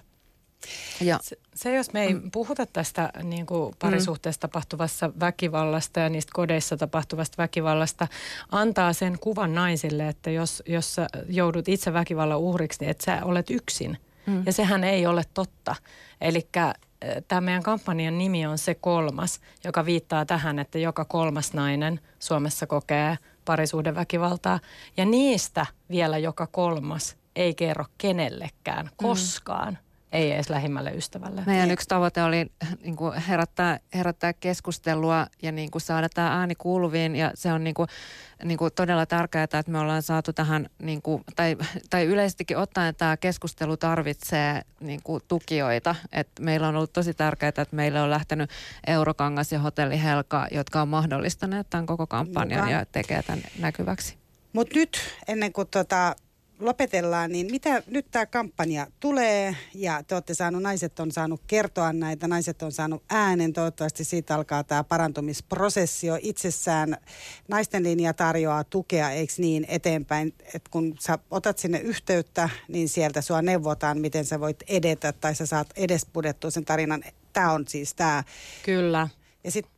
Ja. 1.00 1.18
Se, 1.22 1.36
se, 1.54 1.74
jos 1.74 1.92
me 1.92 2.02
ei 2.02 2.14
mm. 2.14 2.30
puhuta 2.30 2.66
tästä 2.66 3.10
niin 3.22 3.46
kuin 3.46 3.74
parisuhteessa 3.78 4.38
mm. 4.38 4.40
tapahtuvassa 4.40 5.10
väkivallasta 5.20 6.00
ja 6.00 6.08
niistä 6.08 6.30
kodeissa 6.34 6.76
tapahtuvasta 6.76 7.42
väkivallasta, 7.42 8.08
antaa 8.50 8.92
sen 8.92 9.18
kuvan 9.18 9.54
naisille, 9.54 10.08
että 10.08 10.30
jos, 10.30 10.62
jos 10.66 10.94
sä 10.94 11.06
joudut 11.28 11.68
itse 11.68 11.92
väkivallan 11.92 12.38
uhriksi, 12.38 12.80
niin 12.80 12.90
että 12.90 13.04
sä 13.04 13.24
olet 13.24 13.50
yksin. 13.50 13.98
Mm. 14.26 14.42
Ja 14.46 14.52
sehän 14.52 14.84
ei 14.84 15.06
ole 15.06 15.22
totta. 15.34 15.74
Eli 16.20 16.48
tämä 17.28 17.40
meidän 17.40 17.62
kampanjan 17.62 18.18
nimi 18.18 18.46
on 18.46 18.58
Se 18.58 18.74
kolmas, 18.74 19.40
joka 19.64 19.84
viittaa 19.84 20.26
tähän, 20.26 20.58
että 20.58 20.78
joka 20.78 21.04
kolmas 21.04 21.52
nainen 21.52 22.00
Suomessa 22.18 22.66
kokee 22.66 23.18
parisuhdeväkivaltaa. 23.44 24.60
Ja 24.96 25.04
niistä 25.04 25.66
vielä 25.90 26.18
joka 26.18 26.46
kolmas 26.46 27.16
ei 27.36 27.54
kerro 27.54 27.84
kenellekään 27.98 28.86
mm. 28.86 29.83
Ei 30.14 30.32
edes 30.32 30.50
lähimmälle 30.50 30.90
ystävälle. 30.90 31.42
Meidän 31.46 31.70
yksi 31.70 31.88
tavoite 31.88 32.22
oli 32.22 32.46
niin 32.82 32.96
kuin 32.96 33.14
herättää, 33.14 33.80
herättää 33.94 34.32
keskustelua 34.32 35.26
ja 35.42 35.52
niin 35.52 35.70
kuin 35.70 35.82
saada 35.82 36.08
tämä 36.08 36.38
ääni 36.38 36.54
kuuluviin 36.54 37.16
ja 37.16 37.30
se 37.34 37.52
on 37.52 37.64
niin 37.64 37.74
kuin, 37.74 37.88
niin 38.44 38.58
kuin 38.58 38.70
todella 38.74 39.06
tärkeää, 39.06 39.44
että 39.44 39.64
me 39.66 39.78
ollaan 39.78 40.02
saatu 40.02 40.32
tähän, 40.32 40.66
niin 40.82 41.02
kuin, 41.02 41.24
tai, 41.36 41.56
tai 41.90 42.04
yleisestikin 42.04 42.58
ottaen 42.58 42.94
tämä 42.94 43.16
keskustelu 43.16 43.76
tarvitsee 43.76 44.62
niin 44.80 45.00
kuin 45.04 45.22
tukijoita. 45.28 45.94
Et 46.12 46.28
meillä 46.40 46.68
on 46.68 46.76
ollut 46.76 46.92
tosi 46.92 47.14
tärkeää, 47.14 47.48
että 47.48 47.66
meillä 47.70 48.02
on 48.02 48.10
lähtenyt 48.10 48.50
Eurokangas 48.86 49.52
ja 49.52 49.58
Hotelli 49.58 50.02
Helka, 50.02 50.46
jotka 50.50 50.82
on 50.82 50.88
mahdollistaneet 50.88 51.66
tämän 51.70 51.86
koko 51.86 52.06
kampanjan 52.06 52.60
Mukaan. 52.60 52.72
ja 52.72 52.86
tekee 52.92 53.22
tämän 53.22 53.42
näkyväksi. 53.58 54.16
Mutta 54.52 54.78
nyt 54.78 54.98
ennen 55.28 55.52
kuin 55.52 55.68
tota, 55.68 56.16
lopetellaan, 56.60 57.32
niin 57.32 57.50
mitä 57.50 57.82
nyt 57.86 58.06
tämä 58.10 58.26
kampanja 58.26 58.86
tulee 59.00 59.56
ja 59.74 60.02
te 60.02 60.14
olette 60.14 60.34
saanut, 60.34 60.62
naiset 60.62 61.00
on 61.00 61.12
saanut 61.12 61.40
kertoa 61.46 61.92
näitä, 61.92 62.28
naiset 62.28 62.62
on 62.62 62.72
saanut 62.72 63.02
äänen, 63.10 63.52
toivottavasti 63.52 64.04
siitä 64.04 64.34
alkaa 64.34 64.64
tämä 64.64 64.84
parantumisprosessi 64.84 66.06
jo 66.06 66.18
itsessään. 66.22 66.96
Naisten 67.48 67.82
linja 67.82 68.14
tarjoaa 68.14 68.64
tukea, 68.64 69.10
eikö 69.10 69.32
niin, 69.38 69.64
eteenpäin, 69.68 70.34
että 70.54 70.70
kun 70.70 70.96
sä 71.00 71.18
otat 71.30 71.58
sinne 71.58 71.78
yhteyttä, 71.78 72.48
niin 72.68 72.88
sieltä 72.88 73.20
sua 73.20 73.42
neuvotaan, 73.42 74.00
miten 74.00 74.24
sä 74.24 74.40
voit 74.40 74.62
edetä 74.68 75.12
tai 75.12 75.34
sä 75.34 75.46
saat 75.46 75.70
edes 75.76 76.06
pudettua 76.12 76.50
sen 76.50 76.64
tarinan. 76.64 77.02
Tämä 77.32 77.52
on 77.52 77.68
siis 77.68 77.94
tämä. 77.94 78.24
Kyllä. 78.62 79.08
Ja 79.44 79.50
sitten 79.50 79.73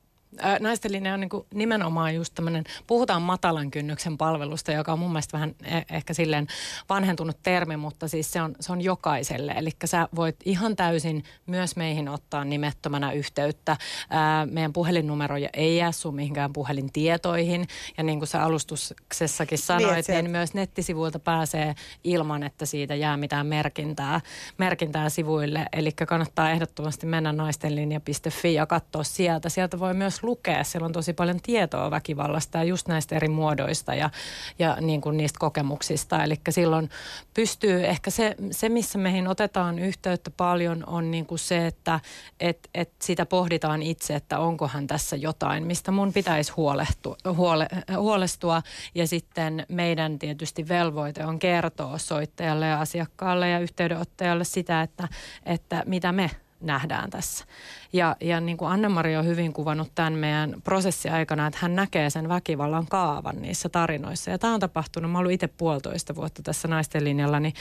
naisten 0.61 0.93
linja 0.93 1.14
on 1.14 1.20
niin 1.20 1.28
kuin 1.28 1.47
nimenomaan 1.55 2.14
just 2.14 2.34
tämmöinen, 2.34 2.64
puhutaan 2.87 3.22
matalan 3.22 3.70
kynnyksen 3.70 4.18
palvelusta, 4.18 4.72
joka 4.72 4.93
on 4.93 4.99
mun 4.99 5.11
mielestä 5.11 5.32
vähän 5.32 5.55
e- 5.64 5.95
ehkä 5.97 6.14
silleen 6.14 6.47
vanhentunut 6.89 7.37
termi, 7.43 7.76
mutta 7.76 8.09
siis 8.09 8.32
se 8.32 8.43
on, 8.43 8.55
se 8.61 8.72
on 8.72 8.80
jokaiselle. 8.80 9.53
Eli 9.53 9.70
sä 9.84 10.09
voit 10.16 10.37
ihan 10.45 10.76
täysin 10.76 11.24
myös 11.47 11.76
meihin 11.76 12.09
ottaa 12.09 12.45
nimettömänä 12.45 13.12
yhteyttä. 13.12 13.76
Ää, 14.11 14.47
meidän 14.47 14.72
puhelinnumeroja 14.72 15.49
ei 15.53 15.76
jää 15.76 15.93
sun 15.93 16.14
mihinkään 16.14 16.53
puhelintietoihin. 16.53 17.66
Ja 17.99 18.05
niin 18.05 18.18
kuin 18.18 18.28
sä 18.28 18.43
alustuksessakin 18.43 19.59
sanoit, 19.59 20.09
niin, 20.09 20.24
niin 20.24 20.30
myös 20.30 20.55
nettisivuilta 20.55 21.18
pääsee 21.18 21.74
ilman, 22.05 22.43
että 22.43 22.66
siitä 22.66 22.95
jää 22.95 23.16
mitään 23.16 23.47
merkintää, 23.47 24.20
merkintää 24.59 25.09
sivuille. 25.09 25.66
Eli 25.72 25.93
kannattaa 25.93 26.51
ehdottomasti 26.51 27.07
mennä 27.07 27.32
naistenlinja.fi 27.32 28.55
ja 28.55 28.66
katsoa 28.66 29.05
sieltä. 29.05 29.49
Sieltä 29.49 29.78
voi 29.78 29.95
myös 29.95 30.22
lukea. 30.27 30.64
Siellä 30.64 30.87
on 30.87 30.93
tosi 30.93 31.12
paljon 31.12 31.41
tietoa 31.41 31.91
väkivallasta 31.91 32.59
ja 32.59 32.64
just 32.64 32.89
näistä 32.89 33.16
eri 33.16 33.29
muodoista 33.29 33.95
ja, 33.95 34.11
ja 34.59 34.77
niin 34.81 35.01
kuin 35.01 35.16
niistä 35.16 35.39
kokemuksista. 35.39 36.24
Eli 36.24 36.35
silloin 36.51 36.91
pystyy, 37.35 37.87
ehkä 37.87 38.11
se, 38.11 38.37
se 38.51 38.68
missä 38.68 38.99
meihin 38.99 39.29
otetaan 39.29 39.79
yhteyttä 39.79 40.31
paljon 40.37 40.85
on 40.87 41.11
niin 41.11 41.27
kuin 41.27 41.39
se, 41.39 41.66
että 41.66 42.01
et, 42.41 42.68
et 42.74 42.91
sitä 43.03 43.27
pohditaan 43.27 43.83
itse, 43.83 44.14
että 44.14 44.39
onkohan 44.39 44.87
tässä 44.87 45.16
jotain, 45.16 45.66
mistä 45.66 45.91
mun 45.91 46.12
pitäisi 46.12 46.53
huolehtua, 46.53 47.16
huole, 47.37 47.68
huolestua. 47.99 48.62
Ja 48.95 49.07
sitten 49.07 49.66
meidän 49.68 50.18
tietysti 50.18 50.68
velvoite 50.68 51.27
on 51.27 51.39
kertoa 51.39 51.99
soittajalle 51.99 52.66
ja 52.66 52.81
asiakkaalle 52.81 53.49
ja 53.49 53.59
yhteydenottajalle 53.59 54.45
sitä, 54.45 54.83
että, 54.83 55.09
että 55.47 55.83
mitä 55.87 56.12
me 56.12 56.31
nähdään 56.61 57.11
tässä. 57.11 57.44
Ja, 57.92 58.16
ja 58.20 58.40
niin 58.40 58.57
kuin 58.57 58.70
Anne-Mari 58.70 59.16
on 59.16 59.26
hyvin 59.26 59.52
kuvannut 59.52 59.92
tämän 59.94 60.12
meidän 60.12 60.54
prosessiaikana, 60.64 61.46
että 61.46 61.59
hän 61.62 61.74
näkee 61.74 62.11
sen 62.11 62.28
väkivallan 62.28 62.86
kaavan 62.86 63.42
niissä 63.42 63.68
tarinoissa. 63.68 64.30
Ja 64.30 64.38
tämä 64.38 64.54
on 64.54 64.61
tapahtunut, 64.61 65.11
mä 65.11 65.18
ollut 65.18 65.32
itse 65.32 65.48
puolitoista 65.48 66.14
vuotta 66.16 66.42
tässä 66.42 66.68
naisten 66.68 67.04
linjalla, 67.04 67.40
niin 67.40 67.54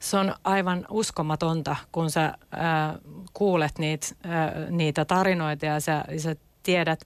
se 0.00 0.16
on 0.16 0.34
aivan 0.44 0.86
uskomatonta, 0.90 1.76
kun 1.92 2.10
sä 2.10 2.34
ää, 2.50 2.98
kuulet 3.32 3.78
niitä, 3.78 4.06
ää, 4.24 4.52
niitä 4.70 5.04
tarinoita 5.04 5.66
ja 5.66 5.80
sä, 5.80 6.04
sä 6.18 6.36
tiedät, 6.62 7.00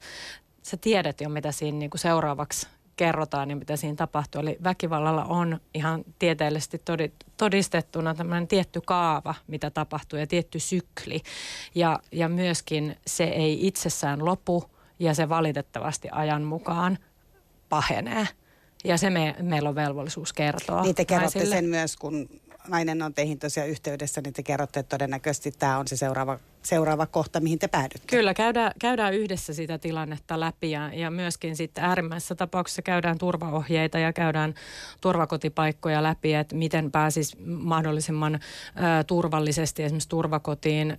sä 0.63 0.77
tiedät 0.77 1.21
jo, 1.21 1.29
mitä 1.29 1.53
siinä 1.53 1.79
niin 1.79 1.91
kuin 1.91 2.01
seuraavaksi 2.01 2.69
kerrotaan 2.97 3.51
ja 3.51 3.57
mitä 3.57 3.77
siinä 3.77 3.97
tapahtuu. 3.97 4.41
Eli 4.41 4.57
väkivallalla 4.65 5.25
on 5.25 5.61
ihan 5.75 6.05
tieteellisesti 6.19 6.83
todistettuna 7.37 8.15
tämmöinen 8.15 8.49
tietty 8.49 8.81
kaava, 8.81 9.35
mitä 9.47 9.71
tapahtuu 9.71 10.19
ja 10.19 10.27
tietty 10.27 10.59
sykli. 10.59 11.23
Ja, 11.75 11.99
ja 12.13 12.29
myöskin 12.29 12.97
se 13.07 13.25
ei 13.25 13.67
itsessään 13.67 14.25
lopu 14.25 14.65
ja 14.99 15.15
se 15.15 15.29
valitettavasti 15.29 16.09
ajan 16.13 16.43
mukaan 16.43 16.99
pahenee. 17.69 18.29
Ja 18.85 18.99
se 18.99 19.11
me, 19.11 19.35
meillä 19.43 19.69
on 19.69 19.75
velvollisuus 19.75 20.33
kertoa. 20.33 20.83
Niin 20.83 20.95
te 20.95 21.05
kerrotte 21.05 21.39
naisille. 21.39 21.57
sen 21.57 21.65
myös, 21.65 21.97
kun 21.97 22.29
nainen 22.69 23.03
on 23.03 23.15
teihin 23.15 23.39
tosiaan 23.39 23.69
yhteydessä, 23.69 24.21
niin 24.21 24.33
te 24.33 24.43
kerrotte, 24.43 24.81
että 24.81 24.97
todennäköisesti 24.97 25.53
tämä 25.53 25.79
on 25.79 25.89
se 25.89 25.97
seuraava 25.97 26.39
seuraava 26.67 27.07
kohta, 27.07 27.41
mihin 27.41 27.59
te 27.59 27.69
päädytte. 27.69 28.07
Kyllä, 28.07 28.35
käydään, 28.35 28.73
käydään 28.81 29.15
yhdessä 29.15 29.55
sitä 29.55 29.79
tilannetta 29.79 30.41
läpi 30.41 30.71
ja, 30.71 30.91
ja 30.95 31.11
myöskin 31.11 31.57
sitten 31.57 31.85
äärimmäisessä 31.85 32.35
tapauksessa 32.35 32.83
käydään 32.83 33.19
turvaohjeita 33.19 33.99
ja 33.99 34.13
käydään 34.13 34.55
turvakotipaikkoja 35.01 36.03
läpi, 36.03 36.35
että 36.35 36.55
miten 36.55 36.91
pääsis 36.91 37.37
mahdollisimman 37.47 38.35
ä, 38.35 38.39
turvallisesti 39.05 39.83
esimerkiksi 39.83 40.09
turvakotiin, 40.09 40.91
ä, 40.91 40.97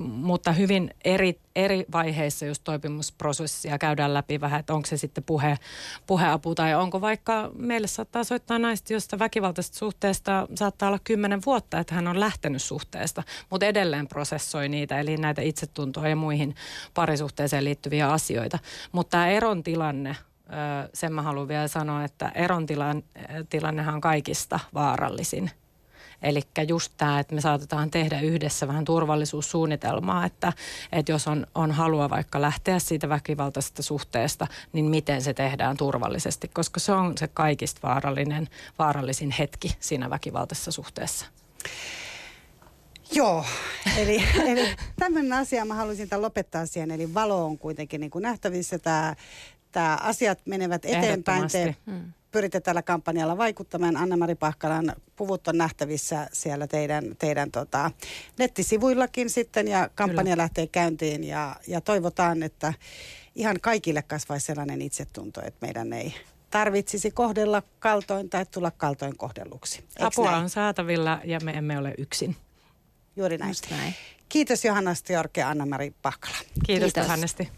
mutta 0.00 0.52
hyvin 0.52 0.90
eri, 1.04 1.40
eri 1.56 1.84
vaiheissa 1.92 2.46
just 2.46 2.64
toipumusprosessia 2.64 3.78
käydään 3.78 4.14
läpi 4.14 4.40
vähän, 4.40 4.60
että 4.60 4.74
onko 4.74 4.86
se 4.86 4.96
sitten 4.96 5.24
puhe, 5.24 5.58
puheapu 6.06 6.54
tai 6.54 6.74
onko 6.74 7.00
vaikka 7.00 7.50
meille 7.54 7.86
saattaa 7.86 8.24
soittaa 8.24 8.58
naista, 8.58 8.92
josta 8.92 9.18
väkivaltaisesta 9.18 9.78
suhteesta 9.78 10.48
saattaa 10.54 10.88
olla 10.88 10.98
kymmenen 11.04 11.40
vuotta, 11.46 11.78
että 11.78 11.94
hän 11.94 12.08
on 12.08 12.20
lähtenyt 12.20 12.62
suhteesta, 12.62 13.22
mutta 13.50 13.66
edelleen 13.66 14.08
prosessoi 14.08 14.68
niitä 14.68 14.83
niitä, 14.84 15.00
eli 15.00 15.16
näitä 15.16 15.42
itsetuntoa 15.42 16.08
ja 16.08 16.16
muihin 16.16 16.54
parisuhteeseen 16.94 17.64
liittyviä 17.64 18.12
asioita. 18.12 18.58
Mutta 18.92 19.10
tämä 19.10 19.28
eron 19.28 19.62
tilanne, 19.62 20.16
sen 20.94 21.12
mä 21.12 21.22
haluan 21.22 21.48
vielä 21.48 21.68
sanoa, 21.68 22.04
että 22.04 22.32
eron 22.34 22.66
tilannehan 23.50 23.94
on 23.94 24.00
kaikista 24.00 24.60
vaarallisin. 24.74 25.50
Eli 26.22 26.40
just 26.68 26.92
tämä, 26.96 27.20
että 27.20 27.34
me 27.34 27.40
saatetaan 27.40 27.90
tehdä 27.90 28.20
yhdessä 28.20 28.68
vähän 28.68 28.84
turvallisuussuunnitelmaa, 28.84 30.26
että, 30.26 30.52
että 30.92 31.12
jos 31.12 31.28
on, 31.28 31.46
on 31.54 31.72
halua 31.72 32.10
vaikka 32.10 32.40
lähteä 32.40 32.78
siitä 32.78 33.08
väkivaltaisesta 33.08 33.82
suhteesta, 33.82 34.46
niin 34.72 34.84
miten 34.84 35.22
se 35.22 35.34
tehdään 35.34 35.76
turvallisesti, 35.76 36.48
koska 36.48 36.80
se 36.80 36.92
on 36.92 37.18
se 37.18 37.28
kaikista 37.28 37.88
vaarallinen, 37.88 38.48
vaarallisin 38.78 39.30
hetki 39.30 39.76
siinä 39.80 40.10
väkivaltaisessa 40.10 40.72
suhteessa. 40.72 41.26
Joo, 43.12 43.44
eli, 43.96 44.22
eli 44.50 44.74
tämmöinen 44.98 45.32
asia 45.32 45.64
mä 45.64 45.74
haluaisin 45.74 46.08
tämän 46.08 46.22
lopettaa 46.22 46.66
siihen, 46.66 46.90
eli 46.90 47.14
valo 47.14 47.44
on 47.44 47.58
kuitenkin 47.58 48.00
niin 48.00 48.10
kuin 48.10 48.22
nähtävissä, 48.22 48.78
tämä, 48.78 49.14
tämä 49.72 49.98
asiat 50.02 50.38
menevät 50.44 50.84
eteenpäin. 50.84 51.50
Te 51.52 51.76
hmm. 51.86 52.12
pyritte 52.30 52.60
tällä 52.60 52.82
kampanjalla 52.82 53.38
vaikuttamaan. 53.38 53.96
Anna-Mari 53.96 54.34
Pahkalan 54.34 54.92
puvut 55.16 55.48
on 55.48 55.58
nähtävissä 55.58 56.28
siellä 56.32 56.66
teidän, 56.66 57.04
teidän 57.18 57.50
tota, 57.50 57.90
nettisivuillakin 58.38 59.30
sitten 59.30 59.68
ja 59.68 59.90
kampanja 59.94 60.22
Kyllä. 60.22 60.42
lähtee 60.42 60.66
käyntiin 60.66 61.24
ja, 61.24 61.56
ja 61.66 61.80
toivotaan, 61.80 62.42
että 62.42 62.74
ihan 63.34 63.56
kaikille 63.60 64.02
kasvaisi 64.02 64.46
sellainen 64.46 64.82
itsetunto, 64.82 65.40
että 65.44 65.66
meidän 65.66 65.92
ei 65.92 66.14
tarvitsisi 66.50 67.10
kohdella 67.10 67.62
kaltoin 67.78 68.30
tai 68.30 68.46
tulla 68.46 68.70
kaltoin 68.70 69.16
kohdelluksi. 69.16 69.84
Apua 69.98 70.30
näin? 70.30 70.42
on 70.42 70.50
saatavilla 70.50 71.20
ja 71.24 71.40
me 71.40 71.52
emme 71.52 71.78
ole 71.78 71.94
yksin. 71.98 72.36
Juuri 73.16 73.38
näin. 73.38 73.54
näin. 73.70 73.94
Kiitos 74.28 74.64
Johanna 74.64 74.94
Stjorke 74.94 75.40
ja 75.40 75.48
Anna-Mari 75.48 75.92
Pahkala. 76.02 76.36
Kiitos, 76.66 76.66
Kiitos. 76.66 77.02
Johannesti. 77.02 77.48